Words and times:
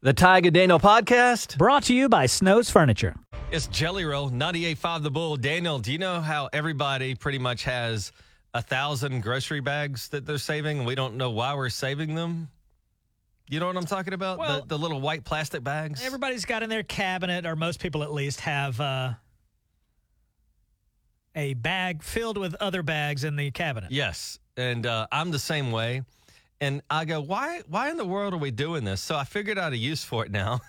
The 0.00 0.14
Tige 0.14 0.44
and 0.44 0.54
Daniel 0.54 0.78
podcast. 0.78 1.58
Brought 1.58 1.82
to 1.84 1.94
you 1.94 2.08
by 2.08 2.26
Snow's 2.26 2.70
Furniture. 2.70 3.16
It's 3.50 3.66
Jelly 3.66 4.04
Roll, 4.04 4.30
98.5 4.30 5.02
The 5.02 5.10
Bull. 5.10 5.36
Daniel, 5.36 5.80
do 5.80 5.90
you 5.90 5.98
know 5.98 6.20
how 6.20 6.48
everybody 6.52 7.16
pretty 7.16 7.40
much 7.40 7.64
has 7.64 8.12
a 8.54 8.62
thousand 8.62 9.24
grocery 9.24 9.58
bags 9.58 10.08
that 10.10 10.24
they're 10.24 10.38
saving 10.38 10.78
and 10.78 10.86
we 10.86 10.94
don't 10.94 11.16
know 11.16 11.30
why 11.30 11.52
we're 11.56 11.68
saving 11.68 12.14
them? 12.14 12.48
You 13.48 13.58
know 13.58 13.66
what 13.66 13.76
I'm 13.76 13.86
talking 13.86 14.14
about? 14.14 14.38
Well- 14.38 14.60
the, 14.60 14.66
the 14.66 14.78
little 14.78 15.00
white 15.00 15.24
plastic 15.24 15.64
bags? 15.64 16.00
Everybody's 16.04 16.44
got 16.44 16.62
in 16.62 16.70
their 16.70 16.84
cabinet, 16.84 17.44
or 17.44 17.56
most 17.56 17.80
people 17.80 18.04
at 18.04 18.12
least, 18.12 18.38
have 18.42 18.80
uh, 18.80 19.14
a 21.34 21.54
bag 21.54 22.04
filled 22.04 22.38
with 22.38 22.54
other 22.60 22.84
bags 22.84 23.24
in 23.24 23.34
the 23.34 23.50
cabinet. 23.50 23.90
Yes, 23.90 24.38
and 24.56 24.86
uh, 24.86 25.08
I'm 25.10 25.32
the 25.32 25.40
same 25.40 25.72
way. 25.72 26.02
And 26.60 26.82
I 26.90 27.04
go, 27.04 27.20
why? 27.20 27.62
Why 27.68 27.90
in 27.90 27.96
the 27.96 28.04
world 28.04 28.34
are 28.34 28.38
we 28.38 28.50
doing 28.50 28.84
this? 28.84 29.00
So 29.00 29.16
I 29.16 29.24
figured 29.24 29.58
out 29.58 29.72
a 29.72 29.76
use 29.76 30.02
for 30.02 30.24
it 30.24 30.32
now. 30.32 30.60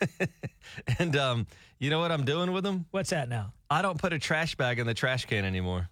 and 1.00 1.16
um, 1.16 1.48
you 1.80 1.90
know 1.90 2.00
what 2.00 2.12
I'm 2.12 2.26
doing 2.26 2.52
with 2.52 2.64
them? 2.64 2.86
What's 2.92 3.10
that 3.10 3.28
now? 3.28 3.54
I 3.70 3.82
don't 3.82 3.98
put 3.98 4.14
a 4.14 4.20
trash 4.20 4.56
bag 4.56 4.80
in 4.80 4.86
the 4.86 4.94
trash 4.94 5.26
can 5.26 5.46
anymore. 5.46 5.90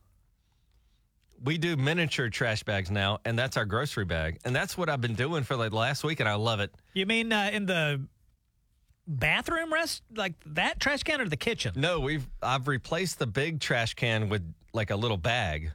We 1.43 1.57
do 1.57 1.77
miniature 1.77 2.29
trash 2.29 2.63
bags 2.63 2.89
now, 2.89 3.19
and 3.23 3.37
that's 3.37 3.57
our 3.57 3.65
grocery 3.65 4.05
bag. 4.05 4.39
And 4.43 4.55
that's 4.55 4.77
what 4.77 4.89
I've 4.89 5.01
been 5.01 5.13
doing 5.13 5.43
for 5.43 5.55
like 5.55 5.71
last 5.71 6.03
week, 6.03 6.19
and 6.19 6.27
I 6.27 6.33
love 6.33 6.59
it. 6.59 6.73
You 6.93 7.05
mean 7.05 7.31
uh, 7.31 7.51
in 7.53 7.67
the 7.67 8.01
bathroom 9.07 9.71
rest, 9.71 10.01
like 10.15 10.33
that 10.47 10.79
trash 10.79 11.03
can, 11.03 11.21
or 11.21 11.29
the 11.29 11.37
kitchen? 11.37 11.73
No, 11.75 11.99
we've 11.99 12.27
I've 12.41 12.67
replaced 12.67 13.19
the 13.19 13.27
big 13.27 13.59
trash 13.59 13.93
can 13.93 14.29
with 14.29 14.51
like 14.73 14.89
a 14.89 14.95
little 14.95 15.17
bag. 15.17 15.71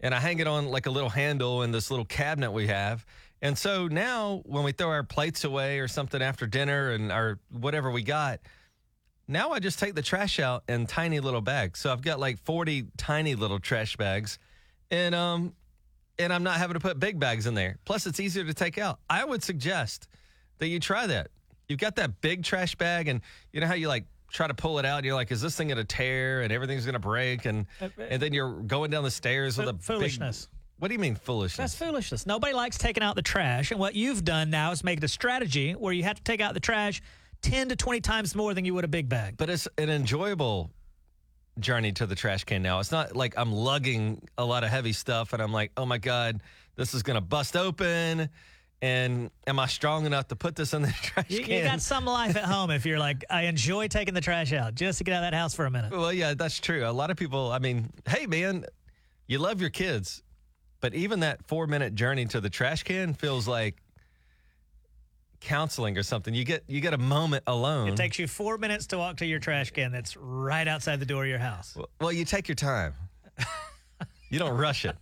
And 0.00 0.14
I 0.14 0.20
hang 0.20 0.38
it 0.38 0.46
on 0.46 0.68
like 0.68 0.86
a 0.86 0.90
little 0.90 1.08
handle 1.08 1.62
in 1.62 1.70
this 1.70 1.90
little 1.90 2.04
cabinet 2.04 2.52
we 2.52 2.66
have. 2.66 3.06
And 3.40 3.56
so 3.58 3.88
now 3.88 4.42
when 4.46 4.64
we 4.64 4.72
throw 4.72 4.88
our 4.88 5.02
plates 5.02 5.44
away 5.44 5.78
or 5.78 5.88
something 5.88 6.22
after 6.22 6.46
dinner 6.46 6.90
and 6.90 7.12
our 7.12 7.38
whatever 7.50 7.90
we 7.90 8.02
got, 8.02 8.40
now 9.28 9.50
I 9.52 9.58
just 9.58 9.78
take 9.78 9.94
the 9.94 10.02
trash 10.02 10.38
out 10.38 10.64
in 10.68 10.86
tiny 10.86 11.20
little 11.20 11.40
bags. 11.40 11.80
So 11.80 11.92
I've 11.92 12.02
got 12.02 12.20
like 12.20 12.38
40 12.44 12.86
tiny 12.96 13.34
little 13.34 13.58
trash 13.58 13.96
bags. 13.96 14.38
And 14.90 15.14
um 15.14 15.54
and 16.18 16.32
I'm 16.32 16.42
not 16.42 16.58
having 16.58 16.74
to 16.74 16.80
put 16.80 16.98
big 17.00 17.18
bags 17.18 17.46
in 17.46 17.54
there. 17.54 17.78
Plus 17.84 18.06
it's 18.06 18.20
easier 18.20 18.44
to 18.44 18.54
take 18.54 18.78
out. 18.78 19.00
I 19.10 19.24
would 19.24 19.42
suggest 19.42 20.08
that 20.58 20.68
you 20.68 20.78
try 20.78 21.06
that. 21.06 21.28
You've 21.68 21.80
got 21.80 21.96
that 21.96 22.20
big 22.20 22.44
trash 22.44 22.74
bag 22.76 23.08
and 23.08 23.20
you 23.52 23.60
know 23.60 23.66
how 23.66 23.74
you 23.74 23.88
like 23.88 24.04
try 24.34 24.48
to 24.48 24.54
pull 24.54 24.78
it 24.80 24.84
out 24.84 24.96
and 24.98 25.06
you're 25.06 25.14
like 25.14 25.30
is 25.30 25.40
this 25.40 25.56
thing 25.56 25.68
going 25.68 25.78
to 25.78 25.84
tear 25.84 26.42
and 26.42 26.52
everything's 26.52 26.84
going 26.84 26.94
to 26.94 26.98
break 26.98 27.44
and 27.46 27.66
uh, 27.80 27.84
uh, 27.98 28.02
and 28.10 28.20
then 28.20 28.32
you're 28.34 28.52
going 28.62 28.90
down 28.90 29.04
the 29.04 29.10
stairs 29.10 29.56
with 29.56 29.68
a 29.68 29.72
big- 29.72 29.82
foolishness. 29.82 30.48
what 30.80 30.88
do 30.88 30.94
you 30.94 30.98
mean 31.00 31.14
foolishness? 31.14 31.56
That's 31.56 31.76
foolishness. 31.76 32.26
Nobody 32.26 32.52
likes 32.52 32.76
taking 32.76 33.02
out 33.04 33.14
the 33.14 33.22
trash. 33.22 33.70
And 33.70 33.78
what 33.78 33.94
you've 33.94 34.24
done 34.24 34.50
now 34.50 34.72
is 34.72 34.82
make 34.82 34.98
it 34.98 35.04
a 35.04 35.08
strategy 35.08 35.72
where 35.72 35.92
you 35.92 36.02
have 36.02 36.16
to 36.16 36.22
take 36.24 36.40
out 36.40 36.52
the 36.52 36.60
trash 36.60 37.00
10 37.42 37.68
to 37.68 37.76
20 37.76 38.00
times 38.00 38.34
more 38.34 38.54
than 38.54 38.64
you 38.64 38.74
would 38.74 38.84
a 38.84 38.88
big 38.88 39.08
bag. 39.08 39.36
but 39.36 39.48
it's 39.48 39.68
an 39.78 39.88
enjoyable 39.88 40.70
journey 41.60 41.92
to 41.92 42.06
the 42.06 42.16
trash 42.16 42.42
can 42.42 42.62
now. 42.62 42.80
It's 42.80 42.90
not 42.90 43.14
like 43.14 43.34
I'm 43.36 43.52
lugging 43.52 44.20
a 44.36 44.44
lot 44.44 44.64
of 44.64 44.70
heavy 44.70 44.92
stuff 44.92 45.32
and 45.32 45.40
I'm 45.40 45.52
like, 45.52 45.70
oh 45.76 45.86
my 45.86 45.98
God, 45.98 46.40
this 46.74 46.92
is 46.94 47.04
going 47.04 47.14
to 47.14 47.20
bust 47.20 47.56
open. 47.56 48.28
And 48.82 49.30
am 49.46 49.58
I 49.58 49.66
strong 49.66 50.04
enough 50.04 50.28
to 50.28 50.36
put 50.36 50.56
this 50.56 50.74
in 50.74 50.82
the 50.82 50.88
trash 51.02 51.30
You, 51.30 51.42
can? 51.42 51.54
you 51.58 51.64
got 51.64 51.80
some 51.80 52.04
life 52.04 52.36
at 52.36 52.44
home 52.44 52.70
if 52.70 52.84
you're 52.84 52.98
like, 52.98 53.24
I 53.30 53.42
enjoy 53.42 53.88
taking 53.88 54.12
the 54.14 54.20
trash 54.20 54.52
out 54.52 54.74
just 54.74 54.98
to 54.98 55.04
get 55.04 55.14
out 55.14 55.24
of 55.24 55.30
that 55.30 55.36
house 55.36 55.54
for 55.54 55.64
a 55.64 55.70
minute. 55.70 55.90
well, 55.92 56.12
yeah, 56.12 56.34
that's 56.34 56.60
true. 56.60 56.86
A 56.86 56.92
lot 56.92 57.10
of 57.10 57.16
people, 57.16 57.50
I 57.50 57.58
mean, 57.60 57.90
hey, 58.06 58.26
man, 58.26 58.66
you 59.26 59.38
love 59.38 59.60
your 59.60 59.70
kids, 59.70 60.22
but 60.80 60.92
even 60.94 61.20
that 61.20 61.46
four 61.46 61.66
minute 61.66 61.94
journey 61.94 62.26
to 62.26 62.40
the 62.42 62.50
trash 62.50 62.82
can 62.82 63.14
feels 63.14 63.48
like 63.48 63.76
counseling 65.40 65.96
or 65.96 66.02
something. 66.02 66.34
You 66.34 66.44
get 66.44 66.64
you 66.68 66.80
get 66.80 66.92
a 66.94 66.98
moment 66.98 67.44
alone. 67.46 67.88
It 67.88 67.96
takes 67.96 68.18
you 68.18 68.26
four 68.26 68.58
minutes 68.58 68.86
to 68.88 68.98
walk 68.98 69.16
to 69.18 69.26
your 69.26 69.38
trash 69.38 69.70
can 69.70 69.92
that's 69.92 70.16
right 70.16 70.66
outside 70.66 71.00
the 71.00 71.06
door 71.06 71.24
of 71.24 71.28
your 71.30 71.38
house. 71.38 71.76
well, 72.00 72.12
you 72.12 72.24
take 72.24 72.48
your 72.48 72.54
time. 72.54 72.94
you 74.30 74.38
don't 74.38 74.56
rush 74.56 74.84
it. 74.84 74.96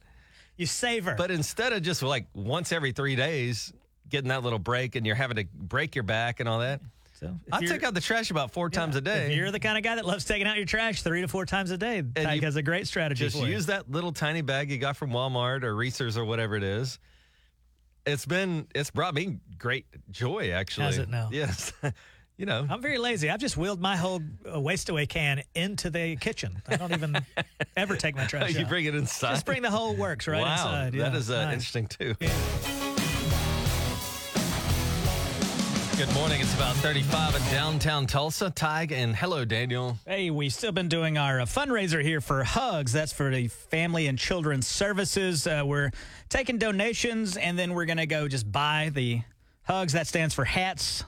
You 0.62 0.66
savor. 0.66 1.16
But 1.18 1.32
instead 1.32 1.72
of 1.72 1.82
just 1.82 2.04
like 2.04 2.26
once 2.34 2.70
every 2.70 2.92
three 2.92 3.16
days 3.16 3.72
getting 4.08 4.28
that 4.28 4.44
little 4.44 4.60
break 4.60 4.94
and 4.94 5.04
you're 5.04 5.16
having 5.16 5.36
to 5.38 5.44
break 5.52 5.96
your 5.96 6.04
back 6.04 6.38
and 6.38 6.48
all 6.48 6.60
that, 6.60 6.80
so 7.14 7.36
I 7.50 7.58
take 7.64 7.82
out 7.82 7.94
the 7.94 8.00
trash 8.00 8.30
about 8.30 8.52
four 8.52 8.70
times 8.70 8.94
a 8.94 9.00
day. 9.00 9.34
you're 9.34 9.50
the 9.50 9.58
kind 9.58 9.76
of 9.76 9.82
guy 9.82 9.96
that 9.96 10.06
loves 10.06 10.24
taking 10.24 10.46
out 10.46 10.56
your 10.56 10.66
trash 10.66 11.02
three 11.02 11.20
to 11.20 11.26
four 11.26 11.46
times 11.46 11.72
a 11.72 11.76
day, 11.76 12.02
Tige 12.02 12.36
you 12.36 12.40
has 12.42 12.54
a 12.54 12.62
great 12.62 12.86
strategy 12.86 13.24
Just 13.24 13.42
use 13.44 13.66
that 13.66 13.90
little 13.90 14.12
tiny 14.12 14.40
bag 14.40 14.70
you 14.70 14.78
got 14.78 14.96
from 14.96 15.10
Walmart 15.10 15.64
or 15.64 15.74
Reasor's 15.74 16.16
or 16.16 16.24
whatever 16.24 16.54
it 16.54 16.62
is. 16.62 17.00
It's 18.06 18.24
been 18.24 18.68
it's 18.72 18.92
brought 18.92 19.14
me 19.14 19.38
great 19.58 19.86
joy 20.12 20.52
actually. 20.52 20.86
Has 20.86 20.98
it 20.98 21.08
now? 21.08 21.28
Yes. 21.32 21.72
you 22.42 22.46
know. 22.46 22.66
I'm 22.68 22.82
very 22.82 22.98
lazy. 22.98 23.30
I've 23.30 23.38
just 23.38 23.56
wheeled 23.56 23.80
my 23.80 23.94
whole 23.94 24.20
uh, 24.52 24.58
waste 24.58 24.88
away 24.88 25.06
can 25.06 25.44
into 25.54 25.90
the 25.90 26.16
kitchen. 26.16 26.60
I 26.66 26.74
don't 26.74 26.90
even 26.92 27.16
ever 27.76 27.94
take 27.94 28.16
my 28.16 28.26
trash 28.26 28.54
you 28.54 28.62
out. 28.62 28.68
bring 28.68 28.84
it 28.84 28.96
inside. 28.96 29.34
Just 29.34 29.46
bring 29.46 29.62
the 29.62 29.70
whole 29.70 29.94
works 29.94 30.26
right 30.26 30.42
wow, 30.42 30.52
inside. 30.52 30.92
Yeah, 30.92 31.14
is 31.14 31.30
uh, 31.30 31.44
nice. 31.44 31.52
interesting 31.52 31.86
too. 31.86 32.14
Good 35.96 36.12
morning. 36.14 36.40
It's 36.40 36.52
about 36.54 36.74
35 36.76 37.36
in 37.36 37.42
downtown 37.52 38.08
Tulsa. 38.08 38.50
Tige 38.50 38.90
and 38.90 39.14
hello, 39.14 39.44
Daniel. 39.44 39.96
Hey, 40.04 40.30
we've 40.30 40.52
still 40.52 40.72
been 40.72 40.88
doing 40.88 41.16
our 41.16 41.42
uh, 41.42 41.44
fundraiser 41.44 42.02
here 42.02 42.20
for 42.20 42.42
Hugs. 42.42 42.92
That's 42.92 43.12
for 43.12 43.30
the 43.30 43.46
Family 43.46 44.08
and 44.08 44.18
Children's 44.18 44.66
Services. 44.66 45.46
Uh, 45.46 45.62
we're 45.64 45.92
taking 46.28 46.58
donations 46.58 47.36
and 47.36 47.56
then 47.56 47.72
we're 47.72 47.84
going 47.84 47.98
to 47.98 48.06
go 48.06 48.26
just 48.26 48.50
buy 48.50 48.90
the 48.92 49.22
Hugs. 49.62 49.92
That 49.92 50.08
stands 50.08 50.34
for 50.34 50.44
hats, 50.44 51.04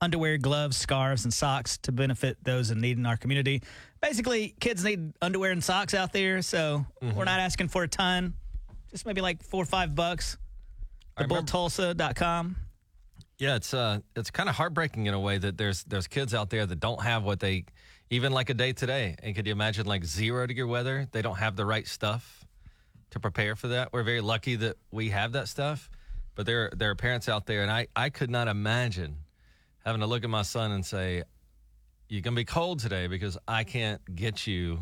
underwear, 0.00 0.38
gloves, 0.38 0.76
scarves, 0.76 1.24
and 1.24 1.32
socks 1.32 1.78
to 1.78 1.92
benefit 1.92 2.36
those 2.42 2.70
in 2.70 2.80
need 2.80 2.98
in 2.98 3.06
our 3.06 3.16
community. 3.16 3.62
Basically, 4.00 4.54
kids 4.60 4.84
need 4.84 5.12
underwear 5.22 5.50
and 5.50 5.62
socks 5.62 5.94
out 5.94 6.12
there, 6.12 6.42
so 6.42 6.84
we're 7.00 7.24
not 7.24 7.40
asking 7.40 7.68
for 7.68 7.82
a 7.82 7.88
ton, 7.88 8.34
just 8.90 9.06
maybe 9.06 9.20
like 9.20 9.42
four 9.42 9.62
or 9.62 9.66
five 9.66 9.94
bucks. 9.94 10.36
TheBullTulsa.com. 11.18 12.56
Yeah, 13.38 13.56
it's 13.56 13.74
uh, 13.74 14.00
it's 14.14 14.30
kind 14.30 14.48
of 14.48 14.54
heartbreaking 14.54 15.06
in 15.06 15.14
a 15.14 15.20
way 15.20 15.36
that 15.38 15.58
there's 15.58 15.84
there's 15.84 16.06
kids 16.06 16.34
out 16.34 16.50
there 16.50 16.64
that 16.64 16.80
don't 16.80 17.02
have 17.02 17.22
what 17.22 17.40
they 17.40 17.64
even 18.08 18.32
like 18.32 18.48
a 18.50 18.54
day 18.54 18.72
today. 18.72 19.16
And 19.22 19.34
could 19.34 19.46
you 19.46 19.52
imagine 19.52 19.86
like 19.86 20.04
zero 20.04 20.46
degree 20.46 20.64
weather? 20.64 21.06
They 21.10 21.22
don't 21.22 21.36
have 21.36 21.56
the 21.56 21.66
right 21.66 21.86
stuff 21.86 22.46
to 23.10 23.20
prepare 23.20 23.54
for 23.54 23.68
that. 23.68 23.92
We're 23.92 24.04
very 24.04 24.22
lucky 24.22 24.56
that 24.56 24.76
we 24.90 25.10
have 25.10 25.32
that 25.32 25.48
stuff, 25.48 25.90
but 26.34 26.46
there 26.46 26.70
there 26.74 26.90
are 26.90 26.94
parents 26.94 27.28
out 27.28 27.46
there, 27.46 27.62
and 27.62 27.70
I 27.70 27.88
I 27.94 28.08
could 28.08 28.30
not 28.30 28.48
imagine 28.48 29.16
having 29.86 30.00
to 30.00 30.06
look 30.06 30.24
at 30.24 30.30
my 30.30 30.42
son 30.42 30.72
and 30.72 30.84
say, 30.84 31.22
"You're 32.08 32.20
gonna 32.20 32.36
be 32.36 32.44
cold 32.44 32.80
today 32.80 33.06
because 33.06 33.38
I 33.48 33.62
can't 33.64 34.02
get 34.14 34.46
you 34.46 34.80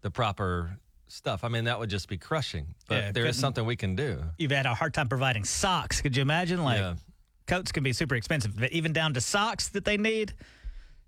the 0.00 0.10
proper." 0.10 0.78
Stuff. 1.10 1.42
I 1.42 1.48
mean, 1.48 1.64
that 1.64 1.78
would 1.78 1.88
just 1.88 2.06
be 2.06 2.18
crushing. 2.18 2.74
But 2.86 2.94
Yeah, 3.02 3.12
there 3.12 3.24
is 3.24 3.38
something 3.38 3.64
we 3.64 3.76
can 3.76 3.96
do. 3.96 4.22
You've 4.36 4.50
had 4.50 4.66
a 4.66 4.74
hard 4.74 4.92
time 4.92 5.08
providing 5.08 5.42
socks. 5.42 6.02
Could 6.02 6.14
you 6.14 6.20
imagine? 6.20 6.62
Like, 6.62 6.80
Yeah. 6.80 6.96
coats 7.46 7.72
can 7.72 7.82
be 7.82 7.94
super 7.94 8.14
expensive, 8.14 8.54
but 8.60 8.70
even 8.72 8.92
down 8.92 9.14
to 9.14 9.22
socks 9.22 9.68
that 9.70 9.86
they 9.86 9.96
need. 9.96 10.34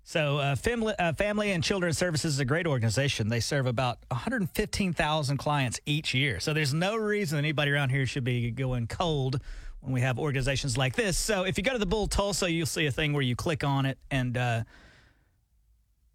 So, 0.03 0.39
uh, 0.39 0.55
family, 0.55 0.95
uh, 0.97 1.13
family 1.13 1.51
and 1.51 1.63
Children's 1.63 1.99
Services 1.99 2.33
is 2.33 2.39
a 2.39 2.45
great 2.45 2.65
organization. 2.65 3.27
They 3.27 3.41
serve 3.41 3.67
about 3.67 3.99
115,000 4.09 5.37
clients 5.37 5.79
each 5.85 6.15
year. 6.15 6.39
So, 6.39 6.51
there's 6.51 6.73
no 6.73 6.95
reason 6.95 7.37
anybody 7.37 7.69
around 7.69 7.89
here 7.89 8.07
should 8.07 8.23
be 8.23 8.49
going 8.49 8.87
cold 8.87 9.39
when 9.81 9.93
we 9.93 10.01
have 10.01 10.17
organizations 10.17 10.77
like 10.77 10.95
this. 10.95 11.17
So, 11.17 11.43
if 11.43 11.57
you 11.57 11.63
go 11.63 11.73
to 11.73 11.79
the 11.79 11.85
Bull 11.85 12.07
Tulsa, 12.07 12.49
you'll 12.49 12.65
see 12.65 12.85
a 12.85 12.91
thing 12.91 13.13
where 13.13 13.23
you 13.23 13.35
click 13.35 13.63
on 13.63 13.85
it 13.85 13.97
and 14.09 14.37
uh, 14.37 14.63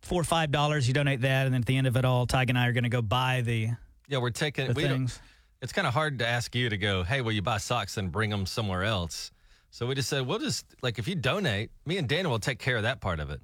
four 0.03 0.21
or 0.21 0.25
five 0.25 0.51
dollars, 0.51 0.89
you 0.89 0.95
donate 0.95 1.21
that, 1.23 1.47
and 1.47 1.55
then 1.55 1.63
at 1.63 1.67
the 1.67 1.77
end 1.77 1.87
of 1.87 1.97
it 1.97 2.05
all, 2.05 2.27
Tige 2.27 2.49
and 2.49 2.59
I 2.59 2.67
are 2.69 2.73
going 2.73 2.85
to 2.85 2.91
go 2.91 3.03
buy 3.03 3.43
the 3.43 3.71
Yeah, 4.09 4.19
we're 4.19 4.31
taking 4.31 4.73
we 4.75 4.85
things. 4.85 5.21
it's 5.61 5.73
kind 5.73 5.87
of 5.87 5.93
hard 5.93 6.21
to 6.21 6.27
ask 6.27 6.55
you 6.55 6.69
to 6.69 6.79
go, 6.79 7.03
hey, 7.03 7.21
will 7.21 7.33
you 7.33 7.43
buy 7.43 7.59
socks 7.59 7.97
and 7.97 8.11
bring 8.11 8.31
them 8.31 8.47
somewhere 8.47 8.85
else? 8.85 9.33
So 9.71 9.87
we 9.87 9.95
just 9.95 10.09
said, 10.09 10.27
we'll 10.27 10.39
just, 10.39 10.65
like, 10.81 10.99
if 10.99 11.07
you 11.07 11.17
donate, 11.17 11.71
me 11.85 11.99
and 11.99 12.09
Dana 12.09 12.31
will 12.31 12.39
take 12.39 12.59
care 12.59 12.77
of 12.77 12.85
that 12.85 13.01
part 13.01 13.21
of 13.21 13.31
it. 13.31 13.43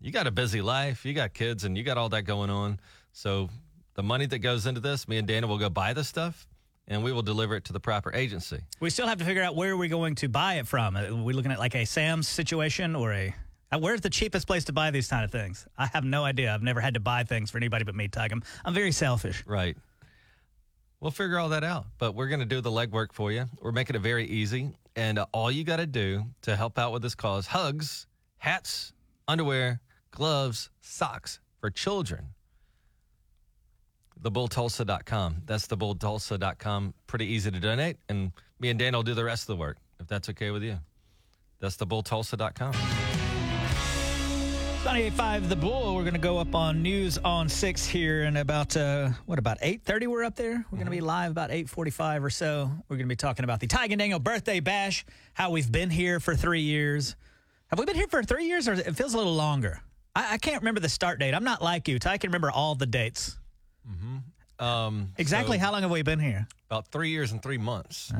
You 0.00 0.10
got 0.10 0.26
a 0.26 0.30
busy 0.30 0.60
life, 0.60 1.06
you 1.06 1.14
got 1.14 1.32
kids, 1.32 1.64
and 1.64 1.78
you 1.78 1.82
got 1.84 1.96
all 1.96 2.10
that 2.10 2.24
going 2.24 2.50
on. 2.50 2.78
So 3.12 3.48
the 3.94 4.02
money 4.02 4.26
that 4.26 4.40
goes 4.40 4.66
into 4.66 4.80
this, 4.80 5.08
me 5.08 5.16
and 5.16 5.26
Dana 5.26 5.46
will 5.46 5.56
go 5.56 5.70
buy 5.70 5.94
the 5.94 6.04
stuff 6.04 6.46
and 6.88 7.02
we 7.02 7.12
will 7.12 7.22
deliver 7.22 7.56
it 7.56 7.64
to 7.64 7.72
the 7.72 7.80
proper 7.80 8.12
agency. 8.14 8.60
We 8.80 8.90
still 8.90 9.06
have 9.06 9.18
to 9.18 9.24
figure 9.24 9.42
out 9.42 9.56
where 9.56 9.76
we're 9.76 9.88
going 9.88 10.14
to 10.16 10.28
buy 10.28 10.54
it 10.54 10.66
from. 10.66 10.96
Are 10.96 11.14
we 11.14 11.32
looking 11.32 11.52
at 11.52 11.58
like 11.58 11.74
a 11.74 11.84
Sam's 11.84 12.28
situation 12.28 12.94
or 12.94 13.12
a. 13.12 13.34
uh, 13.72 13.78
Where's 13.78 14.00
the 14.00 14.10
cheapest 14.10 14.46
place 14.46 14.64
to 14.66 14.72
buy 14.72 14.90
these 14.90 15.08
kind 15.08 15.24
of 15.24 15.30
things? 15.32 15.66
I 15.76 15.86
have 15.86 16.04
no 16.04 16.24
idea. 16.24 16.52
I've 16.54 16.62
never 16.62 16.80
had 16.80 16.94
to 16.94 17.00
buy 17.00 17.24
things 17.24 17.50
for 17.50 17.56
anybody 17.58 17.84
but 17.84 17.94
me, 17.94 18.08
Tige. 18.08 18.32
I'm, 18.32 18.42
I'm 18.64 18.74
very 18.74 18.92
selfish. 18.92 19.44
Right. 19.46 19.76
We'll 21.00 21.10
figure 21.10 21.38
all 21.38 21.50
that 21.50 21.62
out, 21.64 21.84
but 21.98 22.14
we're 22.14 22.28
going 22.28 22.40
to 22.40 22.46
do 22.46 22.60
the 22.60 22.70
legwork 22.70 23.12
for 23.12 23.30
you. 23.30 23.44
We're 23.60 23.72
making 23.72 23.96
it 23.96 24.02
very 24.02 24.24
easy. 24.26 24.70
And 24.96 25.18
uh, 25.18 25.26
all 25.32 25.50
you 25.50 25.62
got 25.62 25.76
to 25.76 25.86
do 25.86 26.24
to 26.42 26.56
help 26.56 26.78
out 26.78 26.90
with 26.92 27.02
this 27.02 27.14
cause 27.14 27.46
hugs, 27.48 28.06
hats, 28.38 28.92
underwear, 29.28 29.80
gloves, 30.10 30.70
socks 30.80 31.38
for 31.60 31.68
children. 31.68 32.28
TheBullTulsa.com. 34.26 35.42
That's 35.46 35.68
TheBullTulsa.com. 35.68 36.94
Pretty 37.06 37.26
easy 37.26 37.50
to 37.50 37.60
donate. 37.60 37.96
And 38.08 38.32
me 38.58 38.70
and 38.70 38.78
Dan 38.78 38.94
will 38.94 39.04
do 39.04 39.14
the 39.14 39.24
rest 39.24 39.44
of 39.44 39.46
the 39.48 39.56
work, 39.56 39.76
if 40.00 40.08
that's 40.08 40.28
okay 40.30 40.50
with 40.50 40.64
you. 40.64 40.78
That's 41.60 41.76
thebulltulsa.com. 41.76 42.72
98.5 44.84 45.48
The 45.48 45.56
Bull. 45.56 45.94
We're 45.94 46.02
going 46.02 46.14
to 46.14 46.20
go 46.20 46.38
up 46.38 46.54
on 46.54 46.82
News 46.82 47.18
on 47.18 47.48
6 47.48 47.86
here 47.86 48.24
in 48.24 48.36
about, 48.36 48.76
uh, 48.76 49.10
what, 49.26 49.38
about 49.38 49.60
8.30 49.60 50.06
we're 50.06 50.24
up 50.24 50.36
there? 50.36 50.64
We're 50.70 50.76
going 50.76 50.86
to 50.86 50.90
be 50.90 51.00
live 51.00 51.30
about 51.30 51.50
8.45 51.50 52.22
or 52.22 52.30
so. 52.30 52.70
We're 52.88 52.96
going 52.96 53.08
to 53.08 53.12
be 53.12 53.16
talking 53.16 53.44
about 53.44 53.60
the 53.60 53.66
Tige 53.66 53.90
and 53.90 53.98
Daniel 53.98 54.18
birthday 54.18 54.60
bash, 54.60 55.04
how 55.34 55.50
we've 55.50 55.70
been 55.70 55.90
here 55.90 56.20
for 56.20 56.36
three 56.36 56.60
years. 56.60 57.16
Have 57.68 57.78
we 57.78 57.84
been 57.84 57.96
here 57.96 58.06
for 58.08 58.22
three 58.22 58.46
years 58.46 58.68
or 58.68 58.74
it 58.74 58.96
feels 58.96 59.14
a 59.14 59.16
little 59.16 59.34
longer? 59.34 59.80
I, 60.14 60.34
I 60.34 60.38
can't 60.38 60.62
remember 60.62 60.80
the 60.80 60.88
start 60.88 61.18
date. 61.18 61.34
I'm 61.34 61.44
not 61.44 61.62
like 61.62 61.88
you. 61.88 61.98
Tige 61.98 62.20
can 62.20 62.28
remember 62.28 62.50
all 62.50 62.74
the 62.74 62.86
dates. 62.86 63.38
Um, 64.58 65.08
Exactly 65.18 65.58
so 65.58 65.64
how 65.64 65.72
long 65.72 65.82
have 65.82 65.90
we 65.90 66.02
been 66.02 66.18
here? 66.20 66.46
about 66.70 66.88
three 66.88 67.10
years 67.10 67.30
and 67.32 67.42
three 67.42 67.58
months. 67.58 68.12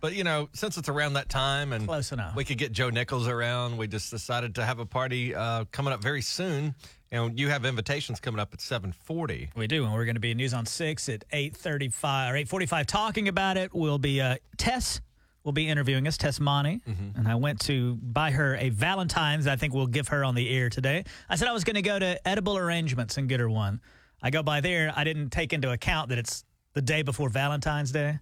But 0.00 0.14
you 0.14 0.22
know, 0.24 0.48
since 0.52 0.78
it's 0.78 0.88
around 0.88 1.14
that 1.14 1.28
time 1.28 1.72
and 1.72 1.86
Close 1.86 2.12
enough. 2.12 2.36
we 2.36 2.44
could 2.44 2.56
get 2.58 2.70
Joe 2.72 2.88
Nichols 2.90 3.26
around, 3.26 3.76
we 3.78 3.88
just 3.88 4.10
decided 4.10 4.54
to 4.54 4.64
have 4.64 4.78
a 4.78 4.86
party 4.86 5.34
uh, 5.34 5.64
coming 5.72 5.92
up 5.92 6.00
very 6.02 6.22
soon. 6.22 6.74
And 7.10 7.38
you 7.38 7.48
have 7.48 7.64
invitations 7.64 8.20
coming 8.20 8.38
up 8.38 8.52
at 8.52 8.60
seven 8.60 8.92
forty. 8.92 9.50
We 9.56 9.66
do, 9.66 9.84
and 9.84 9.92
we're 9.94 10.04
going 10.04 10.16
to 10.16 10.20
be 10.20 10.30
in 10.30 10.36
News 10.36 10.52
on 10.54 10.66
Six 10.66 11.08
at 11.08 11.24
eight 11.32 11.56
thirty-five 11.56 12.32
or 12.32 12.36
eight 12.36 12.48
forty-five, 12.48 12.86
talking 12.86 13.28
about 13.28 13.56
it. 13.56 13.74
We'll 13.74 13.98
be 13.98 14.20
uh, 14.20 14.36
Tess 14.58 15.00
will 15.42 15.52
be 15.52 15.68
interviewing 15.68 16.06
us, 16.06 16.18
Tess 16.18 16.38
Monty, 16.38 16.82
and 16.86 17.26
I 17.26 17.34
went 17.36 17.60
to 17.60 17.94
buy 17.96 18.30
her 18.32 18.56
a 18.56 18.68
Valentine's. 18.68 19.46
I 19.46 19.56
think 19.56 19.72
we'll 19.72 19.86
give 19.86 20.08
her 20.08 20.22
on 20.22 20.34
the 20.34 20.50
air 20.50 20.68
today. 20.68 21.04
I 21.30 21.36
said 21.36 21.48
I 21.48 21.52
was 21.52 21.64
going 21.64 21.76
to 21.76 21.82
go 21.82 21.98
to 21.98 22.28
Edible 22.28 22.58
Arrangements 22.58 23.16
and 23.16 23.26
get 23.28 23.40
her 23.40 23.48
one. 23.48 23.80
I 24.22 24.30
go 24.30 24.42
by 24.42 24.60
there. 24.60 24.92
I 24.94 25.04
didn't 25.04 25.30
take 25.30 25.52
into 25.52 25.70
account 25.70 26.08
that 26.10 26.18
it's 26.18 26.44
the 26.74 26.82
day 26.82 27.02
before 27.02 27.28
Valentine's 27.28 27.92
Day. 27.92 28.18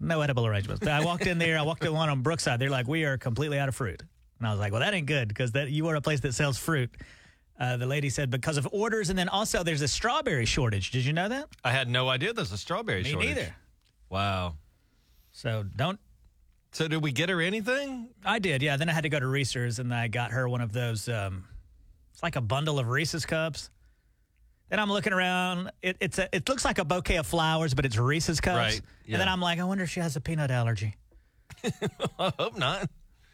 No 0.00 0.20
edible 0.20 0.46
arrangements. 0.46 0.86
I 0.86 1.04
walked 1.04 1.26
in 1.26 1.38
there. 1.38 1.58
I 1.58 1.62
walked 1.62 1.84
in 1.84 1.92
one 1.92 2.08
on 2.08 2.22
Brookside. 2.22 2.58
They're 2.58 2.70
like, 2.70 2.88
"We 2.88 3.04
are 3.04 3.16
completely 3.18 3.58
out 3.58 3.68
of 3.68 3.76
fruit," 3.76 4.02
and 4.38 4.48
I 4.48 4.50
was 4.50 4.58
like, 4.58 4.72
"Well, 4.72 4.80
that 4.80 4.94
ain't 4.94 5.06
good 5.06 5.28
because 5.28 5.52
that 5.52 5.70
you 5.70 5.86
are 5.88 5.94
a 5.94 6.00
place 6.00 6.20
that 6.20 6.34
sells 6.34 6.58
fruit." 6.58 6.90
Uh, 7.60 7.76
the 7.76 7.86
lady 7.86 8.10
said 8.10 8.28
because 8.28 8.56
of 8.56 8.66
orders, 8.72 9.10
and 9.10 9.18
then 9.18 9.28
also 9.28 9.62
there's 9.62 9.82
a 9.82 9.86
strawberry 9.86 10.44
shortage. 10.44 10.90
Did 10.90 11.04
you 11.04 11.12
know 11.12 11.28
that? 11.28 11.46
I 11.62 11.70
had 11.70 11.88
no 11.88 12.08
idea 12.08 12.32
there's 12.32 12.50
a 12.50 12.58
strawberry 12.58 13.04
shortage. 13.04 13.18
Me 13.18 13.26
shortage. 13.26 13.36
neither. 13.36 13.56
Wow. 14.08 14.54
So 15.30 15.64
don't. 15.76 16.00
So 16.72 16.88
did 16.88 17.02
we 17.02 17.12
get 17.12 17.28
her 17.28 17.40
anything? 17.40 18.08
I 18.24 18.38
did, 18.38 18.62
yeah. 18.62 18.76
Then 18.76 18.88
I 18.88 18.92
had 18.92 19.02
to 19.02 19.10
go 19.10 19.20
to 19.20 19.26
Reasor's, 19.26 19.78
and 19.78 19.94
I 19.94 20.08
got 20.08 20.32
her 20.32 20.48
one 20.48 20.62
of 20.62 20.72
those. 20.72 21.08
Um, 21.08 21.44
it's 22.12 22.22
like 22.22 22.36
a 22.36 22.40
bundle 22.40 22.78
of 22.78 22.88
Reese's 22.88 23.26
cups. 23.26 23.70
Then 24.68 24.80
I'm 24.80 24.90
looking 24.90 25.12
around. 25.12 25.70
It, 25.82 25.98
it's 26.00 26.18
a, 26.18 26.34
it 26.34 26.48
looks 26.48 26.64
like 26.64 26.78
a 26.78 26.84
bouquet 26.84 27.16
of 27.16 27.26
flowers, 27.26 27.74
but 27.74 27.84
it's 27.84 27.98
Reese's 27.98 28.40
cups. 28.40 28.56
Right, 28.56 28.80
yeah. 29.04 29.14
And 29.14 29.20
then 29.20 29.28
I'm 29.28 29.40
like, 29.40 29.58
I 29.58 29.64
wonder 29.64 29.84
if 29.84 29.90
she 29.90 30.00
has 30.00 30.16
a 30.16 30.20
peanut 30.20 30.50
allergy. 30.50 30.94
I 32.18 32.32
hope 32.38 32.56
not. 32.56 32.88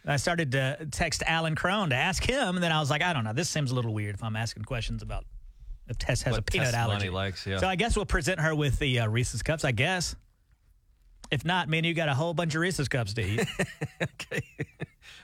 I 0.07 0.17
started 0.17 0.53
to 0.53 0.89
text 0.91 1.23
Alan 1.27 1.55
Crone 1.55 1.91
to 1.91 1.97
ask 1.97 2.25
him, 2.25 2.57
and 2.57 2.63
then 2.63 2.73
I 2.73 2.81
was 2.81 2.91
like, 2.91 3.03
I 3.03 3.13
don't 3.13 3.25
know. 3.25 3.35
This 3.35 3.51
seems 3.51 3.71
a 3.71 3.75
little 3.75 3.93
weird 3.93 4.15
if 4.15 4.25
I'm 4.25 4.37
asking 4.37 4.65
questions 4.65 5.03
about 5.03 5.27
if 5.87 5.99
Tess 5.99 6.23
has 6.23 6.33
What 6.33 6.41
a 6.41 6.43
peanut 6.43 6.69
Tess 6.69 6.75
allergy. 6.75 7.11
Likes, 7.11 7.47
yeah. 7.47 7.59
So 7.59 7.69
I 7.69 7.77
guess 7.77 7.95
we'll 7.95 8.07
present 8.07 8.41
her 8.41 8.55
with 8.55 8.79
the 8.79 9.01
uh, 9.01 9.09
Reese's 9.09 9.43
cups. 9.43 9.65
I 9.65 9.73
guess. 9.73 10.17
If 11.31 11.45
not, 11.45 11.69
man, 11.69 11.85
you 11.85 11.93
got 11.95 12.09
a 12.09 12.15
whole 12.15 12.33
bunch 12.35 12.55
of 12.55 12.61
Reese's 12.63 12.89
cups 12.89 13.13
to 13.15 13.23
eat. 13.23 13.47
okay. 14.03 14.43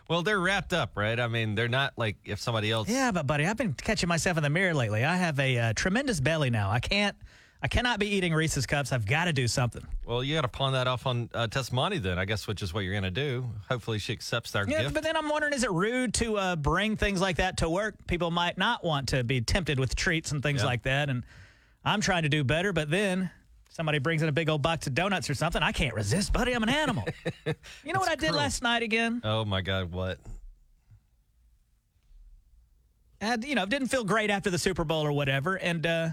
Well, 0.09 0.23
they're 0.23 0.39
wrapped 0.41 0.73
up, 0.75 0.93
right? 0.97 1.19
I 1.19 1.29
mean, 1.29 1.55
they're 1.55 1.69
not 1.69 1.95
like 1.97 2.17
if 2.25 2.41
somebody 2.41 2.71
else. 2.71 2.89
yeah, 2.89 3.11
but 3.11 3.27
buddy, 3.27 3.47
I've 3.47 3.57
been 3.57 3.73
catching 3.73 4.09
myself 4.09 4.37
in 4.37 4.43
the 4.43 4.51
mirror 4.51 4.75
lately. 4.75 5.03
I 5.05 5.17
have 5.17 5.41
a 5.41 5.59
uh, 5.59 5.73
tremendous 5.75 6.21
belly 6.21 6.51
now. 6.51 6.71
I 6.71 6.81
can't. 6.81 7.17
I 7.63 7.67
cannot 7.69 7.99
be 7.99 8.09
eating 8.09 8.35
Reese's 8.35 8.67
cups. 8.67 8.93
I've 8.93 9.07
got 9.07 9.25
to 9.25 9.33
do 9.33 9.49
something. 9.49 9.83
Well, 10.05 10.23
you 10.23 10.35
got 10.35 10.43
to 10.43 10.49
pawn 10.49 10.75
that 10.75 10.87
off 10.87 11.07
on 11.07 11.31
uh, 11.33 11.47
Tess 11.47 11.73
Monty 11.73 11.97
then, 11.97 12.19
I 12.19 12.27
guess, 12.27 12.47
which 12.47 12.61
is 12.61 12.75
what 12.75 12.81
you're 12.85 12.93
going 12.93 13.05
to 13.05 13.11
do. 13.11 13.47
Hopefully, 13.71 13.99
she 13.99 14.13
accepts 14.13 14.55
our 14.55 14.67
Yeah, 14.69 14.83
gift. 14.83 14.93
but 14.93 15.03
then 15.03 15.17
I'm 15.17 15.31
wondering, 15.31 15.55
is 15.55 15.65
it 15.65 15.71
rude 15.71 16.13
to 16.15 16.37
uh, 16.37 16.57
bring 16.57 16.99
things 16.99 17.23
like 17.23 17.37
that 17.37 17.57
to 17.59 17.71
work? 17.71 17.95
People 18.07 18.31
might 18.31 18.59
not 18.59 18.85
want 18.85 19.09
to 19.09 19.25
be 19.25 19.41
tempted 19.41 19.81
with 19.81 19.97
treats 19.97 20.31
and 20.33 20.43
things 20.43 20.61
Yeah. 20.61 20.67
like 20.67 20.83
that. 20.83 21.09
And 21.09 21.25
I'm 21.87 22.03
trying 22.03 22.25
to 22.25 22.29
do 22.29 22.45
better, 22.45 22.75
but 22.75 22.91
then 22.91 23.31
somebody 23.75 23.99
brings 23.99 24.23
in 24.23 24.29
a 24.29 24.33
big 24.33 24.49
old 24.49 24.63
box 24.63 24.87
of 24.87 24.95
donuts 24.95 25.29
or 25.29 25.35
something. 25.35 25.63
I 25.63 25.73
can't 25.73 25.95
resist, 25.95 26.33
buddy. 26.33 26.53
I'm 26.53 26.63
an 26.63 26.69
animal. 26.69 27.05
you 27.85 27.93
know 27.93 28.01
what 28.01 28.09
I 28.09 28.15
did 28.15 28.29
cruel. 28.29 28.37
last 28.37 28.63
night 28.63 28.83
again? 28.83 29.21
oh 29.25 29.45
my 29.45 29.61
God, 29.61 29.93
what? 29.93 30.19
I 33.21 33.27
had, 33.27 33.45
you 33.45 33.55
know, 33.55 33.67
didn't 33.67 33.89
feel 33.89 34.05
great 34.05 34.31
after 34.31 34.51
the 34.51 34.59
Super 34.59 34.85
Bowl 34.85 35.05
or 35.05 35.13
whatever. 35.13 35.57
And 35.57 35.87
uh, 35.87 36.09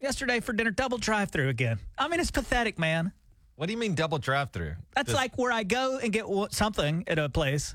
yesterday 0.00 0.40
for 0.40 0.52
dinner, 0.52 0.70
double 0.70 0.98
drive 0.98 1.30
through 1.30 1.48
again. 1.48 1.78
I 1.98 2.08
mean, 2.08 2.20
it's 2.20 2.30
pathetic, 2.30 2.78
man. 2.78 3.12
What 3.56 3.66
do 3.66 3.72
you 3.72 3.78
mean 3.78 3.94
double 3.94 4.18
drive 4.18 4.52
through? 4.52 4.74
That's 4.94 5.12
like 5.12 5.36
where 5.38 5.50
I 5.50 5.64
go 5.64 5.98
and 5.98 6.12
get 6.12 6.26
something 6.50 7.04
at 7.06 7.18
a 7.18 7.28
place, 7.28 7.74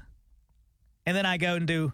and 1.06 1.18
then 1.18 1.26
I 1.26 1.38
go 1.38 1.56
and 1.56 1.66
do 1.66 1.92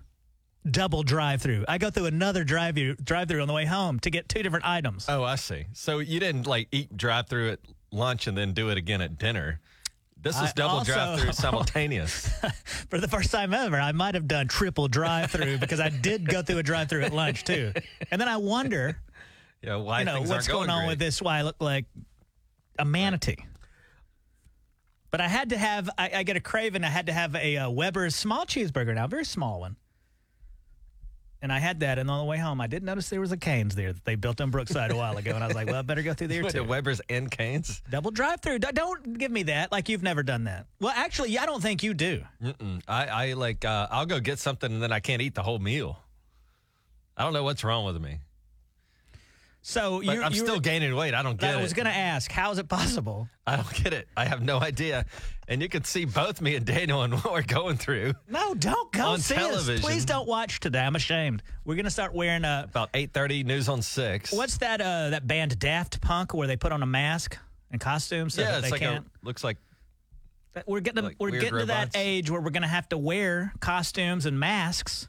double 0.67 1.03
drive 1.03 1.41
through. 1.41 1.65
I 1.67 1.77
go 1.77 1.89
through 1.89 2.05
another 2.05 2.43
drive 2.43 2.75
through 2.75 2.95
drive 2.95 3.27
through 3.27 3.41
on 3.41 3.47
the 3.47 3.53
way 3.53 3.65
home 3.65 3.99
to 4.01 4.09
get 4.09 4.29
two 4.29 4.43
different 4.43 4.65
items. 4.65 5.05
Oh, 5.09 5.23
I 5.23 5.35
see. 5.35 5.65
So 5.73 5.99
you 5.99 6.19
didn't 6.19 6.45
like 6.47 6.67
eat 6.71 6.95
drive 6.95 7.27
through 7.27 7.51
at 7.51 7.59
lunch 7.91 8.27
and 8.27 8.37
then 8.37 8.53
do 8.53 8.69
it 8.69 8.77
again 8.77 9.01
at 9.01 9.17
dinner. 9.17 9.59
This 10.19 10.35
is 10.35 10.49
I 10.49 10.51
double 10.55 10.77
also- 10.79 10.93
drive 10.93 11.19
through 11.19 11.31
simultaneous. 11.33 12.27
For 12.89 12.99
the 12.99 13.07
first 13.07 13.31
time 13.31 13.53
ever, 13.53 13.79
I 13.79 13.91
might 13.91 14.15
have 14.15 14.27
done 14.27 14.47
triple 14.47 14.87
drive 14.87 15.31
through 15.31 15.57
because 15.59 15.79
I 15.79 15.89
did 15.89 16.27
go 16.27 16.41
through 16.41 16.57
a 16.57 16.63
drive 16.63 16.89
through 16.89 17.03
at 17.03 17.13
lunch 17.13 17.43
too. 17.43 17.71
And 18.11 18.19
then 18.19 18.27
I 18.27 18.37
wonder, 18.37 18.99
yeah, 19.61 19.75
why 19.75 19.99
you 19.99 20.05
know, 20.05 20.21
what's 20.21 20.47
going 20.47 20.67
going 20.67 20.69
on 20.69 20.87
with 20.87 20.99
this? 20.99 21.21
Why 21.21 21.37
I 21.39 21.41
look 21.43 21.57
like 21.59 21.85
a 22.79 22.85
manatee. 22.85 23.37
But 25.11 25.21
I 25.21 25.27
had 25.27 25.49
to 25.49 25.57
have, 25.57 25.89
I, 25.97 26.11
I 26.15 26.23
get 26.23 26.35
a 26.35 26.41
craving. 26.41 26.83
I 26.83 26.89
had 26.89 27.05
to 27.05 27.13
have 27.13 27.33
a, 27.35 27.57
uh 27.57 27.69
Weber's 27.69 28.15
small 28.15 28.45
cheeseburger 28.45 28.93
now, 28.93 29.07
very 29.07 29.23
small 29.25 29.59
one. 29.61 29.75
And 31.41 31.53
I 31.53 31.59
had 31.59 31.81
that, 31.81 31.99
and 31.99 32.09
on 32.09 32.17
the 32.17 32.25
way 32.25 32.37
home, 32.37 32.59
I 32.59 32.65
didn't 32.65 32.85
notice 32.85 33.09
there 33.09 33.21
was 33.21 33.31
a 33.31 33.37
Canes 33.37 33.75
there 33.75 33.93
that 33.93 34.03
they 34.05 34.15
built 34.15 34.41
on 34.41 34.49
Brookside 34.49 34.89
a 34.91 34.95
while 34.95 35.15
ago, 35.17 35.31
and 35.35 35.43
I 35.43 35.47
was 35.47 35.55
like, 35.55 35.67
"Well, 35.67 35.75
I 35.75 35.81
better 35.83 36.01
go 36.01 36.15
through 36.15 36.29
there 36.29 36.43
Wait, 36.43 36.51
too." 36.51 36.63
Weber's 36.63 36.99
and 37.09 37.29
Canes? 37.29 37.81
Double 37.91 38.09
drive-through. 38.09 38.57
D- 38.59 38.69
Don't 38.73 39.19
give 39.19 39.29
me 39.31 39.43
that 39.43 39.71
like 39.71 39.87
you've 39.87 40.01
never 40.01 40.23
done 40.23 40.45
that. 40.45 40.65
Well, 40.79 40.93
actually, 40.95 41.37
I 41.37 41.45
don't 41.45 41.61
think 41.61 41.83
you 41.83 41.93
do. 41.93 42.23
Mm-mm. 42.43 42.81
I, 42.87 43.05
I 43.05 43.33
like, 43.33 43.63
uh, 43.65 43.87
I'll 43.91 44.07
go 44.07 44.19
get 44.19 44.39
something 44.39 44.71
and 44.71 44.81
then 44.81 44.91
I 44.91 44.99
can't 44.99 45.21
eat 45.21 45.35
the 45.35 45.43
whole 45.43 45.59
meal. 45.59 45.99
I 47.15 47.23
don't 47.23 47.33
know 47.33 47.43
what's 47.43 47.63
wrong 47.63 47.85
with 47.85 48.01
me. 48.01 48.19
So 49.61 49.99
you, 50.01 50.23
I'm 50.23 50.31
you 50.31 50.39
still 50.39 50.55
were- 50.55 50.61
gaining 50.61 50.95
weight. 50.95 51.13
I 51.13 51.23
don't 51.23 51.37
get 51.37 51.49
I 51.49 51.57
it. 51.57 51.59
I 51.59 51.61
was 51.61 51.73
going 51.73 51.87
to 51.87 51.91
ask, 51.93 52.31
how 52.31 52.51
is 52.51 52.57
it 52.57 52.69
possible? 52.69 53.27
I 53.45 53.57
don't 53.57 53.73
get 53.83 53.91
it. 53.93 54.07
I 54.15 54.23
have 54.25 54.41
no 54.41 54.61
idea. 54.61 55.05
And 55.49 55.61
you 55.61 55.67
can 55.67 55.83
see 55.83 56.05
both 56.05 56.39
me 56.41 56.55
and 56.55 56.65
Daniel 56.65 57.03
and 57.03 57.13
what 57.21 57.33
we're 57.33 57.41
going 57.41 57.75
through. 57.77 58.13
No, 58.29 58.53
don't 58.53 58.91
go 58.93 59.07
On 59.07 59.19
see 59.19 59.35
us. 59.35 59.41
television. 59.41 59.83
Please 59.83 60.05
don't 60.05 60.27
watch 60.27 60.59
today. 60.61 60.79
I'm 60.79 60.95
ashamed. 60.95 61.43
We're 61.65 61.75
going 61.75 61.85
to 61.85 61.91
start 61.91 62.13
wearing 62.13 62.45
a. 62.45 62.65
About 62.69 62.93
8:30 62.93 63.45
news 63.45 63.67
on 63.67 63.81
6. 63.81 64.31
What's 64.31 64.57
that? 64.59 64.79
Uh, 64.79 65.09
that 65.09 65.27
band 65.27 65.59
Daft 65.59 65.99
Punk, 66.01 66.33
where 66.33 66.47
they 66.47 66.55
put 66.57 66.71
on 66.71 66.81
a 66.81 66.85
mask 66.87 67.37
and 67.71 67.81
costumes 67.81 68.35
so 68.35 68.41
yeah, 68.41 68.51
that 68.51 68.57
it's 68.59 68.65
they 68.67 68.71
like 68.71 68.81
can't. 68.81 69.05
a 69.05 69.25
looks 69.25 69.43
like 69.43 69.57
we're 70.65 70.79
getting 70.79 71.03
like 71.03 71.17
we're 71.19 71.31
getting 71.31 71.59
to 71.59 71.65
that 71.65 71.95
age 71.95 72.31
where 72.31 72.39
we're 72.41 72.49
going 72.51 72.61
to 72.63 72.67
have 72.69 72.87
to 72.89 72.97
wear 72.97 73.53
costumes 73.59 74.25
and 74.25 74.39
masks. 74.39 75.07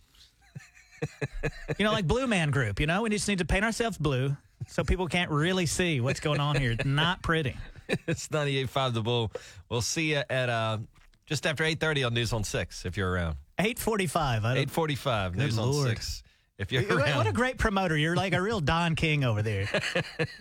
You 1.78 1.84
know, 1.84 1.92
like 1.92 2.06
Blue 2.06 2.26
Man 2.26 2.50
Group. 2.50 2.80
You 2.80 2.86
know, 2.86 3.02
we 3.02 3.10
just 3.10 3.28
need 3.28 3.38
to 3.38 3.44
paint 3.44 3.64
ourselves 3.64 3.98
blue 3.98 4.36
so 4.66 4.84
people 4.84 5.06
can't 5.06 5.30
really 5.30 5.66
see 5.66 6.00
what's 6.00 6.20
going 6.20 6.40
on 6.40 6.56
here. 6.56 6.72
It's 6.72 6.84
not 6.84 7.22
pretty. 7.22 7.56
it's 8.06 8.28
98.5 8.28 8.94
The 8.94 9.02
Bull. 9.02 9.32
We'll 9.68 9.80
see 9.80 10.12
you 10.12 10.22
at 10.28 10.48
uh, 10.48 10.78
just 11.26 11.46
after 11.46 11.64
8.30 11.64 12.06
on 12.06 12.14
News 12.14 12.32
on 12.32 12.44
6 12.44 12.84
if 12.84 12.96
you're 12.96 13.10
around. 13.10 13.36
Eight 13.60 13.78
forty-five. 13.78 14.44
I 14.44 14.54
don't. 14.54 14.70
8.45 14.70 15.34
News 15.34 15.58
on 15.58 15.72
6 15.72 16.22
if 16.58 16.70
you're 16.70 16.84
around. 16.96 17.16
What 17.16 17.26
a 17.26 17.32
great 17.32 17.58
promoter! 17.58 17.96
You're 17.96 18.14
like 18.14 18.32
a 18.32 18.40
real 18.40 18.60
Don 18.60 18.94
King 18.94 19.24
over 19.24 19.42
there. 19.42 19.68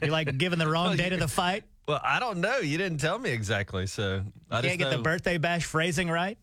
You're 0.02 0.12
like 0.12 0.38
giving 0.38 0.60
the 0.60 0.68
wrong 0.70 0.96
date 0.98 1.14
of 1.14 1.20
the 1.20 1.28
fight. 1.28 1.64
well, 1.88 2.00
I 2.04 2.20
don't 2.20 2.42
know. 2.42 2.58
You 2.60 2.78
didn't 2.78 3.00
tell 3.00 3.18
me 3.18 3.32
exactly, 3.32 3.88
so 3.88 4.22
I 4.52 4.62
just 4.62 4.68
Can't 4.68 4.80
get 4.80 4.92
the 4.96 5.02
birthday 5.02 5.40
bash 5.40 5.66
phrasing 5.66 6.10
right. 6.12 6.38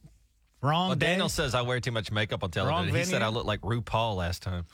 Wrong 0.65 0.89
Well, 0.89 0.97
day. 0.97 1.07
Daniel 1.09 1.29
says 1.29 1.55
I 1.55 1.63
wear 1.63 1.79
too 1.79 1.93
much 1.93 2.11
makeup 2.11 2.43
on 2.43 2.51
television. 2.51 2.87
Wrong 2.87 2.95
he 2.95 3.05
said. 3.05 3.23
I 3.23 3.29
look 3.29 3.45
like 3.45 3.61
RuPaul 3.61 4.17
last 4.17 4.43
time. 4.43 4.65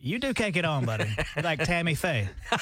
You 0.00 0.20
do 0.20 0.32
can't 0.32 0.54
get 0.54 0.64
on, 0.64 0.84
buddy. 0.84 1.08
Like 1.42 1.64
Tammy 1.64 1.96
Faye. 1.96 2.28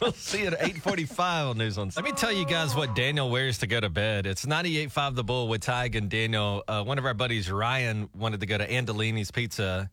we'll 0.00 0.12
see 0.12 0.42
you 0.42 0.48
at 0.48 0.52
845 0.54 1.46
on 1.48 1.58
News 1.58 1.78
on 1.78 1.90
Let 1.96 2.04
me 2.04 2.12
tell 2.12 2.32
you 2.32 2.44
guys 2.44 2.74
what 2.74 2.94
Daniel 2.94 3.30
wears 3.30 3.58
to 3.58 3.66
go 3.66 3.80
to 3.80 3.88
bed. 3.88 4.26
It's 4.26 4.44
98.5 4.44 5.14
The 5.14 5.24
Bull 5.24 5.48
with 5.48 5.62
Tige 5.62 5.96
and 5.96 6.10
Daniel. 6.10 6.62
Uh, 6.68 6.84
one 6.84 6.98
of 6.98 7.06
our 7.06 7.14
buddies, 7.14 7.50
Ryan, 7.50 8.08
wanted 8.14 8.40
to 8.40 8.46
go 8.46 8.58
to 8.58 8.68
Andolini's 8.68 9.30
Pizza. 9.30 9.90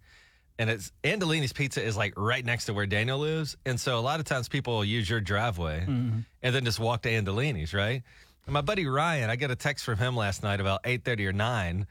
And 0.60 0.70
it's 0.70 0.92
Andolini's 1.04 1.54
Pizza 1.54 1.82
is 1.82 1.96
like 1.96 2.14
right 2.18 2.44
next 2.44 2.66
to 2.66 2.74
where 2.74 2.88
Daniel 2.88 3.20
lives. 3.20 3.56
And 3.66 3.80
so 3.80 3.98
a 3.98 4.02
lot 4.02 4.20
of 4.20 4.26
times 4.26 4.50
people 4.50 4.84
use 4.84 5.10
your 5.10 5.22
driveway 5.22 5.84
and 5.88 6.26
then 6.42 6.66
just 6.66 6.80
walk 6.80 7.04
to 7.04 7.10
Andolini's, 7.10 7.74
right? 7.74 8.04
And 8.48 8.54
my 8.54 8.62
buddy 8.62 8.88
Ryan, 8.88 9.30
I 9.30 9.36
got 9.36 9.52
a 9.52 9.58
text 9.58 9.84
from 9.84 9.98
him 9.98 10.16
last 10.16 10.42
night 10.42 10.62
about 10.62 10.82
8.30 10.84 11.28
or 11.28 11.34
9. 11.34 11.86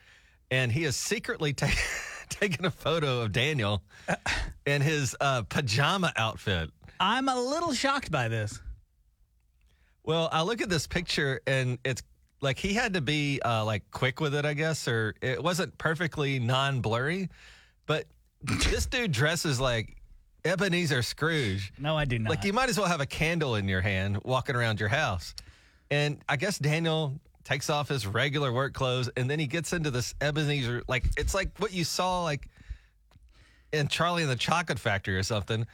And 0.50 0.72
he 0.72 0.84
has 0.84 0.96
secretly 0.96 1.52
ta- 1.52 1.70
taking 2.30 2.64
a 2.64 2.70
photo 2.70 3.20
of 3.20 3.32
Daniel 3.32 3.82
in 4.64 4.80
his 4.80 5.14
uh, 5.20 5.42
pajama 5.42 6.14
outfit. 6.16 6.70
I'm 6.98 7.28
a 7.28 7.38
little 7.38 7.74
shocked 7.74 8.10
by 8.10 8.28
this. 8.28 8.58
Well, 10.02 10.30
I 10.32 10.42
look 10.42 10.62
at 10.62 10.70
this 10.70 10.86
picture 10.86 11.42
and 11.46 11.78
it's 11.84 12.02
like 12.40 12.58
he 12.58 12.72
had 12.72 12.94
to 12.94 13.02
be 13.02 13.38
uh, 13.44 13.62
like 13.66 13.82
quick 13.90 14.20
with 14.20 14.34
it, 14.34 14.46
I 14.46 14.54
guess, 14.54 14.88
or 14.88 15.14
it 15.20 15.42
wasn't 15.42 15.76
perfectly 15.76 16.38
non 16.38 16.80
blurry. 16.80 17.28
But 17.84 18.06
this 18.42 18.86
dude 18.86 19.12
dresses 19.12 19.60
like 19.60 19.96
Ebenezer 20.46 21.02
Scrooge. 21.02 21.72
No, 21.78 21.98
I 21.98 22.06
do 22.06 22.18
not. 22.18 22.30
Like 22.30 22.44
you 22.44 22.54
might 22.54 22.70
as 22.70 22.78
well 22.78 22.88
have 22.88 23.02
a 23.02 23.06
candle 23.06 23.56
in 23.56 23.68
your 23.68 23.82
hand 23.82 24.20
walking 24.24 24.56
around 24.56 24.80
your 24.80 24.88
house. 24.88 25.34
And 25.90 26.18
I 26.28 26.36
guess 26.36 26.58
Daniel 26.58 27.20
takes 27.44 27.70
off 27.70 27.88
his 27.88 28.06
regular 28.06 28.52
work 28.52 28.74
clothes 28.74 29.08
and 29.16 29.30
then 29.30 29.38
he 29.38 29.46
gets 29.46 29.72
into 29.72 29.88
this 29.88 30.16
Ebenezer 30.20 30.82
like 30.88 31.04
it's 31.16 31.32
like 31.32 31.56
what 31.58 31.72
you 31.72 31.84
saw 31.84 32.24
like 32.24 32.48
in 33.72 33.86
Charlie 33.86 34.22
and 34.22 34.30
the 34.30 34.36
Chocolate 34.36 34.78
Factory 34.78 35.16
or 35.16 35.22
something. 35.22 35.66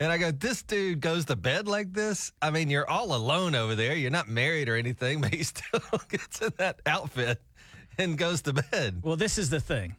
And 0.00 0.10
I 0.10 0.16
go, 0.16 0.30
this 0.30 0.62
dude 0.62 1.00
goes 1.00 1.26
to 1.26 1.36
bed 1.36 1.68
like 1.68 1.92
this. 1.92 2.32
I 2.40 2.50
mean, 2.50 2.70
you're 2.70 2.88
all 2.88 3.14
alone 3.14 3.54
over 3.54 3.74
there. 3.74 3.94
You're 3.94 4.10
not 4.10 4.28
married 4.28 4.68
or 4.68 4.76
anything, 4.76 5.20
but 5.22 5.32
he 5.32 5.42
still 5.42 5.80
gets 6.08 6.40
in 6.40 6.52
that 6.56 6.80
outfit 6.86 7.40
and 7.98 8.16
goes 8.16 8.42
to 8.42 8.54
bed. 8.54 9.00
Well, 9.02 9.16
this 9.16 9.36
is 9.38 9.50
the 9.50 9.60
thing. 9.60 9.96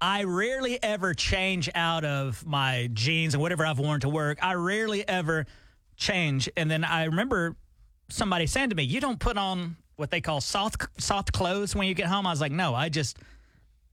I 0.00 0.24
rarely 0.24 0.80
ever 0.82 1.14
change 1.14 1.70
out 1.74 2.04
of 2.04 2.46
my 2.46 2.88
jeans 2.92 3.34
and 3.34 3.40
whatever 3.40 3.64
I've 3.64 3.78
worn 3.78 4.00
to 4.00 4.08
work. 4.08 4.38
I 4.42 4.54
rarely 4.54 5.06
ever 5.08 5.46
change. 5.96 6.50
And 6.56 6.70
then 6.70 6.84
I 6.84 7.04
remember 7.04 7.56
somebody 8.08 8.46
saying 8.46 8.70
to 8.70 8.76
me, 8.76 8.82
"You 8.84 9.00
don't 9.00 9.18
put 9.18 9.36
on 9.36 9.76
what 9.96 10.10
they 10.10 10.20
call 10.20 10.40
soft 10.40 10.86
soft 10.98 11.32
clothes 11.32 11.74
when 11.74 11.86
you 11.88 11.94
get 11.94 12.06
home." 12.06 12.26
I 12.26 12.30
was 12.30 12.40
like, 12.40 12.52
"No, 12.52 12.74
I 12.74 12.88
just 12.88 13.18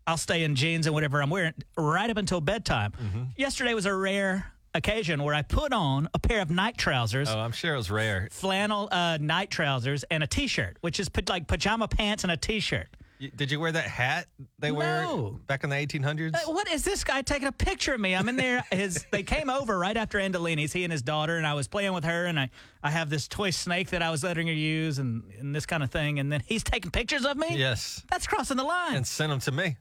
I'll 0.05 0.17
stay 0.17 0.43
in 0.43 0.55
jeans 0.55 0.85
and 0.85 0.93
whatever 0.93 1.21
I'm 1.21 1.29
wearing 1.29 1.53
right 1.77 2.09
up 2.09 2.17
until 2.17 2.41
bedtime." 2.41 2.91
Mm-hmm. 2.91 3.23
Yesterday 3.37 3.73
was 3.73 3.85
a 3.85 3.93
rare 3.95 4.51
occasion 4.75 5.23
where 5.23 5.35
I 5.35 5.43
put 5.43 5.71
on 5.71 6.09
a 6.15 6.19
pair 6.19 6.41
of 6.41 6.49
night 6.49 6.77
trousers 6.77 7.29
Oh, 7.29 7.37
I'm 7.39 7.51
sure 7.51 7.75
it 7.75 7.77
was 7.77 7.91
rare. 7.91 8.27
flannel 8.31 8.89
uh, 8.91 9.19
night 9.21 9.51
trousers 9.51 10.03
and 10.09 10.23
a 10.23 10.27
t-shirt, 10.27 10.77
which 10.81 10.99
is 10.99 11.09
pa- 11.09 11.21
like 11.29 11.47
pajama 11.47 11.87
pants 11.87 12.23
and 12.23 12.31
a 12.31 12.37
t-shirt. 12.37 12.87
Did 13.35 13.51
you 13.51 13.59
wear 13.59 13.71
that 13.71 13.85
hat 13.85 14.27
they 14.59 14.71
wear 14.71 15.05
back 15.47 15.63
in 15.63 15.69
the 15.69 15.75
1800s? 15.75 16.35
Uh, 16.35 16.51
What 16.51 16.69
is 16.71 16.83
this 16.83 17.03
guy 17.03 17.21
taking 17.21 17.47
a 17.47 17.51
picture 17.51 17.93
of 17.93 17.99
me? 17.99 18.15
I'm 18.15 18.27
in 18.29 18.35
there. 18.35 18.63
His 18.71 19.05
they 19.11 19.23
came 19.23 19.49
over 19.49 19.77
right 19.77 19.95
after 19.95 20.17
Andolini's, 20.19 20.73
he 20.73 20.83
and 20.83 20.91
his 20.91 21.01
daughter, 21.01 21.37
and 21.37 21.45
I 21.47 21.53
was 21.53 21.67
playing 21.67 21.93
with 21.93 22.03
her, 22.03 22.25
and 22.25 22.39
I, 22.39 22.49
I 22.81 22.89
have 22.91 23.09
this 23.09 23.27
toy 23.27 23.49
snake 23.51 23.89
that 23.91 24.01
I 24.01 24.09
was 24.09 24.23
letting 24.23 24.47
her 24.47 24.53
use, 24.53 24.99
and, 24.99 25.23
and 25.39 25.55
this 25.55 25.65
kind 25.65 25.83
of 25.83 25.91
thing, 25.91 26.19
and 26.19 26.31
then 26.31 26.41
he's 26.45 26.63
taking 26.63 26.91
pictures 26.91 27.25
of 27.25 27.37
me. 27.37 27.47
Yes. 27.57 28.03
That's 28.09 28.27
crossing 28.27 28.57
the 28.57 28.63
line. 28.63 28.95
And 28.95 29.07
sent 29.07 29.29
them 29.29 29.39
to 29.41 29.51
me. 29.51 29.77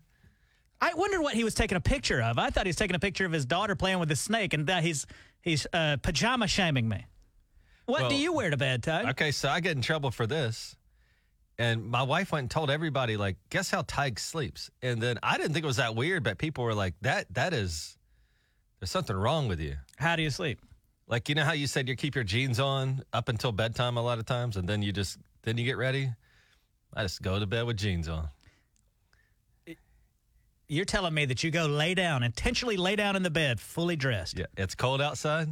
I 0.80 0.94
wondered 0.94 1.20
what 1.22 1.34
he 1.34 1.44
was 1.44 1.54
taking 1.54 1.76
a 1.76 1.80
picture 1.80 2.20
of. 2.20 2.38
I 2.38 2.50
thought 2.50 2.66
he 2.66 2.70
was 2.70 2.76
taking 2.76 2.96
a 2.96 2.98
picture 2.98 3.24
of 3.24 3.32
his 3.32 3.46
daughter 3.46 3.76
playing 3.76 3.98
with 4.00 4.08
the 4.08 4.16
snake, 4.16 4.52
and 4.52 4.66
that 4.66 4.82
he's 4.82 5.06
he's 5.40 5.66
uh, 5.72 5.96
pajama 6.02 6.48
shaming 6.48 6.88
me. 6.88 7.06
What 7.86 8.08
do 8.08 8.16
you 8.16 8.32
wear 8.32 8.50
to 8.50 8.56
bed, 8.56 8.82
Tige? 8.82 9.10
Okay, 9.10 9.30
so 9.32 9.48
I 9.48 9.60
get 9.60 9.76
in 9.76 9.82
trouble 9.82 10.10
for 10.10 10.26
this. 10.26 10.76
And 11.58 11.84
my 11.84 12.02
wife 12.02 12.32
went 12.32 12.44
and 12.44 12.50
told 12.50 12.70
everybody, 12.70 13.16
like, 13.16 13.36
guess 13.50 13.70
how 13.70 13.82
Tige 13.82 14.18
sleeps? 14.18 14.70
And 14.80 15.00
then 15.00 15.18
I 15.22 15.36
didn't 15.36 15.52
think 15.52 15.64
it 15.64 15.66
was 15.66 15.76
that 15.76 15.94
weird, 15.94 16.24
but 16.24 16.38
people 16.38 16.64
were 16.64 16.74
like, 16.74 16.94
that 17.02 17.32
that 17.34 17.52
is 17.52 17.96
there's 18.80 18.90
something 18.90 19.14
wrong 19.14 19.48
with 19.48 19.60
you. 19.60 19.76
How 19.96 20.16
do 20.16 20.22
you 20.22 20.30
sleep? 20.30 20.60
Like, 21.06 21.28
you 21.28 21.34
know 21.34 21.44
how 21.44 21.52
you 21.52 21.66
said 21.66 21.88
you 21.88 21.94
keep 21.94 22.14
your 22.14 22.24
jeans 22.24 22.58
on 22.58 23.02
up 23.12 23.28
until 23.28 23.52
bedtime 23.52 23.96
a 23.96 24.02
lot 24.02 24.18
of 24.18 24.24
times, 24.24 24.56
and 24.56 24.68
then 24.68 24.82
you 24.82 24.92
just 24.92 25.18
then 25.42 25.58
you 25.58 25.64
get 25.64 25.76
ready? 25.76 26.10
I 26.94 27.02
just 27.02 27.22
go 27.22 27.38
to 27.38 27.46
bed 27.46 27.64
with 27.64 27.76
jeans 27.76 28.08
on. 28.08 28.28
You're 30.68 30.84
telling 30.86 31.12
me 31.12 31.26
that 31.26 31.44
you 31.44 31.50
go 31.50 31.66
lay 31.66 31.94
down, 31.94 32.22
intentionally 32.22 32.76
lay 32.78 32.96
down 32.96 33.14
in 33.14 33.22
the 33.22 33.30
bed, 33.30 33.60
fully 33.60 33.94
dressed. 33.94 34.38
Yeah. 34.38 34.46
It's 34.56 34.74
cold 34.74 35.02
outside. 35.02 35.48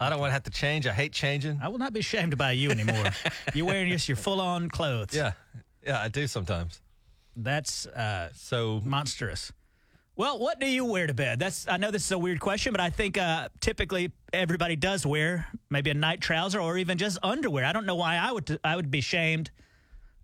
I 0.00 0.08
don't 0.08 0.18
want 0.18 0.30
to 0.30 0.32
have 0.32 0.44
to 0.44 0.50
change. 0.50 0.86
I 0.86 0.92
hate 0.92 1.12
changing. 1.12 1.60
I 1.62 1.68
will 1.68 1.76
not 1.78 1.92
be 1.92 2.00
shamed 2.00 2.38
by 2.38 2.52
you 2.52 2.70
anymore. 2.70 3.04
You're 3.54 3.66
wearing 3.66 3.90
just 3.90 4.08
your 4.08 4.16
full 4.16 4.40
on 4.40 4.70
clothes. 4.70 5.14
Yeah. 5.14 5.32
Yeah, 5.86 6.00
I 6.00 6.08
do 6.08 6.26
sometimes. 6.26 6.80
That's 7.36 7.86
uh, 7.86 8.30
So 8.34 8.80
monstrous. 8.84 9.52
Well, 10.16 10.38
what 10.38 10.58
do 10.60 10.66
you 10.66 10.84
wear 10.84 11.06
to 11.06 11.14
bed? 11.14 11.38
That's 11.38 11.66
I 11.68 11.78
know 11.78 11.90
this 11.90 12.04
is 12.04 12.12
a 12.12 12.18
weird 12.18 12.40
question, 12.40 12.72
but 12.72 12.80
I 12.80 12.90
think 12.90 13.16
uh, 13.16 13.48
typically 13.60 14.12
everybody 14.34 14.76
does 14.76 15.06
wear 15.06 15.46
maybe 15.70 15.88
a 15.90 15.94
night 15.94 16.20
trouser 16.20 16.60
or 16.60 16.76
even 16.76 16.98
just 16.98 17.16
underwear. 17.22 17.64
I 17.64 17.72
don't 17.72 17.86
know 17.86 17.94
why 17.94 18.16
I 18.16 18.30
would 18.32 18.60
I 18.62 18.76
would 18.76 18.90
be 18.90 19.00
shamed 19.00 19.50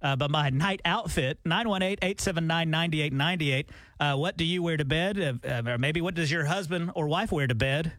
uh, 0.02 0.14
by 0.16 0.26
my 0.26 0.50
night 0.50 0.82
outfit. 0.84 1.38
918-879-9898. 1.44 3.66
Uh, 3.98 4.16
what 4.16 4.36
do 4.36 4.44
you 4.44 4.62
wear 4.62 4.76
to 4.76 4.84
bed? 4.84 5.18
Uh, 5.18 5.32
uh, 5.48 5.62
or 5.66 5.78
maybe 5.78 6.02
what 6.02 6.14
does 6.14 6.30
your 6.30 6.44
husband 6.44 6.90
or 6.94 7.08
wife 7.08 7.32
wear 7.32 7.46
to 7.46 7.54
bed? 7.54 7.92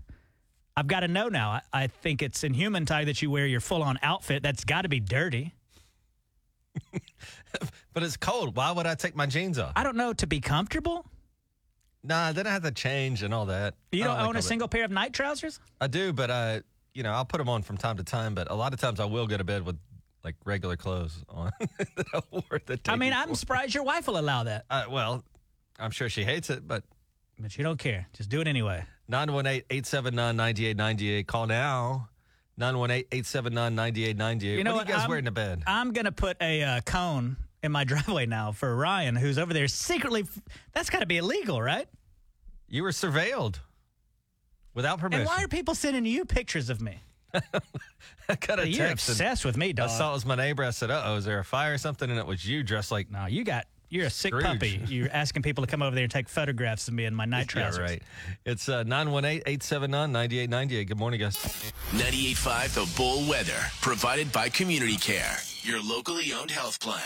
I've 0.77 0.85
got 0.85 0.99
to 0.99 1.07
know 1.07 1.27
now. 1.27 1.49
I, 1.49 1.61
I 1.73 1.87
think 1.87 2.21
it's 2.21 2.43
inhuman, 2.43 2.85
Tige, 2.85 3.05
that 3.05 3.19
you 3.23 3.31
wear 3.31 3.47
your 3.47 3.59
full 3.59 3.81
on 3.81 3.97
outfit. 4.03 4.43
That's 4.43 4.63
got 4.63 4.83
to 4.83 4.89
be 4.89 4.99
dirty. 4.99 5.55
but 7.93 8.03
it's 8.03 8.15
cold. 8.15 8.55
Why 8.55 8.71
would 8.71 8.85
I 8.85 8.93
take 8.93 9.15
my 9.15 9.25
jeans 9.25 9.57
off? 9.57 9.73
I 9.75 9.81
don't 9.81 9.97
know 9.97 10.13
to 10.13 10.27
be 10.27 10.39
comfortable. 10.39 11.03
Nah, 12.03 12.31
then 12.31 12.45
I 12.45 12.51
have 12.51 12.61
to 12.61 12.71
change 12.71 13.23
and 13.23 13.33
all 13.33 13.47
that. 13.47 13.73
You 13.91 14.03
I 14.03 14.07
don't 14.07 14.17
like 14.17 14.27
own 14.27 14.35
a 14.35 14.41
single 14.43 14.67
pair 14.67 14.85
of 14.85 14.91
night 14.91 15.13
trousers? 15.13 15.59
I 15.81 15.87
do, 15.87 16.13
but 16.13 16.29
I, 16.29 16.61
you 16.93 17.01
know, 17.01 17.11
I'll 17.11 17.25
put 17.25 17.39
them 17.39 17.49
on 17.49 17.63
from 17.63 17.77
time 17.77 17.97
to 17.97 18.03
time. 18.03 18.35
But 18.35 18.51
a 18.51 18.55
lot 18.55 18.71
of 18.71 18.79
times 18.79 18.99
I 18.99 19.05
will 19.05 19.25
go 19.25 19.35
to 19.35 19.43
bed 19.43 19.65
with 19.65 19.79
like 20.23 20.35
regular 20.45 20.77
clothes 20.77 21.23
on 21.27 21.51
that 21.95 22.05
I 22.13 22.21
wore 22.29 22.61
the 22.67 22.77
day 22.77 22.91
I 22.91 22.97
mean, 22.97 23.13
I'm 23.13 23.33
surprised 23.33 23.73
your 23.73 23.83
wife 23.83 24.05
will 24.05 24.19
allow 24.19 24.43
that, 24.43 24.65
Uh, 24.69 24.85
well, 24.91 25.23
I'm 25.79 25.91
sure 25.91 26.07
she 26.07 26.23
hates 26.23 26.51
it, 26.51 26.67
but 26.67 26.83
but 27.39 27.57
you 27.57 27.63
don't 27.63 27.79
care. 27.79 28.07
Just 28.13 28.29
do 28.29 28.41
it 28.41 28.47
anyway. 28.47 28.83
918-879-9898. 29.11 31.27
Call 31.27 31.47
now. 31.47 32.09
918-879-9898. 32.59 34.41
You 34.57 34.63
know 34.63 34.73
what, 34.73 34.79
what? 34.79 34.85
are 34.85 34.89
you 34.89 34.93
guys 34.93 35.01
I'm- 35.01 35.09
wearing 35.09 35.25
to 35.25 35.31
bed? 35.31 35.63
I'm 35.67 35.93
gonna 35.93 36.11
put 36.11 36.37
a 36.41 36.63
uh, 36.63 36.81
cone 36.81 37.37
in 37.61 37.71
my 37.71 37.83
driveway 37.83 38.25
now 38.25 38.51
for 38.51 38.75
Ryan, 38.75 39.15
who's 39.15 39.37
over 39.37 39.53
there 39.53 39.67
secretly. 39.67 40.25
That's 40.73 40.89
got 40.89 40.99
to 40.99 41.05
be 41.05 41.17
illegal, 41.17 41.61
right? 41.61 41.87
you 42.69 42.83
were 42.83 42.89
surveilled 42.89 43.59
without 44.73 44.99
permission. 44.99 45.21
And 45.21 45.27
why 45.29 45.41
are 45.43 45.47
people 45.47 45.73
sending 45.73 46.05
you 46.05 46.25
pictures 46.25 46.69
of 46.69 46.81
me? 46.81 46.99
I 47.33 48.35
got 48.39 48.59
a 48.59 48.67
You're 48.67 48.91
obsessed 48.91 49.45
with 49.45 49.55
me, 49.55 49.71
dog. 49.71 49.89
I 49.89 49.93
saw 49.93 50.09
it 50.11 50.15
was 50.15 50.25
my 50.25 50.35
neighbor. 50.35 50.63
I 50.65 50.71
said, 50.71 50.91
"Uh-oh, 50.91 51.15
is 51.17 51.25
there 51.25 51.39
a 51.39 51.45
fire 51.45 51.75
or 51.75 51.77
something?" 51.77 52.09
And 52.09 52.19
it 52.19 52.25
was 52.25 52.45
you 52.45 52.63
dressed 52.63 52.91
like 52.91 53.09
no, 53.11 53.25
you 53.25 53.43
got. 53.43 53.65
You're 53.89 54.07
a 54.07 54.09
sick 54.09 54.31
Scrooge. 54.31 54.43
puppy. 54.45 54.81
You're 54.87 55.09
asking 55.11 55.43
people 55.43 55.65
to 55.65 55.71
come 55.71 55.81
over 55.81 55.95
there 55.95 56.03
and 56.03 56.11
take 56.11 56.27
photographs 56.27 56.89
of 56.89 56.93
me 56.93 57.05
in 57.05 57.15
my 57.15 57.23
night 57.25 57.47
trousers. 57.47 57.77
Yeah, 57.77 57.83
right. 57.85 58.03
It's 58.45 58.67
uh, 58.67 58.83
918-879-9898. 58.83 60.87
Good 60.87 60.97
morning, 60.97 61.19
guys. 61.21 61.37
98.5 61.91 62.73
The 62.73 62.85
Bull 62.97 63.29
Weather, 63.29 63.55
provided 63.81 64.29
by 64.33 64.49
Community 64.49 64.97
Care, 64.97 65.37
your 65.61 65.81
locally 65.81 66.33
owned 66.33 66.51
health 66.51 66.81
plan. 66.81 66.99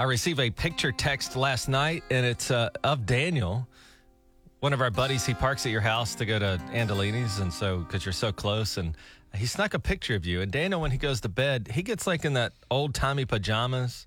I 0.00 0.04
received 0.04 0.40
a 0.40 0.50
picture 0.50 0.90
text 0.90 1.36
last 1.36 1.68
night, 1.68 2.02
and 2.10 2.26
it's 2.26 2.50
uh, 2.50 2.70
of 2.82 3.06
Daniel. 3.06 3.68
One 4.58 4.72
of 4.72 4.80
our 4.80 4.90
buddies, 4.90 5.24
he 5.24 5.34
parks 5.34 5.64
at 5.66 5.72
your 5.72 5.82
house 5.82 6.16
to 6.16 6.26
go 6.26 6.40
to 6.40 6.60
Andolini's, 6.72 7.38
and 7.38 7.52
so 7.52 7.78
because 7.78 8.04
you're 8.04 8.12
so 8.12 8.32
close, 8.32 8.76
and 8.76 8.96
he 9.36 9.46
snuck 9.46 9.74
a 9.74 9.78
picture 9.78 10.16
of 10.16 10.26
you. 10.26 10.40
And 10.40 10.50
Daniel, 10.50 10.80
when 10.80 10.90
he 10.90 10.98
goes 10.98 11.20
to 11.20 11.28
bed, 11.28 11.68
he 11.72 11.84
gets 11.84 12.08
like 12.08 12.24
in 12.24 12.32
that 12.32 12.54
old 12.72 12.92
timey 12.92 13.24
pajamas. 13.24 14.04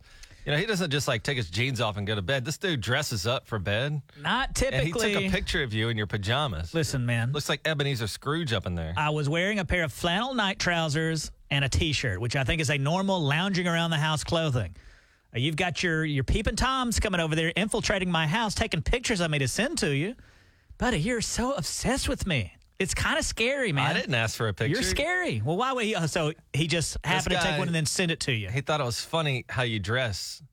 You 0.48 0.54
know, 0.54 0.60
he 0.60 0.66
doesn't 0.66 0.92
just 0.92 1.10
like 1.10 1.24
take 1.24 1.36
his 1.36 1.50
jeans 1.50 1.82
off 1.82 1.98
and 1.98 2.08
go 2.08 2.16
to 2.16 2.22
bed. 2.22 2.46
This 2.46 2.58
dude 2.58 2.80
dresses 2.80 3.28
up 3.28 3.46
for 3.48 3.60
bed, 3.60 4.02
Not 4.22 4.56
typically. 4.56 4.78
and 4.80 4.88
he 4.88 4.94
took 4.94 5.24
a 5.24 5.30
picture 5.30 5.62
of 5.62 5.74
you 5.74 5.90
in 5.90 5.98
your 5.98 6.08
pajamas. 6.08 6.74
Listen, 6.74 7.06
man. 7.06 7.34
Looks 7.34 7.50
like 7.50 7.68
Ebenezer 7.68 8.08
Scrooge 8.08 8.54
up 8.54 8.66
in 8.66 8.74
there. 8.74 8.94
I 8.96 9.10
was 9.10 9.28
wearing 9.28 9.60
a 9.60 9.66
pair 9.66 9.84
of 9.84 9.92
flannel 9.92 10.34
night 10.34 10.58
trousers 10.58 11.32
and 11.52 11.66
a 11.66 11.70
t-shirt, 11.70 12.22
which 12.22 12.38
I 12.38 12.46
think 12.46 12.62
is 12.62 12.70
a 12.70 12.78
normal 12.78 13.20
lounging 13.22 13.68
around 13.68 13.90
the 13.90 13.98
house 13.98 14.24
clothing. 14.24 14.74
Uh, 15.36 15.40
You've 15.40 15.58
got 15.58 15.84
your 15.84 16.06
your 16.06 16.24
peeping 16.24 16.56
toms 16.56 16.98
coming 17.02 17.20
over 17.20 17.36
there, 17.36 17.52
infiltrating 17.58 18.10
my 18.10 18.26
house, 18.26 18.56
taking 18.56 18.82
pictures 18.82 19.20
of 19.20 19.30
me 19.30 19.40
to 19.40 19.50
send 19.50 19.78
to 19.80 19.94
you. 19.94 20.16
Buddy, 20.78 20.98
you're 21.02 21.20
so 21.20 21.56
obsessed 21.56 22.08
with 22.08 22.26
me. 22.26 22.54
It's 22.80 22.94
kind 22.94 23.18
of 23.18 23.26
scary, 23.26 23.72
man. 23.72 23.90
I 23.90 23.94
didn't 23.94 24.14
ask 24.14 24.36
for 24.36 24.48
a 24.48 24.54
picture. 24.54 24.74
You're 24.74 24.84
scary. 24.84 25.42
Well, 25.44 25.58
why 25.58 25.74
would 25.74 25.86
he? 25.86 25.96
So 26.08 26.34
he 26.54 26.68
just 26.68 26.98
happened 27.04 27.36
to 27.36 27.42
take 27.42 27.58
one 27.58 27.68
and 27.68 27.76
then 27.76 27.88
send 27.88 28.12
it 28.12 28.20
to 28.22 28.32
you. 28.32 28.50
He 28.50 28.62
thought 28.62 28.82
it 28.82 28.86
was 28.86 29.02
funny 29.04 29.46
how 29.50 29.64
you 29.64 29.80
dress, 29.80 30.44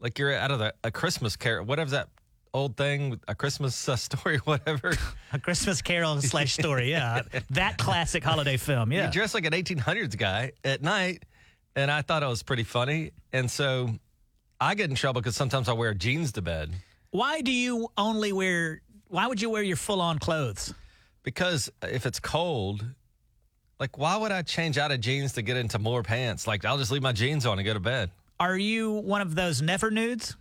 like 0.00 0.18
you're 0.18 0.34
out 0.34 0.50
of 0.50 0.58
the, 0.58 0.74
a 0.82 0.90
Christmas 0.90 1.36
carol. 1.36 1.64
Whatever 1.64 1.92
that 1.92 2.08
old 2.54 2.76
thing, 2.76 3.20
a 3.28 3.34
Christmas 3.34 3.88
uh, 3.88 3.96
story, 3.96 4.38
whatever. 4.38 4.94
A 5.32 5.38
Christmas 5.38 5.82
Carol 5.82 6.20
slash 6.20 6.54
story. 6.54 6.90
Yeah, 6.90 7.22
that 7.50 7.78
classic 7.78 8.24
holiday 8.24 8.56
film. 8.56 8.92
Yeah. 8.92 9.06
You 9.06 9.12
dress 9.12 9.34
like 9.34 9.46
an 9.46 9.52
1800s 9.52 10.16
guy 10.16 10.52
at 10.64 10.82
night, 10.82 11.24
and 11.76 11.90
I 11.90 12.02
thought 12.02 12.22
it 12.22 12.28
was 12.28 12.42
pretty 12.42 12.64
funny. 12.64 13.12
And 13.32 13.50
so 13.50 13.90
I 14.60 14.74
get 14.74 14.90
in 14.90 14.96
trouble 14.96 15.20
because 15.20 15.36
sometimes 15.36 15.68
I 15.68 15.72
wear 15.72 15.94
jeans 15.94 16.32
to 16.32 16.42
bed 16.42 16.70
Why 17.10 17.40
do 17.40 17.52
you 17.52 17.88
only 17.96 18.32
wear? 18.32 18.82
Why 19.08 19.26
would 19.26 19.40
you 19.40 19.50
wear 19.50 19.62
your 19.62 19.76
full 19.76 20.00
on 20.00 20.18
clothes? 20.18 20.74
Because 21.22 21.70
if 21.82 22.06
it's 22.06 22.20
cold. 22.20 22.84
Like, 23.78 23.98
why 23.98 24.16
would 24.16 24.30
I 24.30 24.42
change 24.42 24.78
out 24.78 24.92
of 24.92 25.00
jeans 25.00 25.32
to 25.32 25.42
get 25.42 25.56
into 25.56 25.78
more 25.80 26.04
pants? 26.04 26.46
Like, 26.46 26.64
I'll 26.64 26.78
just 26.78 26.92
leave 26.92 27.02
my 27.02 27.10
jeans 27.10 27.44
on 27.46 27.58
and 27.58 27.66
go 27.66 27.74
to 27.74 27.80
bed. 27.80 28.10
Are 28.38 28.56
you 28.56 28.92
one 28.92 29.20
of 29.20 29.34
those 29.34 29.60
never 29.60 29.90
nudes? 29.90 30.36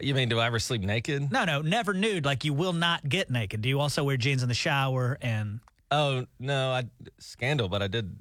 You 0.00 0.14
mean, 0.14 0.28
do 0.28 0.38
I 0.38 0.46
ever 0.46 0.58
sleep 0.58 0.82
naked? 0.82 1.32
No, 1.32 1.44
no, 1.44 1.60
never 1.60 1.92
nude. 1.92 2.24
Like 2.24 2.44
you 2.44 2.52
will 2.54 2.72
not 2.72 3.08
get 3.08 3.30
naked. 3.30 3.62
Do 3.62 3.68
you 3.68 3.80
also 3.80 4.04
wear 4.04 4.16
jeans 4.16 4.42
in 4.42 4.48
the 4.48 4.54
shower? 4.54 5.18
And 5.20 5.60
Oh, 5.90 6.26
no, 6.38 6.70
I 6.70 6.84
scandal, 7.18 7.68
but 7.68 7.82
I 7.82 7.88
did 7.88 8.14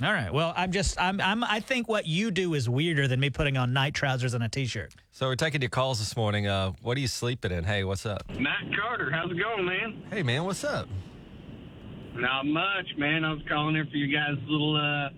All 0.00 0.12
right. 0.12 0.32
Well, 0.32 0.52
I'm 0.56 0.70
just 0.70 1.00
I'm 1.00 1.20
I'm 1.20 1.42
I 1.42 1.58
think 1.58 1.88
what 1.88 2.06
you 2.06 2.30
do 2.30 2.54
is 2.54 2.68
weirder 2.68 3.08
than 3.08 3.18
me 3.18 3.30
putting 3.30 3.56
on 3.56 3.72
night 3.72 3.94
trousers 3.94 4.32
and 4.32 4.44
a 4.44 4.48
t-shirt. 4.48 4.94
So 5.10 5.26
we're 5.26 5.34
taking 5.34 5.60
your 5.60 5.70
calls 5.70 5.98
this 5.98 6.16
morning. 6.16 6.46
Uh, 6.46 6.72
what 6.82 6.96
are 6.96 7.00
you 7.00 7.08
sleeping 7.08 7.50
in? 7.50 7.64
Hey, 7.64 7.82
what's 7.82 8.06
up? 8.06 8.22
Matt 8.38 8.72
Carter, 8.78 9.10
how's 9.10 9.30
it 9.30 9.38
going, 9.38 9.66
man? 9.66 10.04
Hey, 10.08 10.22
man, 10.22 10.44
what's 10.44 10.62
up? 10.62 10.88
Not 12.14 12.46
much, 12.46 12.86
man. 12.96 13.24
I 13.24 13.32
was 13.32 13.42
calling 13.48 13.74
here 13.74 13.86
for 13.90 13.96
you 13.96 14.14
guys' 14.14 14.36
little 14.48 14.76
uh 14.76 15.10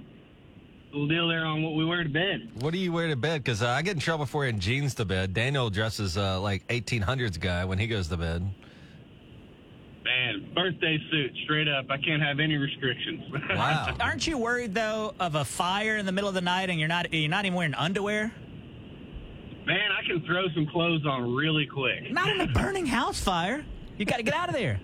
little 0.93 1.09
deal 1.09 1.29
there 1.29 1.45
on 1.45 1.63
what 1.63 1.75
we 1.75 1.85
wear 1.85 2.03
to 2.03 2.09
bed. 2.09 2.51
What 2.61 2.73
do 2.73 2.79
you 2.79 2.91
wear 2.91 3.09
to 3.09 3.17
bed? 3.17 3.45
Because 3.45 3.63
uh, 3.63 3.69
I 3.69 3.83
get 3.83 3.95
in 3.95 4.01
trouble 4.01 4.25
for 4.25 4.39
wearing 4.39 4.59
jeans 4.59 4.95
to 4.95 5.05
bed. 5.05 5.35
Daniel 5.35 5.69
dresses 5.69 6.17
uh, 6.17 6.41
like 6.41 6.67
1800s 6.69 7.39
guy 7.39 7.65
when 7.67 7.79
he 7.79 7.87
goes 7.87 8.09
to 8.09 8.17
bed. 8.17 8.49
Man, 10.05 10.51
birthday 10.55 10.99
suit, 11.11 11.33
straight 11.45 11.69
up. 11.69 11.87
I 11.91 11.99
can't 11.99 12.23
have 12.23 12.41
any 12.41 12.57
restrictions. 12.57 13.23
Wow. 13.51 13.97
Aren't 14.01 14.27
you 14.27 14.39
worried 14.39 14.75
though 14.75 15.15
of 15.21 15.35
a 15.35 15.45
fire 15.45 15.97
in 15.97 16.07
the 16.07 16.13
middle 16.13 16.29
of 16.29 16.35
the 16.35 16.41
night 16.41 16.71
and 16.71 16.79
you're 16.79 16.89
not 16.89 17.13
you're 17.13 17.29
not 17.29 17.45
even 17.45 17.57
wearing 17.57 17.75
underwear? 17.75 18.33
man, 19.67 19.93
I 19.93 20.05
can 20.07 20.21
throw 20.25 20.49
some 20.55 20.67
clothes 20.67 21.07
on 21.07 21.35
really 21.35 21.67
quick. 21.67 22.11
Not 22.11 22.29
in 22.29 22.41
a 22.41 22.47
burning 22.49 22.87
house 22.87 23.21
fire. 23.21 23.65
You 23.99 24.05
got 24.05 24.17
to 24.17 24.23
get 24.23 24.35
out 24.35 24.49
of 24.49 24.55
there. 24.55 24.81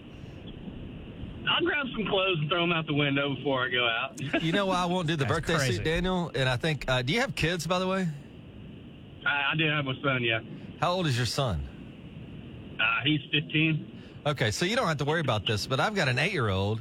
I'll 1.48 1.64
grab 1.64 1.86
some 1.92 2.06
clothes 2.06 2.38
and 2.40 2.48
throw 2.48 2.60
them 2.60 2.72
out 2.72 2.86
the 2.86 2.94
window 2.94 3.34
before 3.34 3.64
I 3.64 3.68
go 3.70 3.86
out. 3.86 4.42
you 4.42 4.52
know 4.52 4.66
why 4.66 4.82
I 4.82 4.86
won't 4.86 5.06
do 5.06 5.16
the 5.16 5.24
That's 5.24 5.40
birthday 5.40 5.56
crazy. 5.56 5.76
suit, 5.76 5.84
Daniel? 5.84 6.30
And 6.34 6.48
I 6.48 6.56
think, 6.56 6.84
uh, 6.88 7.02
do 7.02 7.12
you 7.12 7.20
have 7.20 7.34
kids, 7.34 7.66
by 7.66 7.78
the 7.78 7.86
way? 7.86 8.08
I, 9.26 9.52
I 9.52 9.56
did 9.56 9.70
have 9.70 9.84
my 9.84 9.94
son, 10.02 10.22
yeah. 10.22 10.40
How 10.80 10.92
old 10.92 11.06
is 11.06 11.16
your 11.16 11.26
son? 11.26 11.66
Uh, 12.80 12.84
he's 13.04 13.20
15. 13.32 13.95
Okay, 14.26 14.50
so 14.50 14.64
you 14.64 14.74
don't 14.74 14.88
have 14.88 14.96
to 14.96 15.04
worry 15.04 15.20
about 15.20 15.46
this, 15.46 15.68
but 15.68 15.78
I've 15.78 15.94
got 15.94 16.08
an 16.08 16.18
eight 16.18 16.32
year 16.32 16.48
old, 16.48 16.80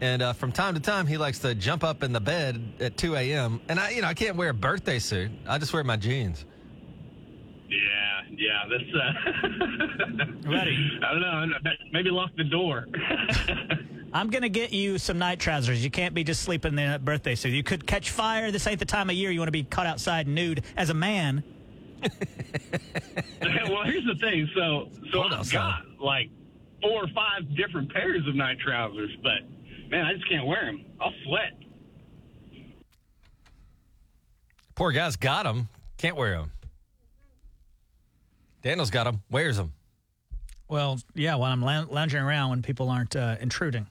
and 0.00 0.22
uh, 0.22 0.32
from 0.32 0.50
time 0.50 0.72
to 0.74 0.80
time 0.80 1.06
he 1.06 1.18
likes 1.18 1.38
to 1.40 1.54
jump 1.54 1.84
up 1.84 2.02
in 2.02 2.10
the 2.10 2.20
bed 2.20 2.62
at 2.80 2.96
2 2.96 3.16
a.m. 3.16 3.60
And 3.68 3.78
I, 3.78 3.90
you 3.90 4.00
know, 4.00 4.08
I 4.08 4.14
can't 4.14 4.34
wear 4.34 4.48
a 4.48 4.54
birthday 4.54 4.98
suit. 4.98 5.30
I 5.46 5.58
just 5.58 5.74
wear 5.74 5.84
my 5.84 5.96
jeans. 5.96 6.46
Yeah, 7.68 8.22
yeah, 8.30 8.62
that's 8.70 8.94
uh 8.94 10.48
Ready. 10.50 10.98
I 11.04 11.12
don't 11.12 11.20
know. 11.20 11.46
Maybe 11.92 12.08
lock 12.08 12.30
the 12.38 12.44
door. 12.44 12.86
I'm 14.14 14.30
going 14.30 14.42
to 14.42 14.48
get 14.48 14.72
you 14.72 14.96
some 14.96 15.18
night 15.18 15.38
trousers. 15.38 15.84
You 15.84 15.90
can't 15.90 16.14
be 16.14 16.24
just 16.24 16.42
sleeping 16.44 16.78
in 16.78 16.90
a 16.92 16.98
birthday 16.98 17.34
suit. 17.34 17.50
You 17.50 17.62
could 17.62 17.86
catch 17.86 18.10
fire. 18.10 18.50
This 18.50 18.66
ain't 18.66 18.78
the 18.78 18.86
time 18.86 19.10
of 19.10 19.16
year 19.16 19.30
you 19.30 19.40
want 19.40 19.48
to 19.48 19.52
be 19.52 19.64
caught 19.64 19.86
outside 19.86 20.26
nude 20.26 20.62
as 20.78 20.88
a 20.88 20.94
man. 20.94 21.44
well, 22.02 23.82
here's 23.84 24.06
the 24.06 24.14
thing. 24.18 24.48
So, 24.54 24.88
so 25.12 25.20
Hold 25.20 25.34
I've 25.34 25.46
son. 25.46 25.54
got 25.54 26.00
like 26.00 26.30
four 26.82 27.04
or 27.04 27.08
five 27.14 27.42
different 27.56 27.92
pairs 27.92 28.26
of 28.28 28.34
night 28.34 28.58
trousers, 28.64 29.10
but 29.22 29.90
man, 29.90 30.06
I 30.06 30.14
just 30.14 30.28
can't 30.28 30.46
wear 30.46 30.66
them. 30.66 30.84
I'll 31.00 31.12
sweat. 31.24 31.52
Poor 34.74 34.92
guy's 34.92 35.16
got 35.16 35.44
them, 35.44 35.68
can't 35.96 36.16
wear 36.16 36.32
them. 36.32 36.52
Daniel's 38.62 38.90
got 38.90 39.04
them, 39.04 39.22
wears 39.30 39.56
them. 39.56 39.72
Well, 40.68 40.98
yeah, 41.14 41.36
while 41.36 41.52
I'm 41.52 41.62
lounging 41.62 42.20
around 42.20 42.50
when 42.50 42.62
people 42.62 42.90
aren't 42.90 43.14
uh, 43.14 43.36
intruding. 43.40 43.86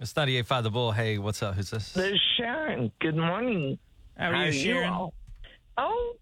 It's 0.00 0.12
98.5 0.12 0.62
The 0.62 0.70
Bull. 0.70 0.92
Hey, 0.92 1.18
what's 1.18 1.42
up? 1.42 1.54
Who's 1.54 1.70
this? 1.70 1.92
This 1.92 2.12
is 2.12 2.20
Sharon. 2.36 2.90
Good 3.00 3.16
morning. 3.16 3.78
How 4.16 4.30
are 4.30 4.46
you, 4.46 4.52
Sharon? 4.52 4.88
all? 4.88 5.14
Oh, 5.76 6.12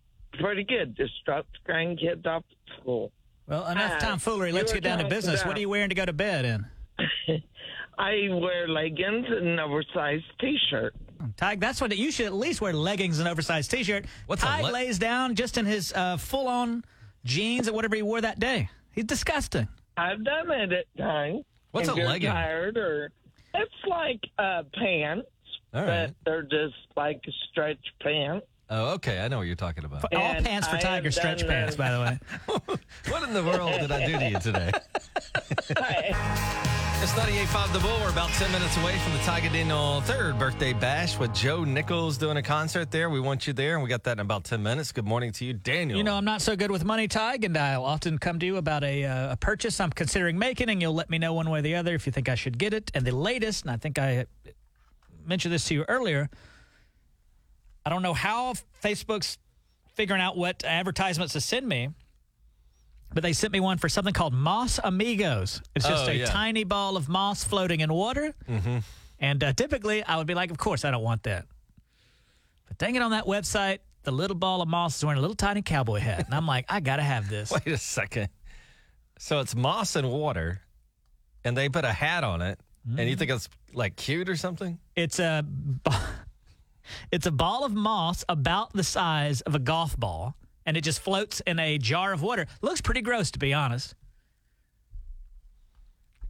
pretty 0.40 0.64
good. 0.64 0.96
Just 0.96 1.12
dropped 1.24 1.58
the 1.64 1.72
grandkids 1.72 2.26
off 2.26 2.42
at 2.50 2.80
school. 2.80 3.12
Well, 3.48 3.66
enough 3.66 3.92
Hi. 3.94 3.98
tomfoolery. 3.98 4.52
Let's 4.52 4.72
get 4.72 4.82
down 4.82 4.98
to 4.98 5.04
talking 5.04 5.16
business. 5.16 5.44
What 5.44 5.56
are 5.56 5.60
you 5.60 5.68
wearing 5.68 5.88
to 5.88 5.94
go 5.94 6.04
to 6.04 6.12
bed 6.12 6.44
in? 6.44 6.66
I 7.98 8.28
wear 8.30 8.68
leggings 8.68 9.26
and 9.28 9.46
an 9.48 9.58
oversized 9.58 10.24
T-shirt. 10.40 10.94
Tige, 11.36 11.60
that's 11.60 11.80
what 11.80 11.96
you 11.96 12.10
should 12.10 12.26
at 12.26 12.34
least 12.34 12.60
wear 12.60 12.72
leggings 12.72 13.18
and 13.18 13.28
oversized 13.28 13.70
t-shirt. 13.70 14.04
What's 14.26 14.42
a 14.42 14.46
Tige 14.46 14.62
le- 14.64 14.70
lays 14.70 14.98
down 14.98 15.34
just 15.34 15.56
in 15.58 15.64
his 15.64 15.92
uh, 15.94 16.16
full-on 16.18 16.84
jeans 17.24 17.68
or 17.68 17.72
whatever 17.72 17.96
he 17.96 18.02
wore 18.02 18.20
that 18.20 18.38
day. 18.38 18.68
He's 18.92 19.04
disgusting. 19.04 19.66
I've 19.96 20.22
done 20.24 20.50
it 20.50 20.72
at 20.72 20.84
times. 20.96 21.44
What's 21.70 21.88
if 21.88 21.94
a 21.94 21.98
you're 21.98 22.08
legging? 22.08 22.30
Tired 22.30 22.76
or 22.76 23.10
it's 23.54 23.72
like 23.88 24.20
uh, 24.38 24.62
pants, 24.74 25.26
All 25.74 25.84
but 25.84 26.14
they're 26.24 26.42
just 26.42 26.74
like 26.96 27.22
stretch 27.50 27.78
pants. 28.00 28.46
Oh, 28.68 28.94
okay. 28.94 29.20
I 29.20 29.28
know 29.28 29.38
what 29.38 29.46
you're 29.46 29.54
talking 29.54 29.84
about. 29.84 30.12
All 30.12 30.34
pants 30.34 30.66
for 30.66 30.76
I 30.76 30.80
Tiger 30.80 31.10
stretch 31.10 31.40
done 31.40 31.48
pants, 31.48 31.76
by 31.76 31.92
the 31.92 32.00
way. 32.00 32.78
what 33.08 33.22
in 33.22 33.32
the 33.32 33.44
world 33.44 33.78
did 33.78 33.92
I 33.92 34.06
do 34.06 34.18
to 34.18 34.30
you 34.30 34.40
today? 34.40 34.72
It's 36.98 37.12
98.5 37.12 37.74
The 37.74 37.78
Bull. 37.78 37.98
We're 38.00 38.08
about 38.08 38.30
10 38.30 38.50
minutes 38.50 38.74
away 38.78 38.96
from 38.98 39.12
the 39.12 39.18
Tiger 39.18 39.50
Daniel 39.50 40.00
third 40.00 40.38
birthday 40.38 40.72
bash 40.72 41.18
with 41.18 41.32
Joe 41.34 41.62
Nichols 41.62 42.16
doing 42.16 42.38
a 42.38 42.42
concert 42.42 42.90
there. 42.90 43.10
We 43.10 43.20
want 43.20 43.46
you 43.46 43.52
there, 43.52 43.74
and 43.74 43.82
we 43.82 43.88
got 43.90 44.02
that 44.04 44.12
in 44.12 44.20
about 44.20 44.44
10 44.44 44.62
minutes. 44.62 44.92
Good 44.92 45.04
morning 45.04 45.30
to 45.32 45.44
you, 45.44 45.52
Daniel. 45.52 45.98
You 45.98 46.04
know, 46.04 46.14
I'm 46.14 46.24
not 46.24 46.40
so 46.40 46.56
good 46.56 46.70
with 46.70 46.86
money, 46.86 47.06
Tige, 47.06 47.44
and 47.44 47.56
I'll 47.56 47.84
often 47.84 48.18
come 48.18 48.38
to 48.38 48.46
you 48.46 48.56
about 48.56 48.82
a, 48.82 49.04
uh, 49.04 49.32
a 49.34 49.36
purchase 49.36 49.78
I'm 49.78 49.90
considering 49.90 50.38
making, 50.38 50.70
and 50.70 50.80
you'll 50.80 50.94
let 50.94 51.10
me 51.10 51.18
know 51.18 51.34
one 51.34 51.50
way 51.50 51.58
or 51.58 51.62
the 51.62 51.74
other 51.74 51.94
if 51.94 52.06
you 52.06 52.12
think 52.12 52.30
I 52.30 52.34
should 52.34 52.56
get 52.56 52.72
it. 52.72 52.90
And 52.94 53.04
the 53.04 53.14
latest, 53.14 53.64
and 53.64 53.70
I 53.70 53.76
think 53.76 53.98
I 53.98 54.24
mentioned 55.26 55.52
this 55.52 55.66
to 55.66 55.74
you 55.74 55.84
earlier, 55.88 56.30
I 57.86 57.88
don't 57.88 58.02
know 58.02 58.14
how 58.14 58.54
Facebook's 58.82 59.38
figuring 59.94 60.20
out 60.20 60.36
what 60.36 60.64
advertisements 60.64 61.34
to 61.34 61.40
send 61.40 61.66
me, 61.68 61.90
but 63.14 63.22
they 63.22 63.32
sent 63.32 63.52
me 63.52 63.60
one 63.60 63.78
for 63.78 63.88
something 63.88 64.12
called 64.12 64.34
Moss 64.34 64.80
Amigos. 64.82 65.62
It's 65.76 65.86
just 65.86 66.08
Oh, 66.08 66.10
a 66.10 66.14
yeah. 66.14 66.26
tiny 66.26 66.64
ball 66.64 66.96
of 66.96 67.08
moss 67.08 67.44
floating 67.44 67.78
in 67.80 67.92
water. 67.92 68.34
Mm-hmm. 68.48 68.78
And 69.20 69.44
uh, 69.44 69.52
typically, 69.52 70.02
I 70.02 70.16
would 70.16 70.26
be 70.26 70.34
like, 70.34 70.50
of 70.50 70.58
course, 70.58 70.84
I 70.84 70.90
don't 70.90 71.04
want 71.04 71.22
that. 71.22 71.46
But 72.66 72.76
dang 72.78 72.96
it, 72.96 73.02
on 73.02 73.12
that 73.12 73.24
website, 73.24 73.78
the 74.02 74.10
little 74.10 74.36
ball 74.36 74.60
of 74.62 74.68
moss 74.68 74.96
is 74.98 75.04
wearing 75.04 75.18
a 75.18 75.22
little 75.22 75.36
tiny 75.36 75.62
cowboy 75.62 76.00
hat. 76.00 76.26
And 76.26 76.34
I'm 76.34 76.46
like, 76.46 76.66
I 76.68 76.80
got 76.80 76.96
to 76.96 77.02
have 77.02 77.28
this. 77.30 77.52
Wait 77.52 77.68
a 77.68 77.78
second. 77.78 78.28
So 79.20 79.38
it's 79.38 79.54
moss 79.54 79.94
and 79.94 80.10
water, 80.10 80.60
and 81.44 81.56
they 81.56 81.68
put 81.68 81.84
a 81.84 81.92
hat 81.92 82.24
on 82.24 82.42
it, 82.42 82.58
and 82.84 82.98
Mm-hmm. 82.98 83.08
you 83.08 83.16
think 83.16 83.30
it's 83.30 83.48
like 83.72 83.94
cute 83.96 84.28
or 84.28 84.36
something? 84.36 84.78
It's 84.96 85.18
a, 85.20 85.44
it's 87.10 87.26
a 87.26 87.30
ball 87.30 87.64
of 87.64 87.74
moss 87.74 88.24
about 88.28 88.72
the 88.72 88.84
size 88.84 89.40
of 89.42 89.54
a 89.54 89.58
golf 89.58 89.96
ball, 89.96 90.36
and 90.64 90.76
it 90.76 90.82
just 90.82 91.00
floats 91.00 91.40
in 91.40 91.58
a 91.58 91.78
jar 91.78 92.12
of 92.12 92.22
water. 92.22 92.46
Looks 92.60 92.80
pretty 92.80 93.02
gross, 93.02 93.30
to 93.32 93.38
be 93.38 93.54
honest. 93.54 93.94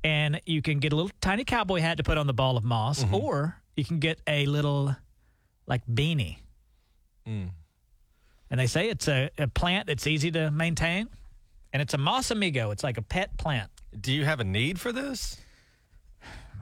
And 0.05 0.41
you 0.47 0.63
can 0.63 0.79
get 0.79 0.93
a 0.93 0.97
little 0.97 1.11
tiny 1.21 1.45
cowboy 1.45 1.81
hat 1.81 1.97
to 1.97 2.03
put 2.03 2.19
on 2.19 2.27
the 2.27 2.35
ball 2.35 2.57
of 2.57 2.65
moss, 2.65 3.03
mm-hmm. 3.03 3.15
or 3.15 3.57
you 3.77 3.85
can 3.85 3.99
get 3.99 4.21
a 4.27 4.47
little, 4.47 4.95
like, 5.67 5.85
beanie. 5.87 6.39
Mm. 7.27 7.51
And 8.51 8.61
they 8.61 8.67
say 8.67 8.89
it's 8.89 9.09
a, 9.09 9.31
a 9.39 9.49
plant 9.49 9.89
that's 9.89 10.07
easy 10.07 10.31
to 10.31 10.51
maintain, 10.51 11.09
and 11.73 11.83
it's 11.83 11.95
a 11.95 11.99
moss 11.99 12.31
amigo. 12.31 12.71
It's 12.71 12.85
like 12.85 12.99
a 12.99 13.03
pet 13.03 13.37
plant. 13.37 13.71
Do 13.99 14.13
you 14.13 14.25
have 14.25 14.39
a 14.39 14.45
need 14.45 14.79
for 14.79 14.93
this? 14.93 15.39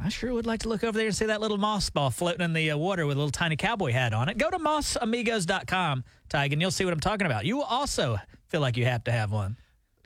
I 0.02 0.09
sure 0.09 0.33
would 0.33 0.46
like 0.46 0.61
to 0.61 0.68
look 0.68 0.85
over 0.85 0.96
there 0.96 1.07
and 1.07 1.16
see 1.16 1.26
that 1.26 1.40
little 1.40 1.57
moss 1.59 1.88
ball 1.90 2.11
floating 2.11 2.42
in 2.42 2.52
the 2.52 2.70
uh, 2.72 2.76
water 2.76 3.07
with 3.07 3.16
a 3.16 3.20
little 3.20 3.30
tiny 3.30 3.57
cowboy 3.57 3.92
hat 3.92 4.12
on 4.12 4.28
it. 4.28 4.37
Go 4.38 4.50
to 4.50 4.59
mossamigos.com, 4.59 6.04
Tige, 6.28 6.52
and 6.52 6.61
you'll 6.61 6.70
see 6.70 6.85
what 6.85 6.92
I'm 6.92 7.00
talking 7.00 7.26
about. 7.26 7.44
You 7.44 7.57
will 7.57 7.64
also 7.64 8.18
feel 8.48 8.61
like 8.61 8.76
you 8.76 8.85
have 8.85 9.04
to 9.04 9.12
have 9.12 9.33
one. 9.33 9.57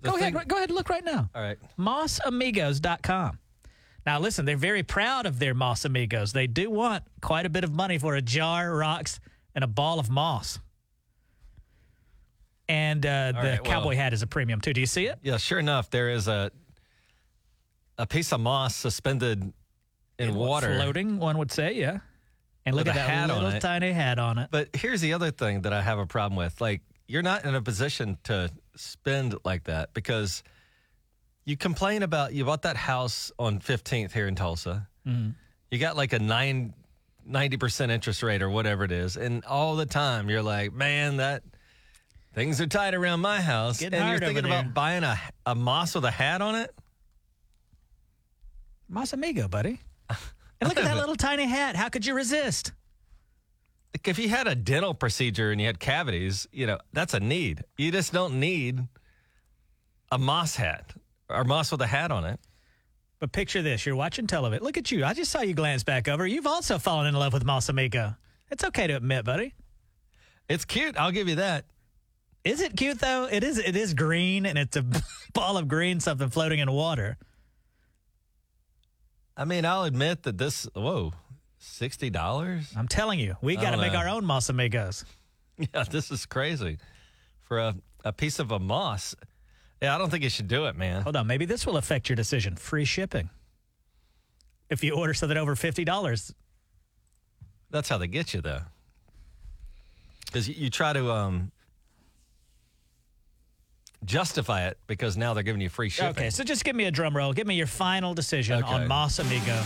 The 0.02 0.10
Go 0.10 0.16
thing- 0.16 0.34
ahead, 0.36 0.48
go 0.48 0.56
ahead 0.56 0.68
and 0.68 0.76
look 0.76 0.88
right 0.90 1.04
now. 1.04 1.28
All 1.34 1.42
right. 1.42 1.58
Mossamigos.com. 1.78 3.38
Now, 4.06 4.20
listen, 4.20 4.44
they're 4.44 4.56
very 4.56 4.82
proud 4.84 5.26
of 5.26 5.38
their 5.38 5.52
Moss 5.54 5.84
Amigos. 5.84 6.32
They 6.32 6.46
do 6.46 6.70
want 6.70 7.04
quite 7.20 7.44
a 7.46 7.50
bit 7.50 7.64
of 7.64 7.72
money 7.72 7.98
for 7.98 8.14
a 8.14 8.22
jar, 8.22 8.74
rocks, 8.74 9.20
and 9.54 9.64
a 9.64 9.66
ball 9.66 9.98
of 9.98 10.08
moss. 10.08 10.60
And 12.68 13.04
uh, 13.04 13.32
the 13.32 13.38
right, 13.38 13.44
well- 13.44 13.72
cowboy 13.72 13.96
hat 13.96 14.12
is 14.12 14.22
a 14.22 14.26
premium, 14.26 14.60
too. 14.60 14.72
Do 14.72 14.80
you 14.80 14.86
see 14.86 15.06
it? 15.06 15.18
Yeah, 15.22 15.36
sure 15.38 15.58
enough, 15.58 15.90
there 15.90 16.10
is 16.10 16.28
a 16.28 16.50
a 18.00 18.06
piece 18.06 18.32
of 18.32 18.38
moss 18.38 18.76
suspended 18.76 19.52
in 20.18 20.34
water. 20.34 20.74
Floating, 20.74 21.18
one 21.18 21.38
would 21.38 21.52
say, 21.52 21.74
yeah. 21.74 21.98
And 22.66 22.76
look 22.76 22.86
With 22.86 22.96
at 22.96 23.00
a 23.00 23.06
that 23.06 23.10
hat 23.10 23.30
on 23.30 23.36
little 23.42 23.56
it. 23.56 23.60
tiny 23.60 23.92
hat 23.92 24.18
on 24.18 24.38
it. 24.38 24.48
But 24.50 24.74
here's 24.74 25.00
the 25.00 25.14
other 25.14 25.30
thing 25.30 25.62
that 25.62 25.72
I 25.72 25.80
have 25.80 25.98
a 25.98 26.06
problem 26.06 26.36
with. 26.36 26.60
Like, 26.60 26.82
you're 27.06 27.22
not 27.22 27.44
in 27.44 27.54
a 27.54 27.62
position 27.62 28.18
to 28.24 28.50
spend 28.76 29.34
like 29.44 29.64
that 29.64 29.94
because 29.94 30.42
you 31.46 31.56
complain 31.56 32.02
about 32.02 32.34
you 32.34 32.44
bought 32.44 32.62
that 32.62 32.76
house 32.76 33.32
on 33.38 33.58
15th 33.60 34.12
here 34.12 34.26
in 34.26 34.34
Tulsa. 34.34 34.86
Mm-hmm. 35.06 35.30
You 35.70 35.78
got 35.78 35.96
like 35.96 36.12
a 36.12 36.18
nine, 36.18 36.74
90% 37.28 37.90
interest 37.90 38.22
rate 38.22 38.42
or 38.42 38.50
whatever 38.50 38.84
it 38.84 38.92
is. 38.92 39.16
And 39.16 39.44
all 39.46 39.76
the 39.76 39.86
time 39.86 40.28
you're 40.28 40.42
like, 40.42 40.74
man, 40.74 41.16
that 41.16 41.42
things 42.34 42.60
are 42.60 42.66
tight 42.66 42.94
around 42.94 43.20
my 43.20 43.40
house. 43.40 43.80
Getting 43.80 43.98
and 43.98 44.08
you're 44.10 44.18
hard 44.18 44.24
over 44.24 44.34
thinking 44.34 44.52
about 44.52 44.74
buying 44.74 45.04
a, 45.04 45.18
a 45.46 45.54
moss 45.54 45.94
with 45.94 46.04
a 46.04 46.10
hat 46.10 46.42
on 46.42 46.54
it. 46.54 46.74
Moss 48.90 49.14
Amigo, 49.14 49.48
buddy. 49.48 49.80
And 50.60 50.68
look 50.68 50.78
at 50.78 50.84
that 50.84 50.96
little 50.96 51.16
tiny 51.16 51.44
hat. 51.44 51.76
How 51.76 51.88
could 51.88 52.04
you 52.04 52.14
resist? 52.14 52.72
Like 53.94 54.08
if 54.08 54.18
you 54.18 54.28
had 54.28 54.46
a 54.46 54.54
dental 54.54 54.94
procedure 54.94 55.50
and 55.50 55.60
you 55.60 55.66
had 55.66 55.80
cavities, 55.80 56.46
you 56.52 56.66
know, 56.66 56.78
that's 56.92 57.14
a 57.14 57.20
need. 57.20 57.64
You 57.76 57.90
just 57.90 58.12
don't 58.12 58.40
need 58.40 58.80
a 60.10 60.18
moss 60.18 60.56
hat 60.56 60.92
or 61.28 61.44
moss 61.44 61.70
with 61.70 61.80
a 61.80 61.86
hat 61.86 62.10
on 62.10 62.24
it. 62.24 62.40
But 63.20 63.32
picture 63.32 63.62
this: 63.62 63.84
you're 63.84 63.96
watching 63.96 64.26
television. 64.26 64.64
Look 64.64 64.76
at 64.76 64.90
you. 64.92 65.04
I 65.04 65.14
just 65.14 65.30
saw 65.30 65.40
you 65.40 65.54
glance 65.54 65.82
back 65.82 66.08
over. 66.08 66.26
You've 66.26 66.46
also 66.46 66.78
fallen 66.78 67.06
in 67.06 67.14
love 67.14 67.32
with 67.32 67.44
Moss 67.44 67.68
Amigo. 67.68 68.14
It's 68.50 68.62
okay 68.64 68.86
to 68.86 68.94
admit, 68.94 69.24
buddy. 69.24 69.54
It's 70.48 70.64
cute. 70.64 70.96
I'll 70.96 71.10
give 71.10 71.28
you 71.28 71.36
that. 71.36 71.66
Is 72.44 72.60
it 72.60 72.76
cute 72.76 73.00
though? 73.00 73.28
It 73.30 73.42
is. 73.42 73.58
It 73.58 73.74
is 73.74 73.94
green, 73.94 74.46
and 74.46 74.56
it's 74.56 74.76
a 74.76 74.84
ball 75.34 75.56
of 75.58 75.66
green 75.66 76.00
something 76.00 76.30
floating 76.30 76.60
in 76.60 76.70
water. 76.70 77.18
I 79.38 79.44
mean, 79.44 79.64
I'll 79.64 79.84
admit 79.84 80.24
that 80.24 80.36
this. 80.36 80.68
Whoa, 80.74 81.12
sixty 81.58 82.10
dollars? 82.10 82.72
I'm 82.76 82.88
telling 82.88 83.20
you, 83.20 83.36
we 83.40 83.54
got 83.56 83.70
to 83.70 83.76
make 83.76 83.92
know. 83.92 84.00
our 84.00 84.08
own 84.08 84.24
Moss 84.26 84.48
Amigos. 84.50 85.04
Yeah, 85.74 85.82
this 85.82 86.12
is 86.12 86.24
crazy 86.24 86.78
for 87.42 87.58
a 87.58 87.74
a 88.04 88.12
piece 88.12 88.38
of 88.38 88.52
a 88.52 88.60
moss. 88.60 89.16
Yeah, 89.82 89.92
I 89.94 89.98
don't 89.98 90.08
think 90.08 90.22
you 90.22 90.30
should 90.30 90.46
do 90.46 90.66
it, 90.66 90.76
man. 90.76 91.02
Hold 91.02 91.16
on, 91.16 91.26
maybe 91.26 91.46
this 91.46 91.66
will 91.66 91.76
affect 91.76 92.08
your 92.08 92.14
decision. 92.14 92.54
Free 92.54 92.84
shipping. 92.84 93.28
If 94.70 94.84
you 94.84 94.94
order 94.94 95.14
something 95.14 95.36
over 95.36 95.56
fifty 95.56 95.84
dollars, 95.84 96.32
That's 97.70 97.88
how 97.88 97.98
they 97.98 98.06
get 98.06 98.34
you, 98.34 98.40
though. 98.40 98.60
Because 100.26 100.48
you, 100.48 100.54
you 100.56 100.70
try 100.70 100.92
to 100.92 101.10
um, 101.10 101.50
justify 104.04 104.66
it 104.68 104.78
because 104.86 105.16
now 105.16 105.34
they're 105.34 105.42
giving 105.42 105.60
you 105.60 105.68
free 105.68 105.88
shipping. 105.88 106.10
okay. 106.10 106.30
So 106.30 106.44
just 106.44 106.64
give 106.64 106.76
me 106.76 106.84
a 106.84 106.90
drum 106.90 107.16
roll. 107.16 107.32
Give 107.32 107.46
me 107.46 107.54
your 107.56 107.66
final 107.66 108.14
decision 108.14 108.62
Okay. 108.62 108.72
on 108.72 108.88
Moss 108.88 109.18
Amigo. 109.18 109.62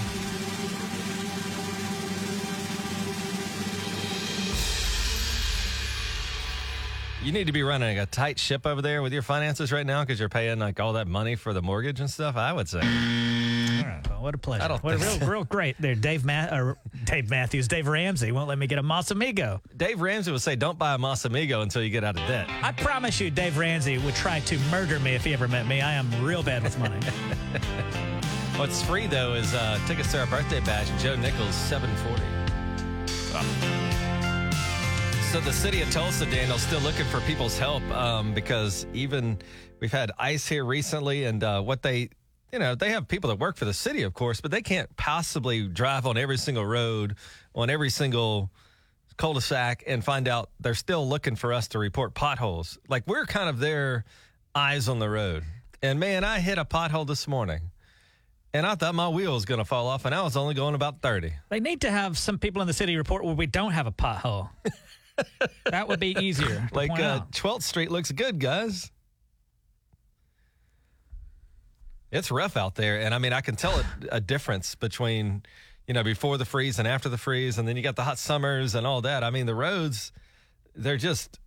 You 7.22 7.30
need 7.30 7.46
to 7.46 7.52
be 7.52 7.62
running 7.62 8.00
a 8.00 8.06
tight 8.06 8.36
ship 8.40 8.66
over 8.66 8.82
there 8.82 9.00
with 9.00 9.12
your 9.12 9.22
finances 9.22 9.70
right 9.70 9.86
now 9.86 10.02
because 10.02 10.18
you're 10.18 10.28
paying 10.28 10.58
like 10.58 10.80
all 10.80 10.94
that 10.94 11.06
money 11.06 11.36
for 11.36 11.52
the 11.52 11.62
mortgage 11.62 12.00
and 12.00 12.10
stuff. 12.10 12.34
I 12.36 12.52
would 12.52 12.68
say. 12.68 12.80
Right. 13.82 14.08
Well, 14.08 14.22
what 14.22 14.34
a 14.34 14.38
pleasure. 14.38 14.64
I 14.64 14.68
don't 14.68 14.82
what 14.82 14.94
a 14.94 14.98
real, 14.98 15.18
real 15.28 15.44
great 15.44 15.76
there, 15.80 15.94
Dave. 15.94 16.24
Ma- 16.24 16.48
or 16.52 16.78
Dave 17.04 17.30
Matthews, 17.30 17.68
Dave 17.68 17.86
Ramsey 17.88 18.32
won't 18.32 18.48
let 18.48 18.58
me 18.58 18.66
get 18.66 18.78
a 18.78 18.82
Moss 18.82 19.10
Amigo. 19.10 19.60
Dave 19.76 20.00
Ramsey 20.00 20.30
would 20.32 20.42
say, 20.42 20.56
"Don't 20.56 20.78
buy 20.78 20.94
a 20.94 20.98
Moss 20.98 21.24
Amigo 21.24 21.62
until 21.62 21.82
you 21.82 21.90
get 21.90 22.04
out 22.04 22.16
of 22.18 22.26
debt." 22.28 22.48
I 22.62 22.72
promise 22.72 23.20
you, 23.20 23.30
Dave 23.30 23.58
Ramsey 23.58 23.98
would 23.98 24.14
try 24.14 24.40
to 24.40 24.58
murder 24.70 24.98
me 25.00 25.14
if 25.14 25.24
he 25.24 25.32
ever 25.32 25.48
met 25.48 25.66
me. 25.66 25.80
I 25.80 25.92
am 25.94 26.08
real 26.22 26.42
bad 26.42 26.62
with 26.62 26.78
money. 26.78 27.00
What's 28.56 28.82
free 28.82 29.06
though 29.06 29.34
is 29.34 29.52
uh, 29.54 29.78
tickets 29.86 30.12
to 30.12 30.20
our 30.20 30.26
birthday 30.26 30.60
bash. 30.60 30.88
Joe 31.02 31.16
Nichols, 31.16 31.54
seven 31.54 31.90
forty. 31.96 32.22
So 35.32 35.40
the 35.40 35.52
city 35.52 35.80
of 35.80 35.90
Tulsa, 35.90 36.26
Daniel, 36.26 36.58
still 36.58 36.80
looking 36.80 37.06
for 37.06 37.20
people's 37.22 37.58
help 37.58 37.82
um, 37.90 38.34
because 38.34 38.84
even 38.92 39.38
we've 39.80 39.90
had 39.90 40.12
ice 40.18 40.46
here 40.46 40.62
recently, 40.62 41.24
and 41.24 41.42
uh, 41.42 41.62
what 41.62 41.80
they, 41.80 42.10
you 42.52 42.58
know, 42.58 42.74
they 42.74 42.90
have 42.90 43.08
people 43.08 43.28
that 43.28 43.38
work 43.38 43.56
for 43.56 43.64
the 43.64 43.72
city, 43.72 44.02
of 44.02 44.12
course, 44.12 44.40
but 44.40 44.50
they 44.50 44.60
can't 44.60 44.94
possibly 44.96 45.66
drive 45.66 46.06
on 46.06 46.18
every 46.18 46.36
single 46.36 46.66
road, 46.66 47.16
on 47.54 47.70
every 47.70 47.88
single 47.88 48.50
cul-de-sac, 49.16 49.84
and 49.86 50.04
find 50.04 50.28
out 50.28 50.50
they're 50.60 50.74
still 50.74 51.08
looking 51.08 51.34
for 51.34 51.52
us 51.52 51.68
to 51.68 51.78
report 51.78 52.12
potholes. 52.14 52.78
Like 52.88 53.04
we're 53.06 53.24
kind 53.24 53.48
of 53.48 53.58
their 53.58 54.04
eyes 54.54 54.88
on 54.88 54.98
the 54.98 55.08
road. 55.08 55.44
And 55.82 55.98
man, 55.98 56.24
I 56.24 56.40
hit 56.40 56.58
a 56.58 56.64
pothole 56.64 57.06
this 57.06 57.26
morning. 57.26 57.60
And 58.54 58.66
I 58.66 58.74
thought 58.74 58.94
my 58.94 59.08
wheel 59.08 59.32
was 59.32 59.46
going 59.46 59.58
to 59.60 59.64
fall 59.64 59.86
off, 59.86 60.04
and 60.04 60.14
I 60.14 60.20
was 60.20 60.36
only 60.36 60.52
going 60.52 60.74
about 60.74 61.00
30. 61.00 61.32
they 61.48 61.58
need 61.58 61.80
to 61.80 61.90
have 61.90 62.18
some 62.18 62.38
people 62.38 62.60
in 62.60 62.68
the 62.68 62.74
city 62.74 62.98
report 62.98 63.24
where 63.24 63.34
we 63.34 63.46
don't 63.46 63.72
have 63.72 63.86
a 63.86 63.92
pothole. 63.92 64.50
that 65.64 65.88
would 65.88 66.00
be 66.00 66.14
easier. 66.20 66.68
Like 66.70 66.90
uh, 66.90 67.02
out. 67.02 67.32
12th 67.32 67.62
Street 67.62 67.90
looks 67.90 68.12
good, 68.12 68.38
guys. 68.38 68.90
It's 72.12 72.30
rough 72.30 72.56
out 72.56 72.74
there. 72.74 73.00
And 73.00 73.14
I 73.14 73.18
mean, 73.18 73.32
I 73.32 73.40
can 73.40 73.56
tell 73.56 73.78
a, 73.78 73.84
a 74.12 74.20
difference 74.20 74.74
between, 74.74 75.42
you 75.88 75.94
know, 75.94 76.04
before 76.04 76.36
the 76.38 76.44
freeze 76.44 76.78
and 76.78 76.86
after 76.86 77.08
the 77.08 77.18
freeze. 77.18 77.58
And 77.58 77.66
then 77.66 77.76
you 77.76 77.82
got 77.82 77.96
the 77.96 78.04
hot 78.04 78.18
summers 78.18 78.74
and 78.74 78.86
all 78.86 79.00
that. 79.00 79.24
I 79.24 79.30
mean, 79.30 79.46
the 79.46 79.54
roads, 79.54 80.12
they're 80.76 80.98
just, 80.98 81.40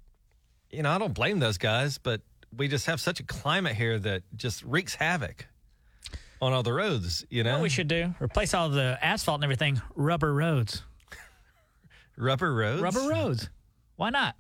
you 0.71 0.81
know, 0.81 0.89
I 0.89 0.97
don't 0.97 1.13
blame 1.13 1.39
those 1.39 1.59
guys, 1.59 1.99
but 1.99 2.21
we 2.55 2.67
just 2.67 2.87
have 2.87 2.99
such 2.99 3.19
a 3.19 3.23
climate 3.23 3.75
here 3.75 3.99
that 3.99 4.23
just 4.35 4.63
wreaks 4.63 4.95
havoc 4.95 5.45
on 6.41 6.51
all 6.51 6.63
the 6.63 6.73
roads, 6.73 7.25
you 7.29 7.43
know? 7.43 7.53
What 7.53 7.61
we 7.61 7.69
should 7.69 7.87
do? 7.87 8.13
Replace 8.19 8.53
all 8.53 8.69
the 8.69 8.97
asphalt 9.01 9.37
and 9.37 9.43
everything. 9.43 9.81
Rubber 9.95 10.33
roads. 10.33 10.83
Rubber 12.17 12.53
roads? 12.53 12.81
Rubber 12.81 13.09
roads. 13.09 13.49
Why 13.97 14.09
not? 14.09 14.35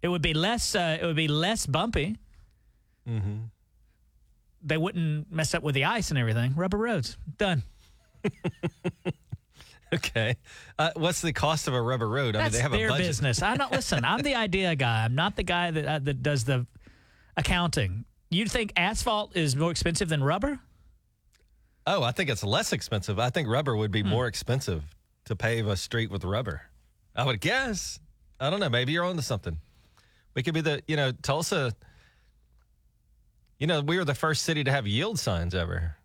It 0.00 0.08
would 0.08 0.22
be 0.22 0.32
less. 0.32 0.74
Uh, 0.74 0.96
it 1.00 1.04
would 1.04 1.16
be 1.16 1.28
less 1.28 1.66
bumpy. 1.66 2.16
Mm-hmm. 3.08 3.36
They 4.68 4.76
wouldn't 4.76 5.32
mess 5.32 5.54
up 5.54 5.62
with 5.62 5.74
the 5.74 5.84
ice 5.84 6.10
and 6.10 6.18
everything. 6.18 6.54
Rubber 6.54 6.78
roads. 6.78 7.16
Done. 7.36 7.62
Okay. 9.90 10.36
Uh, 10.78 10.90
what's 10.96 11.22
the 11.22 11.32
cost 11.32 11.66
of 11.66 11.72
a 11.72 11.80
rubber 11.80 12.06
road? 12.08 12.36
I 12.36 12.40
That's 12.42 12.52
mean, 12.52 12.58
they 12.58 12.62
have 12.62 12.72
their 12.72 12.88
a 12.88 12.90
budget. 12.90 13.06
business. 13.06 13.40
I'm 13.40 13.56
not. 13.56 13.72
Listen, 13.72 14.04
I'm 14.04 14.20
the 14.20 14.34
idea 14.46 14.76
guy. 14.76 15.02
I'm 15.06 15.14
not 15.14 15.34
the 15.34 15.42
guy 15.42 15.70
that 15.70 15.86
uh, 15.86 15.98
that 16.00 16.22
does 16.22 16.44
the 16.44 16.66
accounting. 17.38 18.04
You 18.28 18.44
think 18.44 18.74
asphalt 18.76 19.34
is 19.34 19.56
more 19.56 19.70
expensive 19.70 20.10
than 20.10 20.22
rubber? 20.22 20.60
Oh, 21.86 22.02
I 22.02 22.12
think 22.12 22.28
it's 22.28 22.44
less 22.44 22.74
expensive. 22.74 23.18
I 23.18 23.30
think 23.30 23.48
rubber 23.48 23.74
would 23.74 23.90
be 23.90 24.02
Hmm. 24.02 24.08
more 24.10 24.26
expensive 24.26 24.84
to 25.24 25.34
pave 25.34 25.66
a 25.66 25.76
street 25.76 26.10
with 26.10 26.22
rubber. 26.22 26.60
I 27.16 27.24
would 27.24 27.40
guess. 27.40 27.98
I 28.38 28.50
don't 28.50 28.60
know. 28.60 28.68
Maybe 28.68 28.92
you're 28.92 29.04
onto 29.06 29.22
something. 29.22 29.56
We 30.34 30.42
could 30.42 30.52
be 30.52 30.60
the, 30.60 30.82
you 30.86 30.96
know, 30.96 31.12
Tulsa. 31.12 31.72
You 33.58 33.66
know, 33.66 33.80
we 33.80 33.96
were 33.98 34.04
the 34.04 34.14
first 34.14 34.42
city 34.42 34.62
to 34.64 34.70
have 34.70 34.86
yield 34.86 35.18
signs 35.18 35.54
ever. 35.54 35.96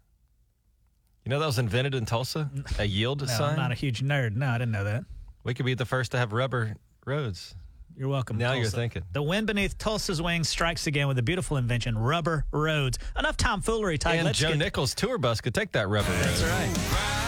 You 1.24 1.30
know 1.30 1.39
that 1.39 1.46
was 1.46 1.60
invented 1.60 1.94
in 1.96 2.06
Tulsa? 2.06 2.50
A 2.80 2.86
yield 2.86 3.22
No, 3.22 3.28
sign? 3.28 3.52
I'm 3.52 3.56
not 3.56 3.72
a 3.72 3.76
huge 3.76 4.04
nerd. 4.04 4.36
No, 4.36 4.48
I 4.50 4.58
didn't 4.58 4.72
know 4.72 4.84
that. 4.84 5.04
we 5.44 5.54
could 5.54 5.66
be 5.66 5.74
the 5.74 5.86
first 5.86 6.12
to 6.12 6.18
have 6.18 6.34
rubber 6.34 6.76
roads. 7.06 7.56
You're 7.96 8.10
welcome. 8.10 8.39
Now 8.39 8.54
you're 8.54 8.66
thinking. 8.66 9.04
The 9.13 9.22
wind 9.22 9.46
beneath 9.46 9.78
Tulsa's 9.78 10.20
wings 10.20 10.50
strikes 10.50 10.88
again 10.88 11.08
with 11.08 11.20
a 11.20 11.22
beautiful 11.22 11.58
invention: 11.58 11.96
rubber 11.96 12.44
roads. 12.52 12.98
Enough 13.18 13.38
tomfoolery, 13.38 14.00
Tige. 14.00 14.16
and 14.16 14.26
Let's 14.26 14.39
Joe 14.39 14.50
get- 14.50 14.58
Nichols' 14.58 14.96
tour 14.96 15.20
bus 15.20 15.42
could 15.42 15.54
take 15.54 15.72
that 15.74 15.88
rubber 15.88 16.10
road. 16.12 16.24
That's 16.24 16.42
right. 16.44 17.20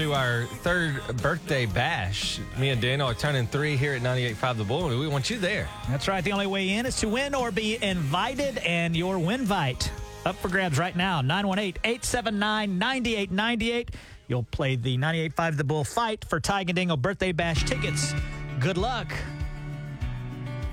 To 0.00 0.14
our 0.14 0.46
third 0.62 1.02
birthday 1.18 1.66
bash. 1.66 2.40
Me 2.58 2.70
and 2.70 2.80
Daniel 2.80 3.08
are 3.08 3.14
turning 3.14 3.46
three 3.46 3.76
here 3.76 3.92
at 3.92 4.00
98.5 4.00 4.56
The 4.56 4.64
Bull, 4.64 4.88
and 4.88 4.98
we 4.98 5.06
want 5.06 5.28
you 5.28 5.38
there. 5.38 5.68
That's 5.90 6.08
right. 6.08 6.24
The 6.24 6.32
only 6.32 6.46
way 6.46 6.70
in 6.70 6.86
is 6.86 6.96
to 7.00 7.08
win 7.08 7.34
or 7.34 7.50
be 7.50 7.76
invited, 7.82 8.56
and 8.58 8.94
your 8.96 9.16
Winvite 9.16 9.90
up 10.24 10.36
for 10.36 10.48
grabs 10.48 10.78
right 10.78 10.96
now. 10.96 11.20
918-879-9898. 11.20 13.90
You'll 14.26 14.44
play 14.44 14.76
the 14.76 14.96
98.5 14.96 15.58
The 15.58 15.64
Bull 15.64 15.84
fight 15.84 16.24
for 16.24 16.40
Ty 16.40 16.64
Dingle 16.64 16.96
birthday 16.96 17.32
bash 17.32 17.64
tickets. 17.64 18.14
Good 18.58 18.78
luck. 18.78 19.12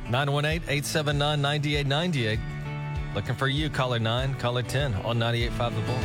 918-879-9898. 0.06 2.40
Looking 3.14 3.36
for 3.36 3.50
you, 3.50 3.70
caller 3.70 4.00
9, 4.00 4.36
caller 4.36 4.64
10 4.64 4.94
on 4.94 5.20
98.5 5.20 5.76
The 5.76 5.82
Bull. 5.82 6.00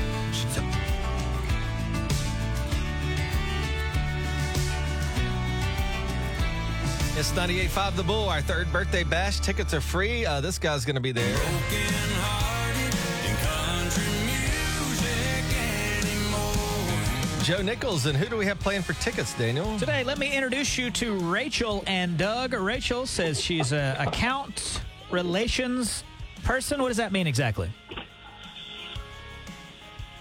It's 7.14 7.30
98.5 7.32 7.96
The 7.96 8.02
Bull, 8.02 8.30
our 8.30 8.40
third 8.40 8.72
birthday 8.72 9.04
bash. 9.04 9.38
Tickets 9.38 9.74
are 9.74 9.82
free. 9.82 10.24
Uh, 10.24 10.40
this 10.40 10.58
guy's 10.58 10.86
going 10.86 10.94
to 10.94 11.00
be 11.00 11.12
there. 11.12 11.36
Joe 17.42 17.60
Nichols, 17.60 18.06
and 18.06 18.16
who 18.16 18.30
do 18.30 18.36
we 18.38 18.46
have 18.46 18.58
playing 18.60 18.80
for 18.80 18.94
tickets, 18.94 19.34
Daniel? 19.34 19.78
Today, 19.78 20.04
let 20.04 20.18
me 20.18 20.34
introduce 20.34 20.78
you 20.78 20.90
to 20.92 21.18
Rachel 21.18 21.84
and 21.86 22.16
Doug. 22.16 22.54
Rachel 22.54 23.04
says 23.04 23.38
she's 23.38 23.72
a 23.72 23.94
account 24.00 24.80
relations 25.10 26.04
person. 26.44 26.80
What 26.80 26.88
does 26.88 26.96
that 26.96 27.12
mean 27.12 27.26
exactly? 27.26 27.70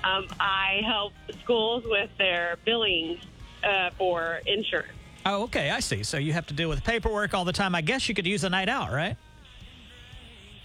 Um, 0.04 0.28
I 0.42 0.82
help 0.86 1.14
schools 1.42 1.84
with 1.86 2.10
their 2.18 2.58
billing 2.66 3.18
uh, 3.64 3.92
for 3.98 4.42
insurance. 4.46 4.92
Oh, 5.26 5.44
okay, 5.44 5.70
I 5.70 5.80
see. 5.80 6.04
So 6.04 6.18
you 6.18 6.34
have 6.34 6.48
to 6.48 6.54
deal 6.54 6.70
with 6.70 6.84
paperwork 6.84 7.34
all 7.34 7.46
the 7.46 7.54
time. 7.54 7.76
I 7.76 7.82
guess 7.82 8.10
you 8.10 8.16
could 8.16 8.26
use 8.26 8.44
a 8.44 8.50
night 8.50 8.70
out, 8.70 8.92
right? 8.92 9.16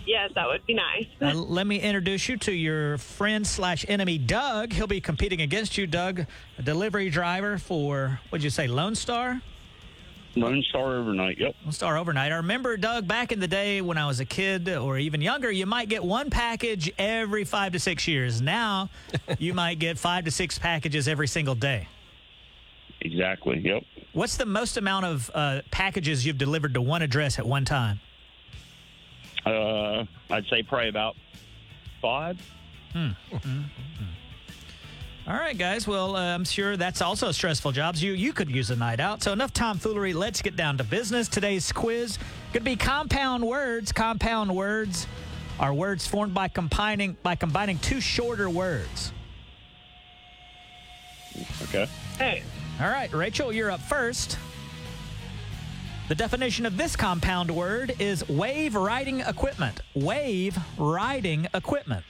Yes, 0.06 0.30
that 0.36 0.46
would 0.46 0.64
be 0.66 0.74
nice. 0.74 1.06
Uh, 1.20 1.34
let 1.34 1.66
me 1.66 1.80
introduce 1.80 2.28
you 2.28 2.36
to 2.38 2.52
your 2.52 2.96
friend 2.96 3.44
slash 3.44 3.84
enemy, 3.88 4.18
Doug. 4.18 4.72
He'll 4.72 4.86
be 4.86 5.00
competing 5.00 5.40
against 5.40 5.76
you, 5.76 5.86
Doug, 5.86 6.26
a 6.58 6.62
delivery 6.62 7.10
driver 7.10 7.58
for, 7.58 8.20
what'd 8.30 8.44
you 8.44 8.50
say, 8.50 8.68
Lone 8.68 8.94
Star? 8.94 9.42
Lone 10.36 10.62
Star 10.68 10.96
overnight. 10.96 11.38
Yep. 11.38 11.56
Lone 11.64 11.72
Star 11.72 11.98
overnight. 11.98 12.30
I 12.30 12.36
remember, 12.36 12.76
Doug, 12.76 13.08
back 13.08 13.32
in 13.32 13.40
the 13.40 13.48
day 13.48 13.80
when 13.80 13.98
I 13.98 14.06
was 14.06 14.20
a 14.20 14.24
kid 14.24 14.68
or 14.68 14.96
even 14.96 15.20
younger, 15.20 15.50
you 15.50 15.66
might 15.66 15.88
get 15.88 16.04
one 16.04 16.30
package 16.30 16.92
every 16.98 17.44
five 17.44 17.72
to 17.72 17.80
six 17.80 18.06
years. 18.06 18.40
Now, 18.40 18.90
you 19.38 19.54
might 19.54 19.80
get 19.80 19.98
five 19.98 20.24
to 20.26 20.30
six 20.30 20.58
packages 20.58 21.08
every 21.08 21.26
single 21.26 21.54
day. 21.54 21.88
Exactly. 23.00 23.58
Yep. 23.58 23.82
What's 24.16 24.38
the 24.38 24.46
most 24.46 24.78
amount 24.78 25.04
of 25.04 25.30
uh, 25.34 25.60
packages 25.70 26.24
you've 26.24 26.38
delivered 26.38 26.72
to 26.72 26.80
one 26.80 27.02
address 27.02 27.38
at 27.38 27.44
one 27.44 27.66
time? 27.66 28.00
Uh, 29.44 30.04
I'd 30.30 30.46
say 30.48 30.62
probably 30.62 30.88
about 30.88 31.16
five. 32.00 32.40
All 35.26 35.34
right, 35.34 35.58
guys. 35.58 35.86
Well, 35.86 36.16
uh, 36.16 36.34
I'm 36.34 36.44
sure 36.44 36.78
that's 36.78 37.02
also 37.02 37.30
stressful 37.30 37.72
jobs. 37.72 38.02
You 38.02 38.14
you 38.14 38.32
could 38.32 38.50
use 38.50 38.70
a 38.70 38.76
night 38.76 39.00
out. 39.00 39.22
So 39.22 39.34
enough 39.34 39.52
tomfoolery. 39.52 40.14
Let's 40.14 40.40
get 40.40 40.56
down 40.56 40.78
to 40.78 40.84
business. 40.84 41.28
Today's 41.28 41.70
quiz 41.70 42.18
could 42.54 42.64
be 42.64 42.74
compound 42.74 43.46
words. 43.46 43.92
Compound 43.92 44.50
words 44.56 45.06
are 45.60 45.74
words 45.74 46.06
formed 46.06 46.32
by 46.32 46.48
combining 46.48 47.18
by 47.22 47.34
combining 47.34 47.78
two 47.80 48.00
shorter 48.00 48.48
words. 48.48 49.12
Okay. 51.64 51.86
Hey, 52.16 52.42
All 52.80 52.88
right, 52.88 53.12
Rachel, 53.12 53.52
you're 53.52 53.70
up 53.70 53.80
first. 53.80 54.38
The 56.08 56.14
definition 56.14 56.66
of 56.66 56.76
this 56.76 56.94
compound 56.94 57.50
word 57.50 57.94
is 57.98 58.28
wave 58.28 58.74
riding 58.74 59.20
equipment. 59.20 59.80
Wave 59.94 60.56
riding 60.78 61.46
equipment. 61.54 62.04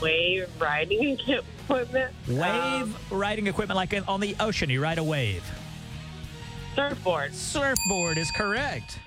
wave 0.00 0.48
riding 0.60 1.18
equipment. 1.28 2.12
Wave 2.28 2.42
Um, 2.42 2.94
riding 3.10 3.46
equipment, 3.46 3.76
like 3.76 3.94
on 4.08 4.20
the 4.20 4.36
ocean, 4.40 4.68
you 4.68 4.82
ride 4.82 4.98
a 4.98 5.04
wave. 5.04 5.44
surfboard. 6.74 7.34
Surfboard 7.34 8.18
is 8.18 8.30
correct. 8.32 8.98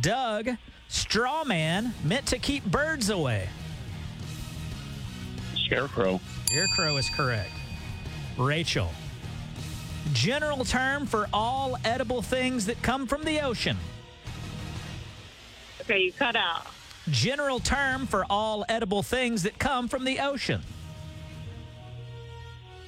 Doug, 0.00 0.50
straw 0.88 1.44
man, 1.44 1.94
meant 2.04 2.26
to 2.26 2.38
keep 2.38 2.64
birds 2.64 3.10
away. 3.10 3.48
Scarecrow. 5.66 6.20
Scarecrow 6.46 6.96
is 6.96 7.08
correct. 7.10 7.50
Rachel, 8.38 8.90
general 10.12 10.64
term 10.64 11.06
for 11.06 11.28
all 11.32 11.76
edible 11.84 12.22
things 12.22 12.66
that 12.66 12.80
come 12.82 13.06
from 13.06 13.24
the 13.24 13.40
ocean. 13.40 13.76
Okay, 15.82 15.98
you 16.00 16.12
cut 16.12 16.36
out. 16.36 16.66
General 17.10 17.58
term 17.58 18.06
for 18.06 18.24
all 18.30 18.64
edible 18.68 19.02
things 19.02 19.42
that 19.42 19.58
come 19.58 19.88
from 19.88 20.04
the 20.04 20.20
ocean. 20.20 20.62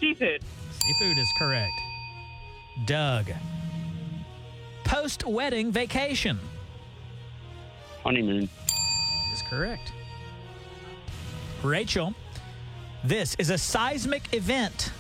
Seafood. 0.01 0.43
Seafood 0.71 1.19
is 1.19 1.33
correct. 1.39 1.73
Doug, 2.87 3.31
post 4.85 5.25
wedding 5.25 5.71
vacation 5.71 6.39
Honeymoon. 8.03 8.49
is 9.33 9.43
correct. 9.49 9.93
Rachel, 11.63 12.15
this 13.05 13.35
is 13.39 13.51
a 13.51 13.59
seismic 13.59 14.35
event. 14.35 14.93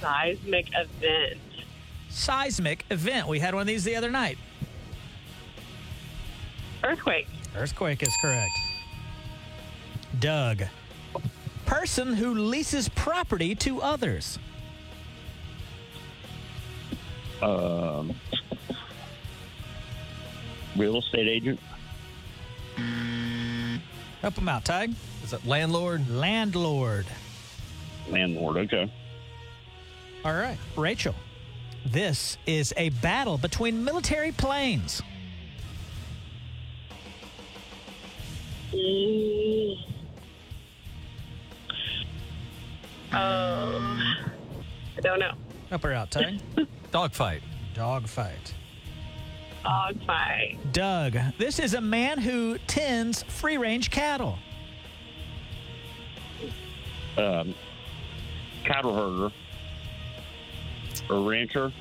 Seismic 0.00 0.68
event. 0.74 1.40
Seismic 2.08 2.84
event. 2.90 3.28
We 3.28 3.38
had 3.38 3.54
one 3.54 3.62
of 3.62 3.66
these 3.66 3.84
the 3.84 3.96
other 3.96 4.10
night. 4.10 4.38
Earthquake. 6.82 7.28
Earthquake 7.56 8.02
is 8.02 8.14
correct. 8.20 8.52
Doug, 10.20 10.62
person 11.66 12.14
who 12.14 12.34
leases 12.34 12.88
property 12.88 13.54
to 13.56 13.82
others. 13.82 14.38
Um, 17.42 18.14
real 20.76 20.98
estate 20.98 21.28
agent. 21.28 21.60
Help 24.22 24.36
him 24.36 24.48
out, 24.48 24.64
Tige. 24.64 24.94
Is 25.22 25.32
it 25.32 25.46
landlord? 25.46 26.08
Landlord. 26.10 27.06
Landlord. 28.08 28.56
Okay. 28.56 28.90
All 30.24 30.34
right, 30.34 30.58
Rachel. 30.76 31.14
This 31.86 32.36
is 32.46 32.74
a 32.76 32.90
battle 32.90 33.38
between 33.38 33.84
military 33.84 34.32
planes. 34.32 35.02
Mm. 38.72 39.76
Oh, 43.12 43.16
I 44.96 45.00
don't 45.00 45.18
know. 45.18 45.32
Help 45.70 45.82
her 45.82 45.92
out, 45.92 46.10
Tige. 46.10 46.40
Dogfight. 46.90 47.42
Dogfight. 47.74 48.54
Dogfight. 49.62 50.58
Doug, 50.72 51.16
this 51.38 51.58
is 51.58 51.74
a 51.74 51.80
man 51.80 52.18
who 52.18 52.58
tends 52.66 53.22
free 53.24 53.56
range 53.56 53.90
cattle. 53.90 54.38
Um, 57.16 57.54
cattle 58.64 58.94
herder. 58.94 59.34
Or 61.10 61.20
rancher. 61.28 61.72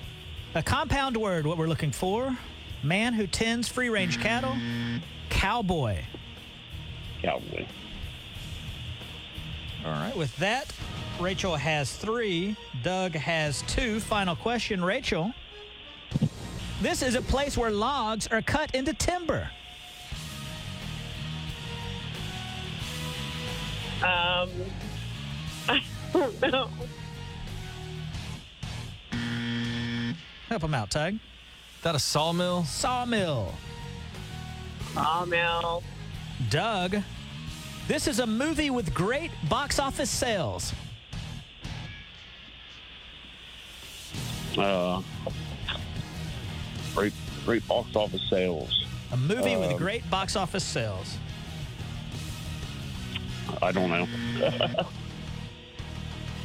A 0.56 0.64
compound 0.64 1.18
word, 1.18 1.46
what 1.46 1.58
we're 1.58 1.68
looking 1.68 1.92
for. 1.92 2.36
Man 2.84 3.14
who 3.14 3.28
tends 3.28 3.68
free 3.68 3.90
range 3.90 4.20
cattle. 4.20 4.56
Cowboy. 5.30 6.04
Cowboy. 7.22 7.66
All 9.86 9.92
right, 9.92 10.16
with 10.16 10.36
that, 10.38 10.74
Rachel 11.20 11.56
has 11.56 11.96
three. 11.96 12.56
Doug 12.84 13.14
has 13.14 13.62
two. 13.64 14.00
Final 14.00 14.36
question, 14.36 14.84
Rachel. 14.84 15.34
This 16.82 17.02
is 17.02 17.16
a 17.16 17.22
place 17.22 17.58
where 17.58 17.72
logs 17.72 18.28
are 18.28 18.42
cut 18.42 18.74
into 18.76 18.94
timber. 18.94 19.50
Um, 24.04 24.50
I 25.70 25.82
don't 26.14 26.42
know. 26.42 26.70
Help 30.50 30.64
him 30.64 30.74
out, 30.74 30.90
Tige. 30.90 31.16
Is 31.16 31.20
that 31.84 31.96
a 31.96 32.00
sawmill? 32.00 32.64
Sawmill. 32.66 33.54
Sawmill. 34.94 35.84
Doug, 36.50 36.98
this 37.88 38.08
is 38.08 38.20
a 38.20 38.28
movie 38.28 38.70
with 38.70 38.94
great 38.94 39.32
box 39.50 39.80
office 39.80 40.10
sales. 40.10 40.74
Uh, 44.58 45.02
great, 46.96 47.14
great 47.46 47.68
box 47.68 47.96
office 47.96 48.22
sales. 48.30 48.86
A 49.12 49.18
movie 49.18 49.56
with 49.56 49.72
Um, 49.72 49.78
great 49.78 50.08
box 50.10 50.36
office 50.36 50.64
sales. 50.64 51.18
I 53.62 53.72
don't 53.72 53.90
know. 53.90 54.08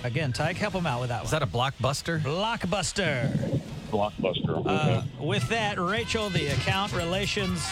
Again, 0.05 0.33
Tige, 0.33 0.57
help 0.57 0.75
him 0.75 0.87
out 0.87 1.01
with 1.01 1.09
that 1.11 1.25
Is 1.25 1.33
one. 1.33 1.41
that 1.41 1.49
a 1.49 1.51
blockbuster? 1.51 2.21
Blockbuster. 2.21 3.52
Blockbuster. 3.93 4.63
Uh, 4.67 5.03
with 5.21 5.47
that, 5.51 5.79
Rachel, 5.79 6.31
the 6.31 6.47
account 6.49 6.93
relations 6.95 7.65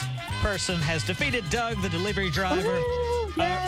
person, 0.42 0.76
has 0.76 1.02
defeated 1.04 1.48
Doug, 1.50 1.80
the 1.82 1.88
delivery 1.88 2.30
driver. 2.30 2.62
Woo, 2.62 3.32
Uh! 3.42 3.66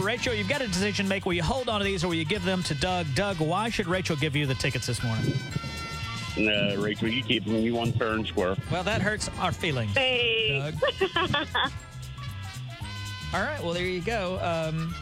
Rachel, 0.00 0.34
you've 0.34 0.48
got 0.48 0.60
a 0.60 0.66
decision 0.66 1.06
to 1.06 1.08
make. 1.08 1.24
Will 1.26 1.34
you 1.34 1.42
hold 1.42 1.68
on 1.68 1.78
to 1.80 1.84
these 1.84 2.04
or 2.04 2.08
will 2.08 2.14
you 2.14 2.24
give 2.24 2.44
them 2.44 2.62
to 2.64 2.74
Doug? 2.74 3.06
Doug, 3.14 3.38
why 3.38 3.68
should 3.68 3.86
Rachel 3.86 4.16
give 4.16 4.34
you 4.36 4.44
the 4.46 4.54
tickets 4.54 4.86
this 4.86 5.02
morning? 5.02 5.32
Uh, 6.36 6.76
Rachel, 6.78 7.08
you 7.08 7.22
keep 7.22 7.44
them. 7.44 7.56
You 7.56 7.74
won 7.74 7.92
fair 7.92 8.12
and 8.14 8.26
square. 8.26 8.56
Well, 8.70 8.82
that 8.82 9.00
hurts 9.02 9.30
our 9.38 9.52
feelings. 9.52 9.92
Thanks. 9.92 10.80
Doug. 10.80 11.10
All 13.32 13.40
right, 13.42 13.62
well, 13.62 13.72
there 13.72 13.84
you 13.84 14.00
go. 14.00 14.38
Um, 14.40 14.94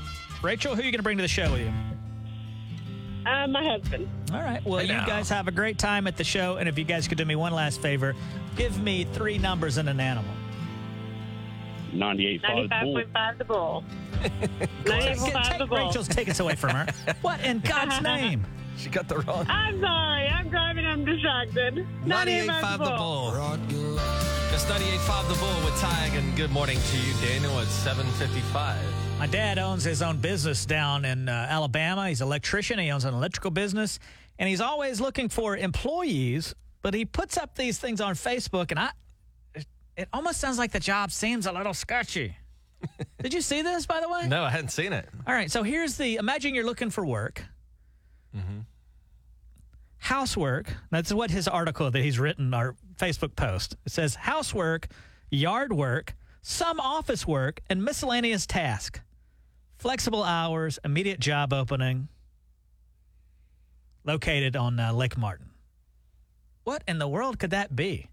Rachel, 0.42 0.74
who 0.74 0.82
are 0.82 0.84
you 0.84 0.90
going 0.90 0.98
to 0.98 1.02
bring 1.02 1.18
to 1.18 1.22
the 1.22 1.28
show 1.28 1.50
with 1.52 1.60
you? 1.62 1.72
Uh, 3.26 3.46
my 3.46 3.64
husband. 3.64 4.08
All 4.32 4.40
right, 4.40 4.64
well, 4.64 4.82
you 4.82 4.88
guys 4.88 5.28
have 5.28 5.48
a 5.48 5.52
great 5.52 5.78
time 5.78 6.06
at 6.06 6.16
the 6.16 6.24
show. 6.24 6.56
And 6.56 6.68
if 6.68 6.78
you 6.78 6.84
guys 6.84 7.06
could 7.08 7.18
do 7.18 7.24
me 7.24 7.36
one 7.36 7.52
last 7.52 7.80
favor, 7.80 8.14
give 8.56 8.80
me 8.82 9.04
three 9.12 9.38
numbers 9.38 9.78
and 9.78 9.88
an 9.88 10.00
animal. 10.00 10.32
98.5 11.94 12.82
bull. 12.82 13.02
95.5 13.04 13.38
the 13.38 13.44
bull. 13.44 13.84
Take, 14.22 14.30
95.5 14.84 15.32
the 15.32 15.42
take 15.58 15.68
bull. 15.68 15.78
Rachel's 15.78 16.08
tickets 16.08 16.40
away 16.40 16.54
from 16.54 16.70
her. 16.70 16.86
What 17.22 17.40
in 17.44 17.60
God's 17.60 18.00
name? 18.02 18.44
She 18.76 18.88
got 18.88 19.08
the 19.08 19.18
wrong. 19.18 19.46
I'm 19.48 19.80
sorry. 19.80 20.28
I'm 20.28 20.48
driving. 20.48 20.86
I'm 20.86 21.04
distracted. 21.04 21.86
98.5 22.04 22.78
the 22.78 22.96
bull. 22.96 23.34
It's 24.52 24.64
98.5 24.64 25.28
the 25.28 25.34
bull 25.34 25.64
with 25.64 25.74
Tige, 25.80 26.18
and 26.18 26.36
good 26.36 26.50
morning 26.50 26.78
to 26.90 26.96
you, 26.98 27.14
Daniel, 27.26 27.58
at 27.58 27.66
7.55. 27.68 28.76
My 29.22 29.28
dad 29.28 29.56
owns 29.60 29.84
his 29.84 30.02
own 30.02 30.16
business 30.16 30.66
down 30.66 31.04
in 31.04 31.28
uh, 31.28 31.46
Alabama. 31.48 32.08
He's 32.08 32.20
an 32.20 32.26
electrician. 32.26 32.80
He 32.80 32.90
owns 32.90 33.04
an 33.04 33.14
electrical 33.14 33.52
business, 33.52 34.00
and 34.36 34.48
he's 34.48 34.60
always 34.60 35.00
looking 35.00 35.28
for 35.28 35.56
employees. 35.56 36.56
But 36.82 36.92
he 36.92 37.04
puts 37.04 37.36
up 37.36 37.54
these 37.54 37.78
things 37.78 38.00
on 38.00 38.14
Facebook, 38.16 38.72
and 38.72 38.80
I, 38.80 38.90
it, 39.54 39.66
it 39.96 40.08
almost 40.12 40.40
sounds 40.40 40.58
like 40.58 40.72
the 40.72 40.80
job 40.80 41.12
seems 41.12 41.46
a 41.46 41.52
little 41.52 41.72
sketchy. 41.72 42.36
Did 43.22 43.32
you 43.32 43.42
see 43.42 43.62
this, 43.62 43.86
by 43.86 44.00
the 44.00 44.08
way? 44.08 44.26
No, 44.26 44.42
I 44.42 44.50
hadn't 44.50 44.70
seen 44.70 44.92
it. 44.92 45.08
All 45.24 45.34
right. 45.34 45.52
So 45.52 45.62
here's 45.62 45.96
the. 45.96 46.16
Imagine 46.16 46.56
you're 46.56 46.66
looking 46.66 46.90
for 46.90 47.06
work. 47.06 47.44
Housework. 49.98 50.66
That's 50.90 51.12
what 51.12 51.30
his 51.30 51.46
article 51.46 51.88
that 51.92 52.02
he's 52.02 52.18
written, 52.18 52.52
our 52.52 52.74
Facebook 52.96 53.36
post. 53.36 53.76
It 53.86 53.92
says 53.92 54.16
housework, 54.16 54.88
yard 55.30 55.72
work, 55.72 56.16
some 56.42 56.80
office 56.80 57.24
work, 57.24 57.60
and 57.70 57.84
miscellaneous 57.84 58.46
task. 58.46 59.00
Flexible 59.82 60.22
hours, 60.22 60.78
immediate 60.84 61.18
job 61.18 61.52
opening. 61.52 62.06
Located 64.04 64.54
on 64.54 64.78
uh, 64.78 64.92
Lake 64.92 65.18
Martin. 65.18 65.50
What 66.62 66.84
in 66.86 67.00
the 67.00 67.08
world 67.08 67.40
could 67.40 67.50
that 67.50 67.74
be? 67.74 68.08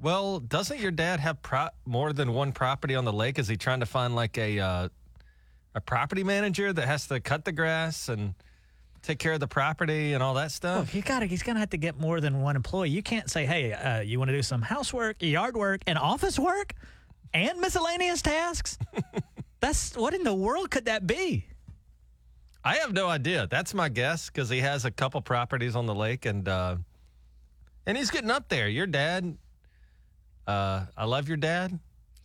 Well, 0.00 0.38
doesn't 0.38 0.78
your 0.78 0.92
dad 0.92 1.18
have 1.18 1.42
pro- 1.42 1.70
more 1.84 2.12
than 2.12 2.32
one 2.32 2.52
property 2.52 2.94
on 2.94 3.04
the 3.04 3.12
lake? 3.12 3.40
Is 3.40 3.48
he 3.48 3.56
trying 3.56 3.80
to 3.80 3.86
find 3.86 4.14
like 4.14 4.38
a 4.38 4.60
uh, 4.60 4.88
a 5.74 5.80
property 5.80 6.22
manager 6.22 6.72
that 6.72 6.86
has 6.86 7.08
to 7.08 7.18
cut 7.18 7.44
the 7.44 7.50
grass 7.50 8.08
and 8.08 8.34
take 9.02 9.18
care 9.18 9.32
of 9.32 9.40
the 9.40 9.48
property 9.48 10.12
and 10.12 10.22
all 10.22 10.34
that 10.34 10.52
stuff? 10.52 10.94
you 10.94 11.02
got. 11.02 11.24
He's 11.24 11.42
gonna 11.42 11.58
have 11.58 11.70
to 11.70 11.76
get 11.76 11.98
more 11.98 12.20
than 12.20 12.40
one 12.40 12.54
employee. 12.54 12.90
You 12.90 13.02
can't 13.02 13.28
say, 13.28 13.46
"Hey, 13.46 13.72
uh, 13.72 13.98
you 13.98 14.20
want 14.20 14.28
to 14.28 14.36
do 14.36 14.44
some 14.44 14.62
housework, 14.62 15.20
yard 15.20 15.56
work, 15.56 15.80
and 15.88 15.98
office 15.98 16.38
work, 16.38 16.74
and 17.34 17.60
miscellaneous 17.60 18.22
tasks." 18.22 18.78
That's 19.60 19.96
what 19.96 20.14
in 20.14 20.22
the 20.22 20.34
world 20.34 20.70
could 20.70 20.84
that 20.84 21.06
be? 21.06 21.46
I 22.64 22.76
have 22.76 22.92
no 22.92 23.08
idea. 23.08 23.46
That's 23.50 23.74
my 23.74 23.88
guess 23.88 24.26
because 24.30 24.48
he 24.48 24.60
has 24.60 24.84
a 24.84 24.90
couple 24.90 25.20
properties 25.20 25.74
on 25.74 25.86
the 25.86 25.94
lake 25.94 26.26
and 26.26 26.46
uh, 26.48 26.76
and 27.86 27.96
he's 27.96 28.10
getting 28.10 28.30
up 28.30 28.48
there. 28.48 28.68
Your 28.68 28.86
dad, 28.86 29.36
uh, 30.46 30.84
I 30.96 31.04
love 31.06 31.28
your 31.28 31.36
dad, 31.38 31.78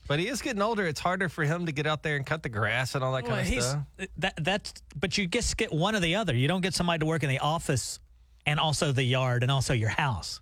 but 0.08 0.20
he 0.20 0.28
is 0.28 0.42
getting 0.42 0.62
older. 0.62 0.86
It's 0.86 1.00
harder 1.00 1.30
for 1.30 1.44
him 1.44 1.66
to 1.66 1.72
get 1.72 1.88
out 1.88 2.04
there 2.04 2.18
and 2.18 2.26
cut 2.26 2.44
the 2.44 2.50
grass 2.50 2.94
and 2.96 3.04
all 3.04 3.14
that 3.14 3.26
kind 3.26 3.40
of 3.42 3.64
stuff. 3.64 4.08
that 4.18 4.34
that's. 4.44 4.74
But 4.96 5.18
you 5.18 5.28
just 5.28 5.56
get 5.58 5.72
one 5.72 5.96
or 5.96 6.02
the 6.02 6.16
other. 6.16 6.36
You 6.36 6.48
don't 6.48 6.62
get 6.62 6.74
somebody 6.74 7.00
to 7.00 7.06
work 7.06 7.24
in 7.24 7.30
the 7.30 7.40
office 7.40 8.00
and 8.46 8.60
also 8.60 8.92
the 8.92 9.04
yard 9.04 9.44
and 9.44 9.52
also 9.52 9.74
your 9.74 9.90
house. 9.90 10.42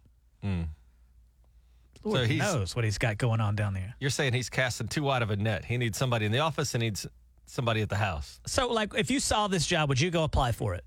Lord 2.04 2.22
So 2.22 2.26
he's- 2.26 2.54
knows 2.54 2.76
what 2.76 2.86
he's 2.86 2.98
got 2.98 3.18
going 3.18 3.40
on 3.42 3.56
down 3.56 3.74
there. 3.74 3.96
You're 4.00 4.10
saying 4.10 4.34
he's 4.34 4.50
casting 4.50 4.88
too 4.88 5.04
wide 5.04 5.22
of 5.22 5.30
a 5.32 5.36
net. 5.36 5.66
He 5.66 5.78
needs 5.78 5.98
somebody 5.98 6.26
in 6.26 6.32
the 6.32 6.40
office 6.40 6.74
and 6.74 6.82
needs 6.82 7.06
somebody 7.46 7.82
at 7.82 7.90
the 7.90 7.98
house. 7.98 8.40
So, 8.48 8.68
like, 8.72 8.94
if 8.96 9.12
you 9.12 9.20
saw 9.20 9.48
this 9.48 9.66
job, 9.68 9.90
would 9.90 10.00
you 10.00 10.10
go 10.12 10.24
apply 10.24 10.52
for 10.54 10.74
it? 10.74 10.84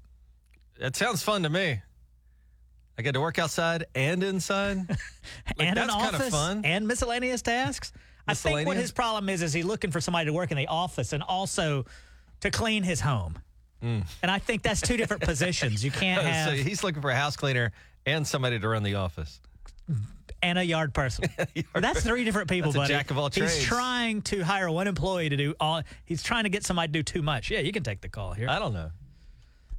That 0.81 0.96
sounds 0.96 1.22
fun 1.22 1.42
to 1.44 1.48
me. 1.50 1.81
I 2.98 3.03
get 3.03 3.12
to 3.12 3.20
work 3.20 3.38
outside 3.38 3.87
and 3.94 4.22
inside. 4.22 4.79
Like, 4.88 4.98
and 5.59 5.79
an 5.79 5.87
that's 5.88 5.94
kinda 5.94 6.16
office 6.16 6.31
fun. 6.31 6.64
and 6.64 6.87
miscellaneous 6.88 7.42
tasks. 7.42 7.92
I 8.27 8.35
think 8.35 8.66
what 8.66 8.77
his 8.77 8.90
problem 8.92 9.29
is 9.29 9.42
is 9.42 9.53
he's 9.53 9.64
looking 9.64 9.90
for 9.90 10.00
somebody 10.00 10.27
to 10.27 10.33
work 10.33 10.50
in 10.50 10.57
the 10.57 10.68
office 10.68 11.12
and 11.12 11.22
also 11.22 11.85
to 12.40 12.50
clean 12.50 12.83
his 12.83 13.00
home. 13.00 13.38
Hmm. 13.83 14.00
And 14.22 14.31
I 14.31 14.38
think 14.38 14.62
that's 14.62 14.81
two 14.81 14.96
different 14.96 15.22
positions. 15.24 15.85
You 15.85 15.90
can't 15.90 16.22
have 16.22 16.48
so 16.50 16.55
he's 16.57 16.83
looking 16.83 17.03
for 17.03 17.11
a 17.11 17.14
house 17.16 17.37
cleaner 17.37 17.72
and 18.07 18.27
somebody 18.27 18.59
to 18.59 18.66
run 18.68 18.83
the 18.83 18.94
office. 18.94 19.40
And 20.44 20.59
a 20.59 20.64
yard 20.64 20.92
person. 20.92 21.24
that's 21.74 22.02
three 22.02 22.22
different 22.24 22.50
people, 22.50 22.70
That's 22.70 22.76
a 22.76 22.78
buddy. 22.80 22.94
jack 22.94 23.11
of 23.11 23.16
all 23.16 23.30
He's 23.30 23.62
trying 23.62 24.20
to 24.22 24.42
hire 24.44 24.70
one 24.70 24.87
employee 24.87 25.30
to 25.30 25.37
do 25.38 25.54
all. 25.59 25.83
He's 26.04 26.22
trying 26.22 26.44
to 26.44 26.50
get 26.50 26.64
somebody 26.66 26.88
to 26.88 26.92
do 26.92 27.02
too 27.02 27.22
much. 27.22 27.50
Yeah, 27.50 27.61
you 27.61 27.72
can 27.72 27.83
take 27.83 28.02
the 28.02 28.11
call 28.11 28.35
here. 28.35 28.48
I 28.50 28.59
don't 28.59 28.74
know. 28.74 28.90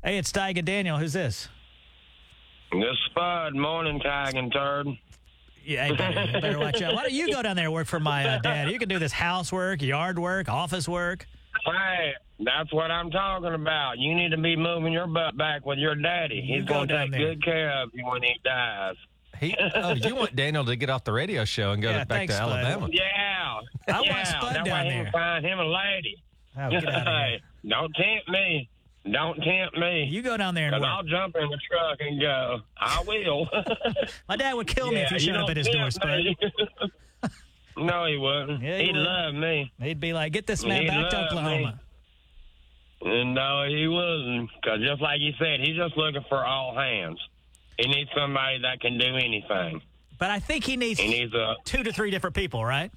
hey, 0.04 0.18
it's 0.18 0.32
Tige 0.32 0.58
and 0.58 0.66
Daniel. 0.66 0.98
Who's 0.98 1.14
this? 1.14 1.50
This 2.72 2.98
Spud, 3.12 3.54
morning 3.56 4.00
tag 4.00 4.36
and 4.36 4.52
turd. 4.52 4.88
Yeah, 5.64 5.86
hey, 5.86 5.96
buddy, 5.96 6.32
better 6.42 6.58
watch 6.60 6.82
out. 6.82 6.96
Why 6.96 7.04
don't 7.04 7.14
you 7.14 7.32
go 7.32 7.42
down 7.44 7.56
there 7.56 7.66
and 7.66 7.74
work 7.74 7.88
for 7.88 8.00
my 8.00 8.28
uh, 8.28 8.40
dad? 8.40 8.72
You 8.72 8.80
can 8.80 8.90
do 8.90 8.98
this 9.00 9.12
housework, 9.12 9.82
yard 9.84 10.18
work, 10.18 10.50
office 10.50 10.88
work. 10.88 11.28
Hey, 11.66 12.12
that's 12.44 12.74
what 12.74 12.90
I'm 12.92 13.12
talking 13.12 13.54
about. 13.54 13.98
You 14.00 14.14
need 14.16 14.30
to 14.30 14.38
be 14.38 14.56
moving 14.56 14.94
your 14.94 15.08
butt 15.08 15.38
back 15.38 15.64
with 15.66 15.78
your 15.78 15.96
daddy. 15.96 16.44
You 16.44 16.60
He's 16.62 16.66
go 16.68 16.74
going 16.74 16.88
to 16.88 16.98
take 17.04 17.12
there. 17.12 17.20
good 17.20 17.44
care 17.44 17.82
of 17.84 17.90
you 17.94 18.04
when 18.06 18.24
he 18.24 18.34
dies. 18.44 18.96
He, 19.40 19.56
oh, 19.76 19.94
you 19.94 20.16
want 20.16 20.36
Daniel 20.36 20.66
to 20.66 20.76
get 20.76 20.90
off 20.90 21.04
the 21.04 21.14
radio 21.14 21.46
show 21.46 21.72
and 21.72 21.82
go 21.82 21.90
Yeah, 21.92 22.00
to, 22.00 22.06
back 22.06 22.18
thanks, 22.20 22.34
to 22.36 22.38
Spud. 22.38 22.52
Alabama? 22.66 22.90
Yeah. 22.92 23.60
I 23.88 23.92
want 23.94 24.06
yeah. 24.08 24.24
Spud 24.24 24.56
that 24.56 24.66
down 24.66 24.74
way 24.80 24.84
he 24.86 24.90
there. 24.96 25.04
can 25.06 25.12
find 25.14 25.46
him 25.46 25.60
a 25.60 25.66
lady. 25.66 26.24
Oh, 26.58 26.70
get 26.70 26.88
out 26.88 26.96
of 26.96 27.04
here. 27.08 27.14
Hey, 27.14 27.42
don't 27.68 27.94
tempt 27.96 28.30
me. 28.30 28.70
Don't 29.12 29.36
tempt 29.44 29.78
me. 29.78 30.06
You 30.06 30.22
go 30.24 30.36
down 30.38 30.56
there 30.56 30.72
and 30.74 30.82
work. 30.82 30.90
I'll 30.90 31.04
jump 31.04 31.36
in 31.36 31.48
the 31.50 31.60
truck 31.70 31.98
and 32.00 32.20
go. 32.20 32.60
I 32.80 33.04
will. 33.08 33.48
My 34.30 34.36
dad 34.36 34.54
would 34.54 34.68
kill 34.68 34.90
me 34.90 35.02
if 35.02 35.12
Yeah, 35.12 35.18
you 35.18 35.20
showed 35.20 35.36
up 35.36 35.50
at 35.50 35.58
his 35.58 35.68
door, 35.68 35.90
tempt 35.90 35.94
Spud. 35.94 37.32
no, 37.78 38.06
he 38.06 38.18
wouldn't. 38.18 38.64
Yeah, 38.64 38.78
he 38.80 38.86
He'd 38.86 38.96
would. 38.96 39.02
love 39.04 39.36
me. 39.36 39.72
He'd 39.80 40.00
be 40.00 40.14
like, 40.14 40.32
"Get 40.32 40.48
this 40.48 40.64
man 40.66 40.82
He'd 40.84 40.88
back 40.88 41.10
to 41.12 41.18
love 41.18 41.26
Oklahoma." 41.28 41.80
And 43.02 43.36
no, 43.36 43.66
he 43.68 43.88
wasn't. 43.88 44.50
Because 44.62 44.80
just 44.82 45.02
like 45.02 45.20
you 45.22 45.34
said, 45.38 45.60
he's 45.60 45.76
just 45.76 45.96
looking 45.98 46.24
for 46.28 46.44
all 46.44 46.76
hands. 46.76 47.20
He 47.78 47.88
needs 47.88 48.10
somebody 48.16 48.60
that 48.62 48.80
can 48.80 48.98
do 48.98 49.16
anything. 49.16 49.82
But 50.18 50.32
I 50.32 50.40
think 50.40 50.64
he 50.64 50.78
needs 50.78 51.00
He 51.00 51.10
needs 51.10 51.34
a 51.34 51.56
two 51.66 51.84
to 51.84 51.92
three 51.92 52.10
different 52.10 52.36
people, 52.36 52.64
right? 52.64 52.92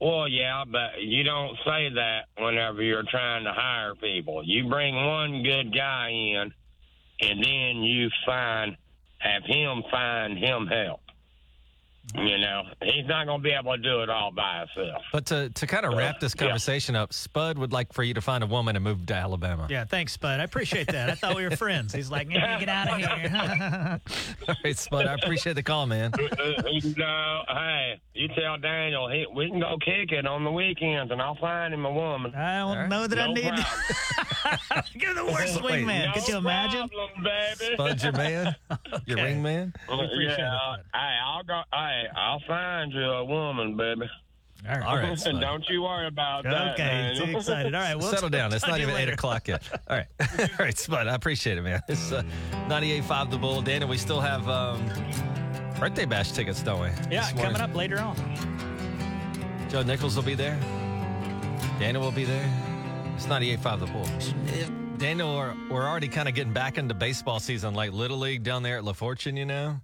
Well, 0.00 0.28
yeah, 0.28 0.64
but 0.66 1.02
you 1.02 1.24
don't 1.24 1.56
say 1.66 1.90
that 1.94 2.20
whenever 2.38 2.82
you're 2.82 3.04
trying 3.10 3.44
to 3.44 3.52
hire 3.52 3.94
people. 3.94 4.42
You 4.44 4.68
bring 4.68 4.94
one 4.94 5.42
good 5.42 5.74
guy 5.74 6.08
in, 6.08 6.52
and 7.20 7.44
then 7.44 7.82
you 7.82 8.08
find 8.24 8.76
have 9.18 9.44
him 9.44 9.82
find 9.90 10.38
him 10.38 10.66
help. 10.66 11.00
You 12.14 12.38
know, 12.38 12.62
he's 12.82 13.06
not 13.06 13.26
going 13.26 13.38
to 13.40 13.42
be 13.42 13.52
able 13.52 13.76
to 13.76 13.82
do 13.82 14.02
it 14.02 14.10
all 14.10 14.32
by 14.32 14.64
himself. 14.74 15.02
But 15.12 15.26
to, 15.26 15.50
to 15.50 15.66
kind 15.66 15.86
of 15.86 15.94
wrap 15.94 16.18
this 16.20 16.34
Yeah. 16.36 16.42
conversation 16.46 16.96
up, 16.96 17.12
Spud 17.12 17.56
would 17.58 17.72
like 17.72 17.92
for 17.92 18.02
you 18.02 18.14
to 18.14 18.20
find 18.20 18.42
a 18.42 18.46
woman 18.46 18.74
and 18.76 18.84
move 18.84 19.06
to 19.06 19.14
Alabama. 19.14 19.66
Yeah, 19.70 19.84
thanks, 19.84 20.12
Spud. 20.12 20.40
I 20.40 20.44
appreciate 20.44 20.88
that. 20.88 21.08
I 21.10 21.14
thought 21.14 21.36
we 21.36 21.44
were 21.44 21.56
friends. 21.56 21.92
He's 21.94 22.10
like, 22.10 22.28
"Yeah, 22.30 22.58
get 22.58 22.68
out 22.68 22.88
of 22.90 22.98
here." 22.98 24.00
All 24.48 24.54
right, 24.64 24.76
Spud, 24.78 25.06
I 25.06 25.14
appreciate 25.14 25.54
the 25.54 25.62
call, 25.62 25.86
man. 25.86 26.10
no, 26.96 27.42
hey, 27.48 28.00
you 28.14 28.28
tell 28.28 28.58
Daniel 28.58 29.08
he, 29.08 29.26
we 29.34 29.48
can 29.50 29.60
go 29.60 29.76
kick 29.84 30.12
it 30.12 30.26
on 30.26 30.44
the 30.44 30.50
weekends, 30.50 31.12
and 31.12 31.20
I'll 31.22 31.36
find 31.36 31.72
him 31.72 31.84
a 31.84 31.92
woman. 31.92 32.34
I 32.34 32.58
don't 32.58 32.76
right. 32.76 32.88
know 32.88 33.06
that 33.06 33.18
I 33.18 33.32
need. 33.32 33.42
problem. 33.44 34.84
You're 34.94 35.14
the 35.14 35.24
worst 35.24 35.62
Wait, 35.62 35.84
wingman. 35.84 36.06
No 36.06 36.12
Could 36.12 36.28
you 36.28 36.36
imagine? 36.38 36.88
problem, 36.88 37.24
baby. 37.24 37.74
Spud's 37.74 38.02
your 38.02 38.12
man, 38.12 38.56
your 39.06 39.18
Okay. 39.18 39.24
ring 39.24 39.42
man. 39.42 39.72
appreciate 39.88 40.38
yeah, 40.38 40.74
it, 40.74 40.80
hey, 40.94 41.18
I'll 41.24 41.42
go. 41.42 41.62
Hey, 41.72 41.99
I'll 42.16 42.40
find 42.46 42.92
you 42.92 43.02
a 43.02 43.24
woman, 43.24 43.76
baby. 43.76 44.08
All 44.68 44.74
right. 44.76 44.86
All 44.86 44.96
right, 44.96 45.18
Spud. 45.18 45.40
Don't 45.40 45.66
you 45.68 45.82
worry 45.82 46.06
about 46.06 46.44
that. 46.44 46.72
Okay, 46.72 46.84
Daniel. 46.84 47.26
too 47.26 47.36
excited. 47.38 47.74
All 47.74 47.80
right, 47.80 47.96
we'll 47.96 48.10
Settle 48.10 48.28
down. 48.28 48.52
It's 48.52 48.66
not 48.66 48.74
to 48.74 48.80
you 48.80 48.88
even 48.88 49.00
eight 49.00 49.08
o'clock 49.08 49.48
yet. 49.48 49.62
All 49.88 49.96
right. 49.96 50.06
All 50.38 50.46
right, 50.58 50.76
Spud. 50.76 51.08
I 51.08 51.14
appreciate 51.14 51.56
it, 51.58 51.62
man. 51.62 51.80
It's 51.88 52.12
uh, 52.12 52.22
98.5 52.68 53.30
The 53.30 53.38
Bull. 53.38 53.62
Daniel, 53.62 53.88
we 53.88 53.96
still 53.96 54.20
have 54.20 54.48
um, 54.48 54.86
birthday 55.78 56.04
bash 56.04 56.32
tickets, 56.32 56.62
don't 56.62 56.80
we? 56.80 56.88
Yeah, 57.10 57.30
coming 57.32 57.60
up 57.60 57.74
later 57.74 57.98
on. 58.00 58.16
Joe 59.70 59.82
Nichols 59.82 60.16
will 60.16 60.24
be 60.24 60.34
there. 60.34 60.58
Daniel 61.78 62.02
will 62.02 62.12
be 62.12 62.24
there. 62.24 62.52
It's 63.16 63.26
98.5 63.26 63.80
The 63.80 63.86
Bull. 63.86 64.68
Daniel, 64.98 65.34
we're, 65.34 65.54
we're 65.70 65.88
already 65.88 66.08
kind 66.08 66.28
of 66.28 66.34
getting 66.34 66.52
back 66.52 66.76
into 66.76 66.92
baseball 66.92 67.40
season, 67.40 67.72
like 67.72 67.92
Little 67.94 68.18
League 68.18 68.42
down 68.42 68.62
there 68.62 68.76
at 68.76 68.84
La 68.84 68.92
Fortune, 68.92 69.34
you 69.34 69.46
know? 69.46 69.80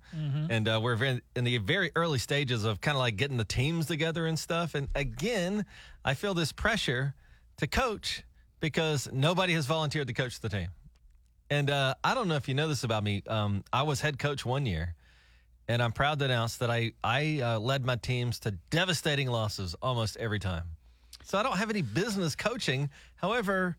And 0.50 0.68
uh, 0.68 0.80
we're 0.82 1.20
in 1.34 1.44
the 1.44 1.58
very 1.58 1.90
early 1.96 2.18
stages 2.18 2.64
of 2.64 2.80
kind 2.80 2.96
of 2.96 3.00
like 3.00 3.16
getting 3.16 3.36
the 3.36 3.44
teams 3.44 3.86
together 3.86 4.26
and 4.26 4.38
stuff. 4.38 4.74
And 4.74 4.88
again, 4.94 5.64
I 6.04 6.14
feel 6.14 6.34
this 6.34 6.52
pressure 6.52 7.14
to 7.58 7.66
coach 7.66 8.22
because 8.60 9.08
nobody 9.12 9.52
has 9.54 9.66
volunteered 9.66 10.06
to 10.08 10.14
coach 10.14 10.40
the 10.40 10.48
team. 10.48 10.68
And 11.50 11.70
uh, 11.70 11.94
I 12.02 12.14
don't 12.14 12.28
know 12.28 12.34
if 12.34 12.48
you 12.48 12.54
know 12.54 12.68
this 12.68 12.84
about 12.84 13.04
me. 13.04 13.22
Um, 13.26 13.64
I 13.72 13.82
was 13.82 14.00
head 14.00 14.18
coach 14.18 14.44
one 14.44 14.66
year, 14.66 14.94
and 15.68 15.82
I'm 15.82 15.92
proud 15.92 16.18
to 16.18 16.24
announce 16.24 16.56
that 16.56 16.70
I 16.70 16.92
I 17.04 17.40
uh, 17.40 17.58
led 17.60 17.84
my 17.84 17.96
teams 17.96 18.40
to 18.40 18.52
devastating 18.70 19.28
losses 19.28 19.76
almost 19.80 20.16
every 20.16 20.40
time. 20.40 20.64
So 21.24 21.38
I 21.38 21.42
don't 21.42 21.56
have 21.56 21.70
any 21.70 21.82
business 21.82 22.34
coaching. 22.34 22.90
However, 23.16 23.76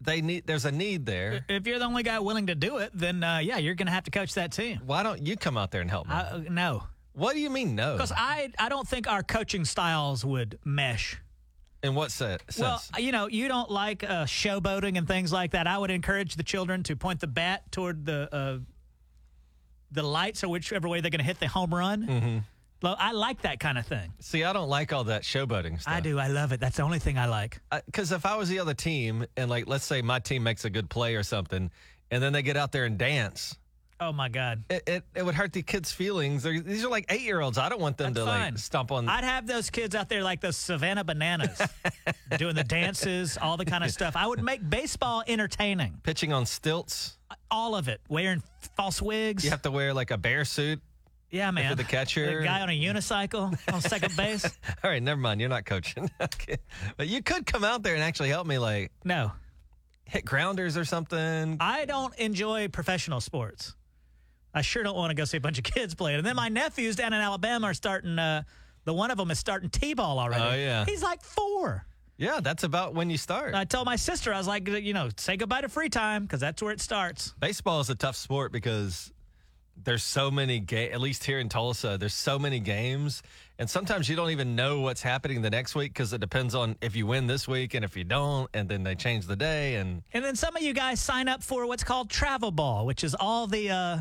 they 0.00 0.20
need 0.20 0.46
there's 0.46 0.64
a 0.64 0.72
need 0.72 1.06
there. 1.06 1.44
If 1.48 1.66
you're 1.66 1.78
the 1.78 1.84
only 1.84 2.02
guy 2.02 2.18
willing 2.20 2.46
to 2.46 2.54
do 2.54 2.78
it, 2.78 2.90
then 2.94 3.22
uh, 3.22 3.38
yeah, 3.38 3.58
you're 3.58 3.74
going 3.74 3.86
to 3.86 3.92
have 3.92 4.04
to 4.04 4.10
coach 4.10 4.34
that 4.34 4.52
team. 4.52 4.80
Why 4.86 5.02
don't 5.02 5.26
you 5.26 5.36
come 5.36 5.56
out 5.56 5.70
there 5.70 5.80
and 5.80 5.90
help 5.90 6.08
me? 6.08 6.14
I, 6.14 6.20
uh, 6.20 6.40
no, 6.48 6.84
what 7.12 7.34
do 7.34 7.40
you 7.40 7.50
mean 7.50 7.74
no? 7.74 7.94
because 7.94 8.12
I 8.14 8.50
I 8.58 8.68
don't 8.68 8.88
think 8.88 9.08
our 9.08 9.22
coaching 9.22 9.64
styles 9.64 10.24
would 10.24 10.58
mesh. 10.64 11.18
In 11.82 11.94
what 11.94 12.10
se- 12.10 12.38
sense? 12.50 12.58
Well, 12.58 13.02
you 13.02 13.10
know, 13.10 13.26
you 13.26 13.48
don't 13.48 13.70
like 13.70 14.04
uh, 14.04 14.24
showboating 14.24 14.98
and 14.98 15.08
things 15.08 15.32
like 15.32 15.52
that. 15.52 15.66
I 15.66 15.78
would 15.78 15.90
encourage 15.90 16.36
the 16.36 16.42
children 16.42 16.82
to 16.84 16.96
point 16.96 17.20
the 17.20 17.26
bat 17.26 17.72
toward 17.72 18.04
the 18.04 18.34
uh, 18.34 18.58
the 19.90 20.02
lights 20.02 20.44
or 20.44 20.48
whichever 20.48 20.88
way 20.88 21.00
they're 21.00 21.10
going 21.10 21.20
to 21.20 21.26
hit 21.26 21.40
the 21.40 21.48
home 21.48 21.74
run. 21.74 22.06
Mm-hmm. 22.06 22.38
Well, 22.82 22.96
I 22.98 23.12
like 23.12 23.42
that 23.42 23.60
kind 23.60 23.76
of 23.78 23.86
thing. 23.86 24.12
See, 24.20 24.42
I 24.44 24.52
don't 24.52 24.68
like 24.68 24.92
all 24.92 25.04
that 25.04 25.22
showboating 25.22 25.80
stuff. 25.80 25.92
I 25.94 26.00
do. 26.00 26.18
I 26.18 26.28
love 26.28 26.52
it. 26.52 26.60
That's 26.60 26.76
the 26.78 26.82
only 26.82 26.98
thing 26.98 27.18
I 27.18 27.26
like. 27.26 27.60
because 27.86 28.10
if 28.12 28.24
I 28.24 28.36
was 28.36 28.48
the 28.48 28.58
other 28.58 28.74
team 28.74 29.26
and 29.36 29.50
like 29.50 29.66
let's 29.66 29.84
say 29.84 30.00
my 30.02 30.18
team 30.18 30.42
makes 30.42 30.64
a 30.64 30.70
good 30.70 30.88
play 30.88 31.14
or 31.14 31.22
something, 31.22 31.70
and 32.10 32.22
then 32.22 32.32
they 32.32 32.42
get 32.42 32.56
out 32.56 32.72
there 32.72 32.86
and 32.86 32.96
dance, 32.98 33.56
Oh 34.02 34.12
my 34.12 34.30
God. 34.30 34.64
it 34.70 34.82
it, 34.86 35.04
it 35.14 35.22
would 35.26 35.34
hurt 35.34 35.52
the 35.52 35.60
kids' 35.60 35.92
feelings. 35.92 36.42
They're, 36.42 36.58
these 36.58 36.82
are 36.86 36.88
like 36.88 37.04
eight 37.10 37.20
year 37.20 37.40
olds. 37.42 37.58
I 37.58 37.68
don't 37.68 37.82
want 37.82 37.98
them 37.98 38.14
That's 38.14 38.24
to 38.24 38.32
fine. 38.32 38.52
like 38.54 38.58
stomp 38.58 38.92
on. 38.92 39.06
I'd 39.10 39.24
have 39.24 39.46
those 39.46 39.68
kids 39.68 39.94
out 39.94 40.08
there 40.08 40.22
like 40.22 40.40
those 40.40 40.56
Savannah 40.56 41.04
Bananas, 41.04 41.60
doing 42.38 42.54
the 42.54 42.64
dances, 42.64 43.36
all 43.36 43.58
the 43.58 43.66
kind 43.66 43.84
of 43.84 43.90
stuff. 43.90 44.16
I 44.16 44.26
would 44.26 44.42
make 44.42 44.68
baseball 44.70 45.22
entertaining. 45.28 46.00
pitching 46.02 46.32
on 46.32 46.46
stilts. 46.46 47.18
All 47.50 47.76
of 47.76 47.88
it. 47.88 48.00
Wearing 48.08 48.42
false 48.74 49.02
wigs. 49.02 49.44
You 49.44 49.50
have 49.50 49.62
to 49.62 49.70
wear 49.70 49.92
like 49.92 50.10
a 50.10 50.16
bear 50.18 50.46
suit. 50.46 50.80
Yeah, 51.30 51.50
man. 51.50 51.76
the 51.76 51.84
catcher. 51.84 52.38
The 52.38 52.44
guy 52.44 52.60
on 52.60 52.68
a 52.70 52.78
unicycle 52.78 53.56
on 53.72 53.80
second 53.80 54.16
base. 54.16 54.44
All 54.84 54.90
right, 54.90 55.02
never 55.02 55.20
mind. 55.20 55.40
You're 55.40 55.50
not 55.50 55.64
coaching. 55.64 56.10
okay. 56.20 56.58
But 56.96 57.08
you 57.08 57.22
could 57.22 57.46
come 57.46 57.64
out 57.64 57.82
there 57.82 57.94
and 57.94 58.02
actually 58.02 58.28
help 58.30 58.46
me 58.46 58.58
like 58.58 58.92
No. 59.04 59.32
hit 60.04 60.24
grounders 60.24 60.76
or 60.76 60.84
something. 60.84 61.56
I 61.60 61.84
don't 61.84 62.14
enjoy 62.18 62.68
professional 62.68 63.20
sports. 63.20 63.74
I 64.52 64.62
sure 64.62 64.82
don't 64.82 64.96
want 64.96 65.10
to 65.10 65.14
go 65.14 65.24
see 65.24 65.36
a 65.36 65.40
bunch 65.40 65.58
of 65.58 65.64
kids 65.64 65.94
play 65.94 66.14
it. 66.14 66.18
And 66.18 66.26
then 66.26 66.34
my 66.36 66.48
nephews 66.48 66.96
down 66.96 67.12
in 67.12 67.20
Alabama 67.20 67.68
are 67.68 67.74
starting. 67.74 68.18
Uh, 68.18 68.42
the 68.84 68.92
one 68.94 69.10
of 69.10 69.18
them 69.18 69.30
is 69.30 69.38
starting 69.38 69.70
t-ball 69.70 70.18
already. 70.18 70.42
Oh, 70.42 70.54
yeah. 70.54 70.84
he's 70.84 71.02
like 71.02 71.22
four. 71.22 71.84
Yeah, 72.16 72.40
that's 72.42 72.64
about 72.64 72.94
when 72.94 73.08
you 73.10 73.16
start. 73.16 73.54
I 73.54 73.64
told 73.64 73.86
my 73.86 73.96
sister, 73.96 74.34
I 74.34 74.38
was 74.38 74.46
like, 74.48 74.66
you 74.68 74.92
know, 74.92 75.08
say 75.16 75.36
goodbye 75.36 75.60
to 75.62 75.68
free 75.68 75.88
time 75.88 76.24
because 76.24 76.40
that's 76.40 76.60
where 76.62 76.72
it 76.72 76.80
starts. 76.80 77.32
Baseball 77.38 77.80
is 77.80 77.88
a 77.90 77.94
tough 77.94 78.16
sport 78.16 78.52
because 78.52 79.10
there's 79.84 80.02
so 80.02 80.30
many 80.30 80.60
games, 80.60 80.94
at 80.94 81.00
least 81.00 81.24
here 81.24 81.38
in 81.38 81.48
Tulsa, 81.48 81.96
there's 81.98 82.14
so 82.14 82.38
many 82.38 82.60
games 82.60 83.22
and 83.60 83.68
sometimes 83.68 84.08
you 84.08 84.16
don't 84.16 84.30
even 84.30 84.56
know 84.56 84.80
what's 84.80 85.02
happening 85.02 85.42
the 85.42 85.50
next 85.50 85.74
week 85.74 85.92
because 85.92 86.14
it 86.14 86.20
depends 86.22 86.54
on 86.54 86.76
if 86.80 86.96
you 86.96 87.06
win 87.06 87.26
this 87.26 87.46
week 87.46 87.74
and 87.74 87.84
if 87.84 87.94
you 87.94 88.04
don't 88.04 88.48
and 88.54 88.66
then 88.70 88.82
they 88.82 88.94
change 88.94 89.26
the 89.26 89.36
day 89.36 89.74
and 89.74 90.02
And 90.14 90.24
then 90.24 90.34
some 90.34 90.56
of 90.56 90.62
you 90.62 90.72
guys 90.72 90.98
sign 90.98 91.28
up 91.28 91.42
for 91.42 91.66
what's 91.66 91.84
called 91.84 92.08
travel 92.08 92.52
ball, 92.52 92.86
which 92.86 93.04
is 93.04 93.14
all 93.14 93.46
the 93.46 93.68
uh, 93.70 93.98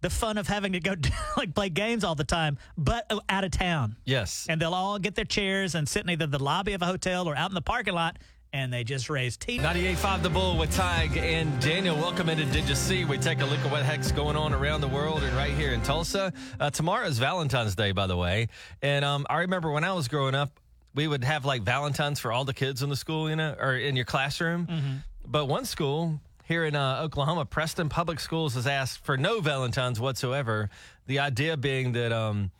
the 0.00 0.10
fun 0.10 0.38
of 0.38 0.46
having 0.46 0.74
to 0.74 0.80
go 0.80 0.94
like 1.36 1.56
play 1.56 1.70
games 1.70 2.04
all 2.04 2.14
the 2.14 2.22
time, 2.22 2.56
but 2.78 3.04
uh, 3.10 3.18
out 3.28 3.42
of 3.42 3.50
town. 3.50 3.96
yes. 4.04 4.46
And 4.48 4.62
they'll 4.62 4.74
all 4.74 5.00
get 5.00 5.16
their 5.16 5.24
chairs 5.24 5.74
and 5.74 5.88
sit 5.88 6.04
in 6.04 6.10
either 6.10 6.28
the 6.28 6.42
lobby 6.42 6.72
of 6.72 6.82
a 6.82 6.86
hotel 6.86 7.28
or 7.28 7.36
out 7.36 7.50
in 7.50 7.56
the 7.56 7.62
parking 7.62 7.94
lot, 7.94 8.18
and 8.52 8.72
they 8.72 8.84
just 8.84 9.08
raise 9.08 9.36
teeth. 9.36 9.62
98.5 9.62 10.22
The 10.22 10.30
Bull 10.30 10.58
with 10.58 10.74
Tige 10.76 11.16
and 11.16 11.58
Daniel. 11.60 11.96
Welcome 11.96 12.28
into 12.28 12.44
Did 12.44 12.68
You 12.68 12.74
See? 12.74 13.04
We 13.04 13.16
take 13.16 13.40
a 13.40 13.46
look 13.46 13.58
at 13.60 13.70
what 13.70 13.82
heck's 13.82 14.12
going 14.12 14.36
on 14.36 14.52
around 14.52 14.82
the 14.82 14.88
world 14.88 15.22
and 15.22 15.34
right 15.36 15.52
here 15.52 15.72
in 15.72 15.80
Tulsa. 15.80 16.32
Uh, 16.60 16.68
tomorrow 16.70 17.06
is 17.06 17.18
Valentine's 17.18 17.74
Day, 17.74 17.92
by 17.92 18.06
the 18.06 18.16
way. 18.16 18.48
And 18.82 19.04
um, 19.04 19.26
I 19.30 19.40
remember 19.40 19.70
when 19.70 19.84
I 19.84 19.92
was 19.94 20.06
growing 20.08 20.34
up, 20.34 20.60
we 20.94 21.08
would 21.08 21.24
have 21.24 21.46
like 21.46 21.62
Valentine's 21.62 22.20
for 22.20 22.30
all 22.30 22.44
the 22.44 22.52
kids 22.52 22.82
in 22.82 22.90
the 22.90 22.96
school, 22.96 23.30
you 23.30 23.36
know, 23.36 23.56
or 23.58 23.74
in 23.76 23.96
your 23.96 24.04
classroom. 24.04 25.02
But 25.26 25.46
one 25.46 25.64
school 25.64 26.20
here 26.44 26.66
in 26.66 26.76
uh, 26.76 27.00
Oklahoma, 27.02 27.46
Preston 27.46 27.88
Public 27.88 28.20
Schools, 28.20 28.54
has 28.54 28.66
asked 28.66 29.02
for 29.02 29.16
no 29.16 29.40
Valentine's 29.40 29.98
whatsoever. 29.98 30.68
The 31.06 31.20
idea 31.20 31.56
being 31.56 31.92
that 31.92 32.12
um, 32.12 32.50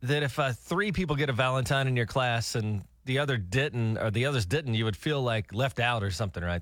that 0.00 0.22
if 0.22 0.38
uh, 0.38 0.52
three 0.52 0.92
people 0.92 1.16
get 1.16 1.28
a 1.28 1.34
Valentine 1.34 1.86
in 1.88 1.96
your 1.96 2.06
class 2.06 2.54
and 2.54 2.82
the 3.08 3.18
other 3.18 3.38
didn't, 3.38 3.96
or 3.96 4.10
the 4.10 4.26
others 4.26 4.44
didn't, 4.44 4.74
you 4.74 4.84
would 4.84 4.96
feel 4.96 5.22
like 5.22 5.54
left 5.54 5.80
out 5.80 6.04
or 6.04 6.10
something, 6.10 6.44
right? 6.44 6.60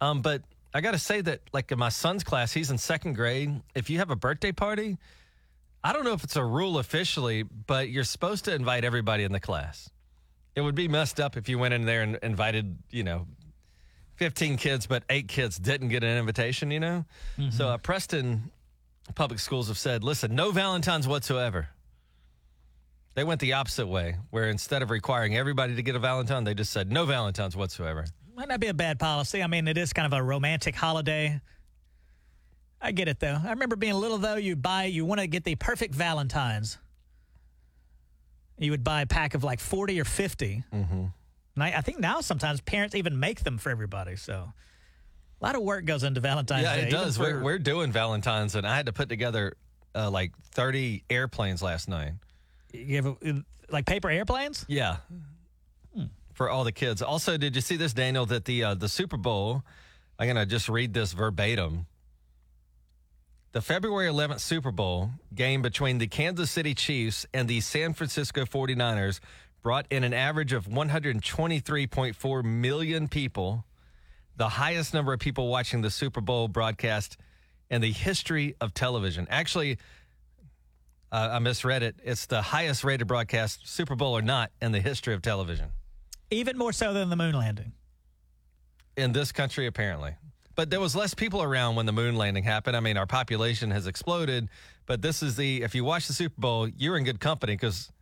Um, 0.00 0.22
but 0.22 0.42
I 0.72 0.80
got 0.80 0.92
to 0.92 0.98
say 0.98 1.20
that, 1.20 1.42
like 1.52 1.70
in 1.70 1.78
my 1.78 1.90
son's 1.90 2.24
class, 2.24 2.52
he's 2.52 2.70
in 2.70 2.78
second 2.78 3.12
grade. 3.14 3.60
If 3.74 3.90
you 3.90 3.98
have 3.98 4.10
a 4.10 4.16
birthday 4.16 4.50
party, 4.50 4.96
I 5.84 5.92
don't 5.92 6.04
know 6.04 6.14
if 6.14 6.24
it's 6.24 6.36
a 6.36 6.44
rule 6.44 6.78
officially, 6.78 7.42
but 7.42 7.90
you're 7.90 8.04
supposed 8.04 8.46
to 8.46 8.54
invite 8.54 8.82
everybody 8.82 9.24
in 9.24 9.32
the 9.32 9.40
class. 9.40 9.90
It 10.54 10.62
would 10.62 10.74
be 10.74 10.88
messed 10.88 11.20
up 11.20 11.36
if 11.36 11.50
you 11.50 11.58
went 11.58 11.74
in 11.74 11.84
there 11.84 12.00
and 12.00 12.18
invited, 12.22 12.78
you 12.90 13.04
know, 13.04 13.26
15 14.16 14.56
kids, 14.56 14.86
but 14.86 15.04
eight 15.10 15.28
kids 15.28 15.58
didn't 15.58 15.88
get 15.88 16.02
an 16.02 16.16
invitation, 16.18 16.70
you 16.70 16.80
know? 16.80 17.04
So 17.50 17.68
uh, 17.68 17.78
Preston 17.78 18.50
Public 19.14 19.38
Schools 19.38 19.68
have 19.68 19.78
said, 19.78 20.02
listen, 20.02 20.34
no 20.34 20.50
Valentines 20.50 21.06
whatsoever. 21.06 21.68
They 23.14 23.24
went 23.24 23.40
the 23.40 23.54
opposite 23.54 23.86
way, 23.86 24.16
where 24.30 24.48
instead 24.48 24.82
of 24.82 24.90
requiring 24.90 25.36
everybody 25.36 25.74
to 25.74 25.82
get 25.82 25.96
a 25.96 25.98
Valentine, 25.98 26.44
they 26.44 26.54
just 26.54 26.72
said 26.72 26.92
no 26.92 27.04
Valentines 27.04 27.56
whatsoever. 27.56 28.04
Might 28.36 28.48
not 28.48 28.60
be 28.60 28.68
a 28.68 28.74
bad 28.74 29.00
policy. 29.00 29.42
I 29.42 29.48
mean, 29.48 29.66
it 29.66 29.76
is 29.76 29.92
kind 29.92 30.06
of 30.06 30.16
a 30.16 30.22
romantic 30.22 30.76
holiday. 30.76 31.40
I 32.80 32.92
get 32.92 33.08
it 33.08 33.18
though. 33.18 33.36
I 33.44 33.50
remember 33.50 33.74
being 33.74 33.94
little 33.94 34.18
though. 34.18 34.36
You 34.36 34.54
buy, 34.54 34.84
you 34.84 35.04
want 35.04 35.20
to 35.20 35.26
get 35.26 35.42
the 35.42 35.56
perfect 35.56 35.94
Valentines. 35.94 36.78
You 38.56 38.70
would 38.70 38.84
buy 38.84 39.02
a 39.02 39.06
pack 39.06 39.34
of 39.34 39.42
like 39.44 39.60
forty 39.60 40.00
or 40.00 40.04
50 40.04 40.64
Mm-hmm. 40.72 41.04
And 41.54 41.64
I, 41.64 41.78
I 41.78 41.80
think 41.80 41.98
now 41.98 42.20
sometimes 42.20 42.60
parents 42.60 42.94
even 42.94 43.18
make 43.18 43.42
them 43.42 43.58
for 43.58 43.70
everybody. 43.70 44.14
So 44.14 44.52
a 45.40 45.44
lot 45.44 45.56
of 45.56 45.62
work 45.62 45.84
goes 45.86 46.04
into 46.04 46.20
Valentine's 46.20 46.62
yeah, 46.62 46.76
Day. 46.76 46.82
it 46.82 46.90
does. 46.90 47.16
for- 47.16 47.24
We're, 47.24 47.42
we're 47.42 47.58
doing 47.58 47.90
Valentines, 47.90 48.54
and 48.54 48.64
I 48.64 48.76
had 48.76 48.86
to 48.86 48.92
put 48.92 49.08
together 49.08 49.56
uh, 49.92 50.08
like 50.08 50.32
30 50.52 51.02
airplanes 51.10 51.60
last 51.60 51.88
night. 51.88 52.12
You 52.72 52.96
have 52.96 53.44
like 53.70 53.86
paper 53.86 54.10
airplanes. 54.10 54.64
Yeah. 54.68 54.96
For 56.34 56.48
all 56.48 56.62
the 56.62 56.72
kids. 56.72 57.02
Also, 57.02 57.36
did 57.36 57.56
you 57.56 57.60
see 57.60 57.76
this, 57.76 57.92
Daniel, 57.92 58.24
that 58.26 58.44
the 58.44 58.62
uh, 58.62 58.74
the 58.74 58.88
Super 58.88 59.16
Bowl, 59.16 59.64
I'm 60.18 60.34
to 60.36 60.46
just 60.46 60.68
read 60.68 60.94
this 60.94 61.12
verbatim. 61.12 61.86
The 63.52 63.62
February 63.62 64.06
11th 64.06 64.40
Super 64.40 64.70
Bowl 64.70 65.10
game 65.34 65.62
between 65.62 65.98
the 65.98 66.06
Kansas 66.06 66.50
City 66.50 66.74
Chiefs 66.74 67.26
and 67.34 67.48
the 67.48 67.60
San 67.60 67.92
Francisco 67.94 68.44
49ers 68.44 69.20
brought 69.62 69.86
in 69.90 70.04
an 70.04 70.12
average 70.12 70.52
of 70.52 70.66
123.4 70.66 72.44
million 72.44 73.08
people, 73.08 73.64
the 74.36 74.50
highest 74.50 74.94
number 74.94 75.12
of 75.12 75.18
people 75.18 75.48
watching 75.48 75.80
the 75.80 75.90
Super 75.90 76.20
Bowl 76.20 76.46
broadcast 76.46 77.16
in 77.70 77.80
the 77.80 77.90
history 77.90 78.54
of 78.60 78.74
television. 78.74 79.26
Actually, 79.30 79.78
uh, 81.12 81.30
I 81.32 81.38
misread 81.38 81.82
it. 81.82 81.96
It's 82.04 82.26
the 82.26 82.42
highest 82.42 82.84
rated 82.84 83.06
broadcast, 83.06 83.68
Super 83.68 83.94
Bowl 83.96 84.16
or 84.16 84.22
not, 84.22 84.50
in 84.60 84.72
the 84.72 84.80
history 84.80 85.14
of 85.14 85.22
television 85.22 85.68
Even 86.30 86.58
more 86.58 86.72
so 86.72 86.92
than 86.92 87.08
the 87.10 87.16
moon 87.16 87.34
landing. 87.34 87.72
in 88.96 89.12
this 89.12 89.32
country, 89.32 89.66
apparently. 89.66 90.14
But 90.54 90.70
there 90.70 90.80
was 90.80 90.96
less 90.96 91.14
people 91.14 91.40
around 91.42 91.76
when 91.76 91.86
the 91.86 91.92
moon 91.92 92.16
landing 92.16 92.42
happened. 92.44 92.76
I 92.76 92.80
mean, 92.80 92.96
our 92.96 93.06
population 93.06 93.70
has 93.70 93.86
exploded. 93.86 94.48
But 94.86 95.02
this 95.02 95.22
is 95.22 95.36
the, 95.36 95.62
if 95.62 95.74
you 95.74 95.84
watch 95.84 96.08
the 96.08 96.12
Super 96.12 96.34
Bowl, 96.40 96.66
you're 96.68 96.96
in 96.96 97.04
good 97.04 97.20
company 97.20 97.52
because 97.54 97.92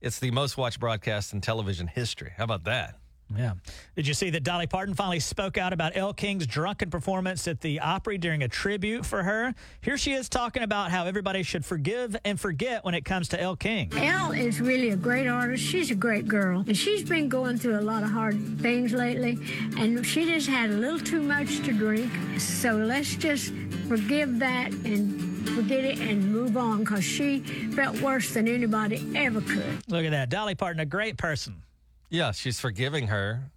it's 0.00 0.20
the 0.20 0.30
most 0.30 0.56
watched 0.56 0.78
broadcast 0.78 1.32
in 1.32 1.40
television 1.40 1.88
history. 1.88 2.32
How 2.36 2.44
about 2.44 2.62
that? 2.64 2.94
Yeah. 3.34 3.54
Did 3.96 4.06
you 4.06 4.14
see 4.14 4.30
that 4.30 4.44
Dolly 4.44 4.66
Parton 4.66 4.94
finally 4.94 5.18
spoke 5.18 5.58
out 5.58 5.72
about 5.72 5.96
Elle 5.96 6.12
King's 6.12 6.46
drunken 6.46 6.90
performance 6.90 7.48
at 7.48 7.60
the 7.60 7.80
Opry 7.80 8.18
during 8.18 8.42
a 8.42 8.48
tribute 8.48 9.04
for 9.04 9.22
her? 9.22 9.54
Here 9.80 9.98
she 9.98 10.12
is 10.12 10.28
talking 10.28 10.62
about 10.62 10.90
how 10.90 11.06
everybody 11.06 11.42
should 11.42 11.64
forgive 11.64 12.16
and 12.24 12.38
forget 12.38 12.84
when 12.84 12.94
it 12.94 13.04
comes 13.04 13.28
to 13.30 13.40
Elle 13.40 13.56
King. 13.56 13.92
Elle 13.96 14.32
is 14.32 14.60
really 14.60 14.90
a 14.90 14.96
great 14.96 15.26
artist. 15.26 15.64
She's 15.64 15.90
a 15.90 15.94
great 15.94 16.28
girl. 16.28 16.64
And 16.66 16.76
she's 16.76 17.02
been 17.02 17.28
going 17.28 17.58
through 17.58 17.80
a 17.80 17.82
lot 17.82 18.04
of 18.04 18.10
hard 18.10 18.36
things 18.60 18.92
lately. 18.92 19.38
And 19.76 20.06
she 20.06 20.24
just 20.26 20.48
had 20.48 20.70
a 20.70 20.74
little 20.74 21.00
too 21.00 21.22
much 21.22 21.64
to 21.64 21.72
drink. 21.72 22.12
So 22.38 22.76
let's 22.76 23.16
just 23.16 23.52
forgive 23.88 24.38
that 24.38 24.72
and 24.72 25.48
forget 25.50 25.84
it 25.84 25.98
and 25.98 26.32
move 26.32 26.56
on 26.56 26.80
because 26.80 27.04
she 27.04 27.40
felt 27.74 28.00
worse 28.00 28.34
than 28.34 28.46
anybody 28.46 29.04
ever 29.16 29.40
could. 29.40 29.80
Look 29.88 30.04
at 30.04 30.10
that. 30.10 30.28
Dolly 30.28 30.54
Parton, 30.54 30.80
a 30.80 30.86
great 30.86 31.16
person. 31.16 31.62
Yeah, 32.10 32.32
she's 32.32 32.60
forgiving 32.60 33.08
her. 33.08 33.50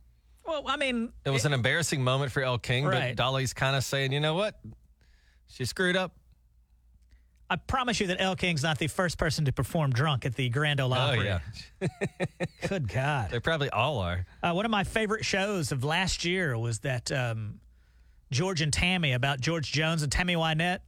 Well, 0.46 0.64
I 0.68 0.78
mean, 0.78 1.14
It 1.26 1.30
was 1.30 1.46
an 1.46 1.54
embarrassing 1.54 2.04
moment 2.04 2.32
for 2.32 2.42
Elle 2.42 2.58
King, 2.58 2.86
Right. 2.86 3.16
but 3.16 3.16
Dolly's 3.24 3.54
kind 3.54 3.76
of 3.76 3.84
saying, 3.84 4.12
you 4.12 4.20
know 4.20 4.34
what? 4.34 4.60
She 5.48 5.66
screwed 5.66 5.96
up. 5.96 6.16
I 7.52 7.56
promise 7.56 8.00
you 8.00 8.08
that 8.08 8.22
Elle 8.22 8.36
King's 8.36 8.62
not 8.62 8.78
the 8.78 8.88
first 8.88 9.18
person 9.18 9.46
to 9.46 9.52
perform 9.52 9.92
drunk 9.92 10.24
at 10.26 10.36
the 10.36 10.50
Grand 10.50 10.80
Ole 10.80 10.94
Oh, 10.94 10.98
Opry. 10.98 11.26
yeah. 11.26 11.40
Good 12.68 12.88
God. 12.88 13.32
They 13.32 13.40
probably 13.40 13.70
all 13.72 13.98
are. 14.00 14.26
Uh, 14.44 14.54
one 14.54 14.66
of 14.66 14.72
my 14.72 14.84
favorite 14.84 15.26
shows 15.26 15.72
of 15.72 15.84
last 15.84 16.26
year 16.26 16.58
was 16.58 16.80
that 16.80 17.12
um, 17.12 17.60
George 18.32 18.62
and 18.62 18.72
Tammy 18.72 19.14
about 19.14 19.40
George 19.40 19.72
Jones 19.72 20.04
and 20.04 20.12
Tammy 20.12 20.36
Wynette. 20.36 20.80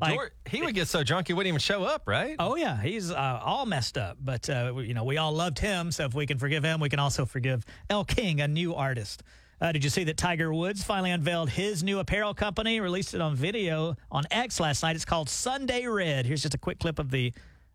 Like- 0.00 0.14
George, 0.14 0.32
he 0.46 0.62
would 0.62 0.74
get 0.74 0.88
so 0.88 1.02
drunk 1.04 1.28
he 1.28 1.32
wouldn't 1.34 1.48
even 1.48 1.60
show 1.60 1.84
up, 1.84 2.02
right? 2.06 2.36
Oh 2.38 2.56
yeah, 2.56 2.80
he's 2.82 3.10
uh, 3.10 3.40
all 3.42 3.64
messed 3.66 3.96
up, 3.96 4.16
but 4.20 4.48
uh, 4.50 4.72
we- 4.74 4.86
you 4.86 4.94
know 4.94 5.04
we 5.04 5.16
all 5.18 5.32
loved 5.32 5.58
him. 5.58 5.90
So 5.92 6.04
if 6.04 6.14
we 6.14 6.26
can 6.26 6.38
forgive 6.38 6.64
him, 6.64 6.80
we 6.80 6.88
can 6.88 6.98
also 6.98 7.24
forgive 7.24 7.64
Elle 7.88 8.04
King, 8.04 8.40
a 8.40 8.48
new 8.48 8.74
artist. 8.74 9.22
Uh, 9.60 9.70
did 9.72 9.84
you 9.84 9.88
see 9.90 10.04
that 10.04 10.16
Tiger 10.16 10.52
Woods 10.52 10.82
finally 10.82 11.10
unveiled 11.12 11.48
his 11.48 11.82
new 11.84 12.00
apparel 12.00 12.34
company? 12.34 12.80
Released 12.80 13.14
it 13.14 13.20
on 13.20 13.34
video 13.36 13.96
on 14.10 14.24
X 14.30 14.58
last 14.60 14.82
night. 14.82 14.96
It's 14.96 15.04
called 15.04 15.28
Sunday 15.30 15.86
Red. 15.86 16.26
Here's 16.26 16.42
just 16.42 16.54
a 16.54 16.58
quick 16.58 16.80
clip 16.80 16.98
of 16.98 17.10
the 17.10 17.32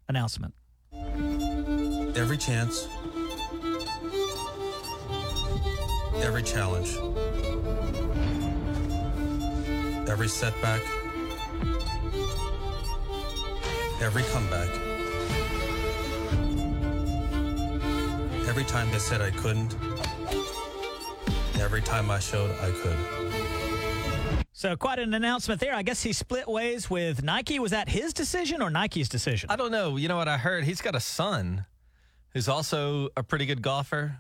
announcement. 0.09 0.53
Every 0.93 2.37
chance, 2.37 2.87
every 6.21 6.43
challenge, 6.43 6.89
every 10.09 10.27
setback, 10.27 10.81
every 14.01 14.23
comeback, 14.23 14.69
every 18.47 18.63
time 18.63 18.89
they 18.91 18.99
said 18.99 19.21
I 19.21 19.31
couldn't, 19.31 19.75
every 21.59 21.81
time 21.81 22.09
I 22.09 22.19
showed 22.19 22.51
I 22.61 22.71
could. 22.71 22.97
So 24.53 24.75
quite 24.75 24.99
an 24.99 25.13
announcement 25.13 25.61
there. 25.61 25.73
I 25.73 25.83
guess 25.83 26.03
he 26.03 26.11
split 26.11 26.47
ways 26.47 26.89
with 26.89 27.23
Nike. 27.23 27.59
Was 27.59 27.71
that 27.71 27.87
his 27.87 28.13
decision 28.13 28.61
or 28.61 28.69
Nike's 28.69 29.07
decision? 29.07 29.49
I 29.49 29.55
don't 29.55 29.71
know. 29.71 29.95
You 29.95 30.09
know 30.09 30.17
what 30.17 30.27
I 30.27 30.37
heard? 30.37 30.65
He's 30.65 30.81
got 30.81 30.95
a 30.95 30.99
son 30.99 31.65
who's 32.33 32.49
also 32.49 33.09
a 33.15 33.23
pretty 33.23 33.45
good 33.45 33.61
golfer. 33.61 34.17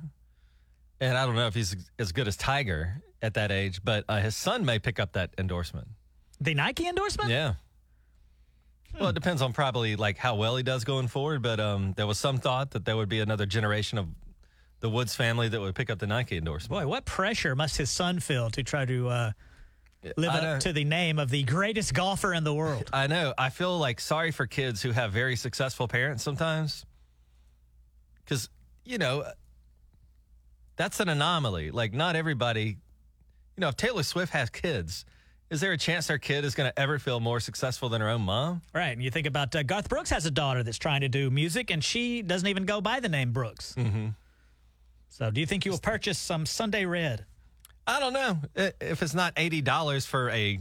And 1.01 1.17
I 1.17 1.25
don't 1.25 1.35
know 1.35 1.47
if 1.47 1.55
he's 1.55 1.75
as 1.97 2.11
good 2.11 2.27
as 2.27 2.37
Tiger 2.37 3.01
at 3.21 3.33
that 3.33 3.51
age, 3.51 3.81
but 3.83 4.05
uh, 4.07 4.19
his 4.19 4.35
son 4.35 4.65
may 4.65 4.79
pick 4.79 4.99
up 4.99 5.13
that 5.13 5.31
endorsement. 5.37 5.87
The 6.39 6.53
Nike 6.53 6.87
endorsement? 6.87 7.29
Yeah. 7.29 7.55
Well, 8.99 9.09
it 9.09 9.15
depends 9.15 9.41
on 9.41 9.53
probably 9.53 9.95
like 9.95 10.17
how 10.17 10.35
well 10.35 10.57
he 10.57 10.63
does 10.63 10.83
going 10.83 11.07
forward, 11.07 11.41
but 11.41 11.59
um, 11.59 11.93
there 11.95 12.05
was 12.05 12.19
some 12.19 12.37
thought 12.37 12.71
that 12.71 12.83
there 12.83 12.97
would 12.97 13.09
be 13.09 13.21
another 13.21 13.45
generation 13.45 13.97
of 13.97 14.07
the 14.81 14.89
Woods 14.89 15.15
family 15.15 15.47
that 15.47 15.59
would 15.59 15.75
pick 15.75 15.89
up 15.89 15.99
the 15.99 16.07
Nike 16.07 16.37
endorsement. 16.37 16.81
Boy, 16.81 16.87
what 16.87 17.05
pressure 17.05 17.55
must 17.55 17.77
his 17.77 17.89
son 17.89 18.19
feel 18.19 18.49
to 18.49 18.63
try 18.63 18.85
to 18.85 19.07
uh, 19.07 19.31
live 20.17 20.31
I 20.31 20.39
up 20.39 20.59
to 20.61 20.73
the 20.73 20.83
name 20.83 21.19
of 21.19 21.29
the 21.29 21.43
greatest 21.43 21.93
golfer 21.93 22.33
in 22.33 22.43
the 22.43 22.53
world. 22.53 22.89
I 22.93 23.07
know. 23.07 23.33
I 23.37 23.49
feel 23.49 23.77
like 23.77 23.99
sorry 23.99 24.31
for 24.31 24.47
kids 24.47 24.81
who 24.81 24.91
have 24.91 25.11
very 25.11 25.35
successful 25.35 25.87
parents 25.87 26.23
sometimes. 26.23 26.85
Because, 28.23 28.49
you 28.85 28.97
know, 28.97 29.25
that's 30.75 30.99
an 30.99 31.09
anomaly. 31.09 31.71
Like, 31.71 31.93
not 31.93 32.15
everybody, 32.15 32.77
you 33.55 33.61
know, 33.61 33.69
if 33.69 33.75
Taylor 33.75 34.03
Swift 34.03 34.31
has 34.33 34.49
kids, 34.49 35.03
is 35.49 35.61
there 35.61 35.71
a 35.71 35.77
chance 35.77 36.07
their 36.07 36.17
kid 36.17 36.45
is 36.45 36.53
going 36.55 36.69
to 36.69 36.79
ever 36.79 36.99
feel 36.99 37.19
more 37.19 37.39
successful 37.39 37.89
than 37.89 38.01
her 38.01 38.09
own 38.09 38.21
mom? 38.21 38.61
Right. 38.73 38.89
And 38.91 39.01
you 39.03 39.09
think 39.11 39.25
about 39.27 39.55
uh, 39.55 39.63
Garth 39.63 39.89
Brooks 39.89 40.09
has 40.11 40.25
a 40.25 40.31
daughter 40.31 40.61
that's 40.63 40.77
trying 40.77 41.01
to 41.01 41.09
do 41.09 41.29
music, 41.29 41.71
and 41.71 41.83
she 41.83 42.21
doesn't 42.21 42.47
even 42.47 42.65
go 42.65 42.81
by 42.81 42.99
the 42.99 43.09
name 43.09 43.31
Brooks. 43.31 43.73
Mm-hmm. 43.77 44.07
So 45.09 45.31
do 45.31 45.39
you 45.39 45.45
think 45.47 45.65
you 45.65 45.71
will 45.71 45.79
purchase 45.79 46.17
some 46.19 46.45
Sunday 46.45 46.85
Red? 46.85 47.25
I 47.87 47.99
don't 47.99 48.13
know. 48.13 48.37
If 48.79 49.01
it's 49.01 49.15
not 49.15 49.35
$80 49.35 50.05
for 50.05 50.29
a 50.29 50.59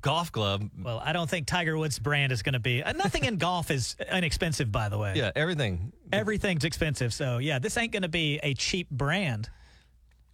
golf 0.00 0.32
glove, 0.32 0.62
Well, 0.82 1.00
I 1.04 1.12
don't 1.12 1.28
think 1.28 1.46
Tiger 1.46 1.76
Woods' 1.76 1.98
brand 1.98 2.32
is 2.32 2.42
going 2.42 2.54
to 2.54 2.58
be. 2.58 2.82
Uh, 2.82 2.92
nothing 2.92 3.24
in 3.24 3.36
golf 3.38 3.70
is 3.70 3.96
inexpensive, 4.10 4.72
by 4.72 4.88
the 4.88 4.96
way. 4.98 5.12
yeah, 5.16 5.30
everything. 5.36 5.92
Everything's 6.12 6.64
expensive. 6.64 7.12
So, 7.12 7.38
yeah, 7.38 7.58
this 7.58 7.76
ain't 7.76 7.92
going 7.92 8.02
to 8.02 8.08
be 8.08 8.40
a 8.42 8.54
cheap 8.54 8.88
brand. 8.90 9.50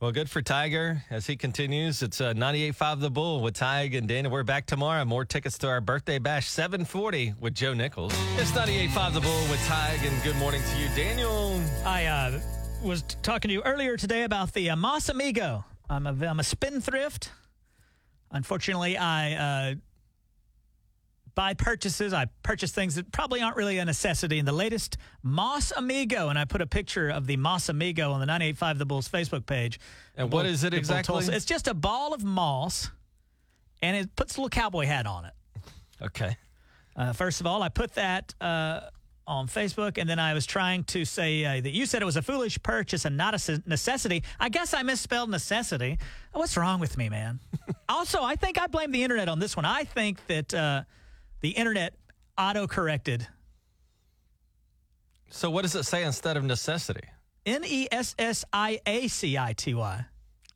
Well, 0.04 0.12
good 0.12 0.28
for 0.28 0.42
Tiger 0.42 1.02
as 1.08 1.26
he 1.26 1.34
continues. 1.34 2.02
It's 2.02 2.20
uh, 2.20 2.34
98.5 2.34 3.00
The 3.00 3.10
Bull 3.10 3.40
with 3.40 3.54
Tige 3.54 3.96
and 3.96 4.06
Dana. 4.06 4.28
We're 4.28 4.42
back 4.42 4.66
tomorrow. 4.66 5.02
More 5.06 5.24
tickets 5.24 5.56
to 5.60 5.68
our 5.68 5.80
birthday 5.80 6.18
bash, 6.18 6.46
740 6.46 7.32
with 7.40 7.54
Joe 7.54 7.72
Nichols. 7.72 8.12
It's 8.36 8.50
98.5 8.50 9.14
The 9.14 9.20
Bull 9.22 9.40
with 9.48 9.60
Tige, 9.60 10.06
and 10.06 10.22
good 10.22 10.36
morning 10.36 10.60
to 10.60 10.78
you, 10.78 10.88
Daniel. 10.94 11.58
I 11.86 12.04
uh, 12.04 12.38
was 12.82 13.02
talking 13.22 13.48
to 13.48 13.54
you 13.54 13.62
earlier 13.62 13.96
today 13.96 14.24
about 14.24 14.52
the 14.52 14.68
uh, 14.68 14.76
Moss 14.76 15.08
Amigo. 15.08 15.64
I'm 15.88 16.06
a, 16.06 16.26
I'm 16.26 16.38
a 16.38 16.44
spendthrift. 16.44 17.30
Unfortunately, 18.30 18.98
I 18.98 19.32
uh, 19.32 19.74
buy 21.34 21.54
purchases. 21.54 22.12
I 22.12 22.26
purchase 22.42 22.72
things 22.72 22.94
that 22.94 23.10
probably 23.12 23.42
aren't 23.42 23.56
really 23.56 23.78
a 23.78 23.84
necessity. 23.84 24.38
And 24.38 24.46
the 24.46 24.52
latest 24.52 24.96
Moss 25.22 25.72
Amigo, 25.76 26.28
and 26.28 26.38
I 26.38 26.44
put 26.44 26.60
a 26.60 26.66
picture 26.66 27.08
of 27.10 27.26
the 27.26 27.36
Moss 27.36 27.68
Amigo 27.68 28.12
on 28.12 28.20
the 28.20 28.26
985 28.26 28.78
The 28.78 28.86
Bulls 28.86 29.08
Facebook 29.08 29.46
page. 29.46 29.80
And 30.16 30.30
The 30.30 30.36
what 30.36 30.42
Bull- 30.44 30.52
is 30.52 30.64
it 30.64 30.74
exactly? 30.74 31.24
It's 31.26 31.44
just 31.44 31.68
a 31.68 31.74
ball 31.74 32.14
of 32.14 32.22
moss, 32.24 32.90
and 33.82 33.96
it 33.96 34.14
puts 34.16 34.36
a 34.36 34.40
little 34.40 34.50
cowboy 34.50 34.86
hat 34.86 35.06
on 35.06 35.24
it. 35.24 35.32
Okay. 36.02 36.36
Uh, 36.96 37.12
first 37.12 37.40
of 37.40 37.46
all, 37.46 37.62
I 37.62 37.68
put 37.68 37.94
that 37.94 38.34
uh, 38.40 38.80
on 39.26 39.48
Facebook, 39.48 39.98
and 39.98 40.08
then 40.08 40.18
I 40.20 40.34
was 40.34 40.46
trying 40.46 40.84
to 40.84 41.04
say 41.04 41.44
uh, 41.44 41.60
that 41.60 41.70
you 41.72 41.86
said 41.86 42.02
it 42.02 42.04
was 42.04 42.16
a 42.16 42.22
foolish 42.22 42.62
purchase 42.62 43.04
and 43.04 43.16
not 43.16 43.34
a 43.34 43.62
necessity. 43.66 44.22
I 44.38 44.48
guess 44.48 44.74
I 44.74 44.82
misspelled 44.84 45.30
necessity. 45.30 45.98
What's 46.32 46.56
wrong 46.56 46.78
with 46.78 46.96
me, 46.96 47.08
man? 47.08 47.40
also, 47.88 48.22
I 48.22 48.36
think 48.36 48.60
I 48.60 48.68
blame 48.68 48.92
the 48.92 49.02
internet 49.02 49.28
on 49.28 49.40
this 49.40 49.56
one. 49.56 49.64
I 49.64 49.84
think 49.84 50.24
that 50.28 50.54
uh, 50.54 50.82
the 51.44 51.50
internet 51.50 51.92
auto 52.38 52.66
corrected 52.66 53.28
So, 55.28 55.50
what 55.50 55.60
does 55.60 55.74
it 55.74 55.82
say 55.84 56.02
instead 56.04 56.38
of 56.38 56.44
necessity? 56.44 57.06
N 57.44 57.64
E 57.66 57.86
S 57.92 58.14
S 58.18 58.46
I 58.50 58.80
A 58.86 59.08
C 59.08 59.36
I 59.36 59.52
T 59.52 59.74
Y. 59.74 60.04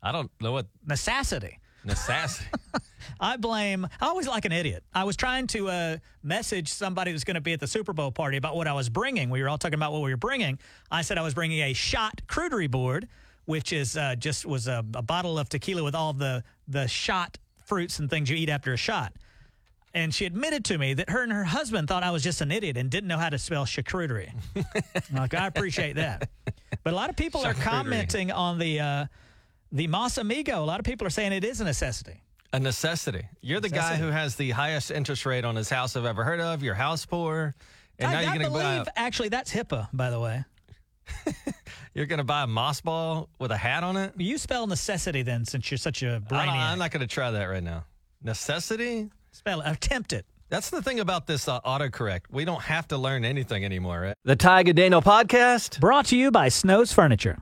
I 0.02 0.12
don't 0.12 0.30
know 0.40 0.52
what 0.52 0.66
Necessity. 0.86 1.58
necessity. 1.84 2.48
I 3.20 3.36
blame. 3.36 3.86
I 4.00 4.06
always 4.06 4.26
like 4.26 4.46
an 4.46 4.52
idiot. 4.52 4.82
I 4.94 5.04
was 5.04 5.14
trying 5.14 5.46
to 5.48 5.68
uh, 5.68 5.96
message 6.22 6.68
somebody 6.68 7.10
who's 7.12 7.24
going 7.24 7.34
to 7.34 7.42
be 7.42 7.52
at 7.52 7.60
the 7.60 7.66
Super 7.66 7.92
Bowl 7.92 8.10
party 8.10 8.38
about 8.38 8.56
what 8.56 8.66
I 8.66 8.72
was 8.72 8.88
bringing. 8.88 9.28
We 9.28 9.42
were 9.42 9.50
all 9.50 9.58
talking 9.58 9.74
about 9.74 9.92
what 9.92 10.00
we 10.00 10.10
were 10.10 10.16
bringing. 10.16 10.58
I 10.90 11.02
said 11.02 11.18
I 11.18 11.22
was 11.22 11.34
bringing 11.34 11.60
a 11.60 11.74
shot 11.74 12.22
crudery 12.26 12.70
board, 12.70 13.08
which 13.44 13.74
is 13.74 13.94
uh, 13.94 14.14
just 14.14 14.46
was 14.46 14.68
a, 14.68 14.82
a 14.94 15.02
bottle 15.02 15.38
of 15.38 15.50
tequila 15.50 15.84
with 15.84 15.94
all 15.94 16.14
the 16.14 16.42
the 16.66 16.88
shot 16.88 17.36
fruits 17.66 17.98
and 17.98 18.08
things 18.08 18.30
you 18.30 18.36
eat 18.38 18.48
after 18.48 18.72
a 18.72 18.78
shot. 18.78 19.12
And 19.94 20.14
she 20.14 20.26
admitted 20.26 20.64
to 20.66 20.78
me 20.78 20.94
that 20.94 21.10
her 21.10 21.22
and 21.22 21.32
her 21.32 21.44
husband 21.44 21.88
thought 21.88 22.02
I 22.02 22.10
was 22.10 22.22
just 22.22 22.40
an 22.40 22.52
idiot 22.52 22.76
and 22.76 22.90
didn't 22.90 23.08
know 23.08 23.16
how 23.16 23.30
to 23.30 23.38
spell 23.38 23.64
charcuterie. 23.64 24.30
like 25.12 25.34
I 25.34 25.46
appreciate 25.46 25.96
that, 25.96 26.28
but 26.84 26.92
a 26.92 26.96
lot 26.96 27.08
of 27.10 27.16
people 27.16 27.44
are 27.44 27.54
commenting 27.54 28.30
on 28.30 28.58
the 28.58 28.80
uh, 28.80 29.06
the 29.72 29.86
Moss 29.86 30.18
Amigo. 30.18 30.62
A 30.62 30.64
lot 30.64 30.78
of 30.78 30.84
people 30.84 31.06
are 31.06 31.10
saying 31.10 31.32
it 31.32 31.44
is 31.44 31.60
a 31.60 31.64
necessity. 31.64 32.22
a 32.52 32.60
necessity. 32.60 33.26
You're 33.40 33.60
the 33.60 33.68
guy 33.70 33.96
who 33.96 34.08
has 34.08 34.36
the 34.36 34.50
highest 34.50 34.90
interest 34.90 35.24
rate 35.26 35.44
on 35.44 35.56
his 35.56 35.70
house 35.70 35.96
I've 35.96 36.04
ever 36.04 36.22
heard 36.24 36.40
of. 36.40 36.62
Your 36.62 36.74
house 36.74 37.04
poor. 37.06 37.54
And 37.98 38.12
now 38.12 38.18
I, 38.18 38.22
you're 38.22 38.30
going 38.32 38.44
to 38.44 38.50
believe 38.50 38.84
buy 38.84 38.92
actually 38.96 39.28
that's 39.30 39.52
HIPAA, 39.52 39.88
by 39.92 40.10
the 40.10 40.20
way. 40.20 40.44
you're 41.94 42.06
going 42.06 42.18
to 42.18 42.24
buy 42.24 42.42
a 42.42 42.46
moss 42.46 42.80
ball 42.80 43.28
with 43.38 43.50
a 43.50 43.56
hat 43.56 43.82
on 43.82 43.96
it. 43.96 44.12
You 44.16 44.38
spell 44.38 44.66
necessity 44.66 45.22
then, 45.22 45.44
since 45.44 45.70
you're 45.70 45.78
such 45.78 46.02
a 46.02 46.22
brainiac. 46.28 46.48
I'm 46.48 46.78
not 46.78 46.90
going 46.90 47.00
to 47.00 47.06
try 47.12 47.30
that 47.30 47.44
right 47.44 47.62
now. 47.62 47.84
Necessity. 48.22 49.10
Spell 49.38 49.62
attempt 49.64 50.12
it. 50.12 50.26
That's 50.50 50.68
the 50.70 50.82
thing 50.82 50.98
about 50.98 51.26
this 51.26 51.46
uh, 51.46 51.60
autocorrect. 51.60 52.22
We 52.30 52.44
don't 52.44 52.62
have 52.62 52.88
to 52.88 52.96
learn 52.96 53.24
anything 53.24 53.64
anymore, 53.64 54.00
right? 54.00 54.16
The 54.24 54.34
Ty 54.34 54.64
Daniel 54.64 55.00
podcast. 55.00 55.78
Brought 55.78 56.06
to 56.06 56.16
you 56.16 56.30
by 56.30 56.48
Snow's 56.48 56.92
Furniture. 56.92 57.38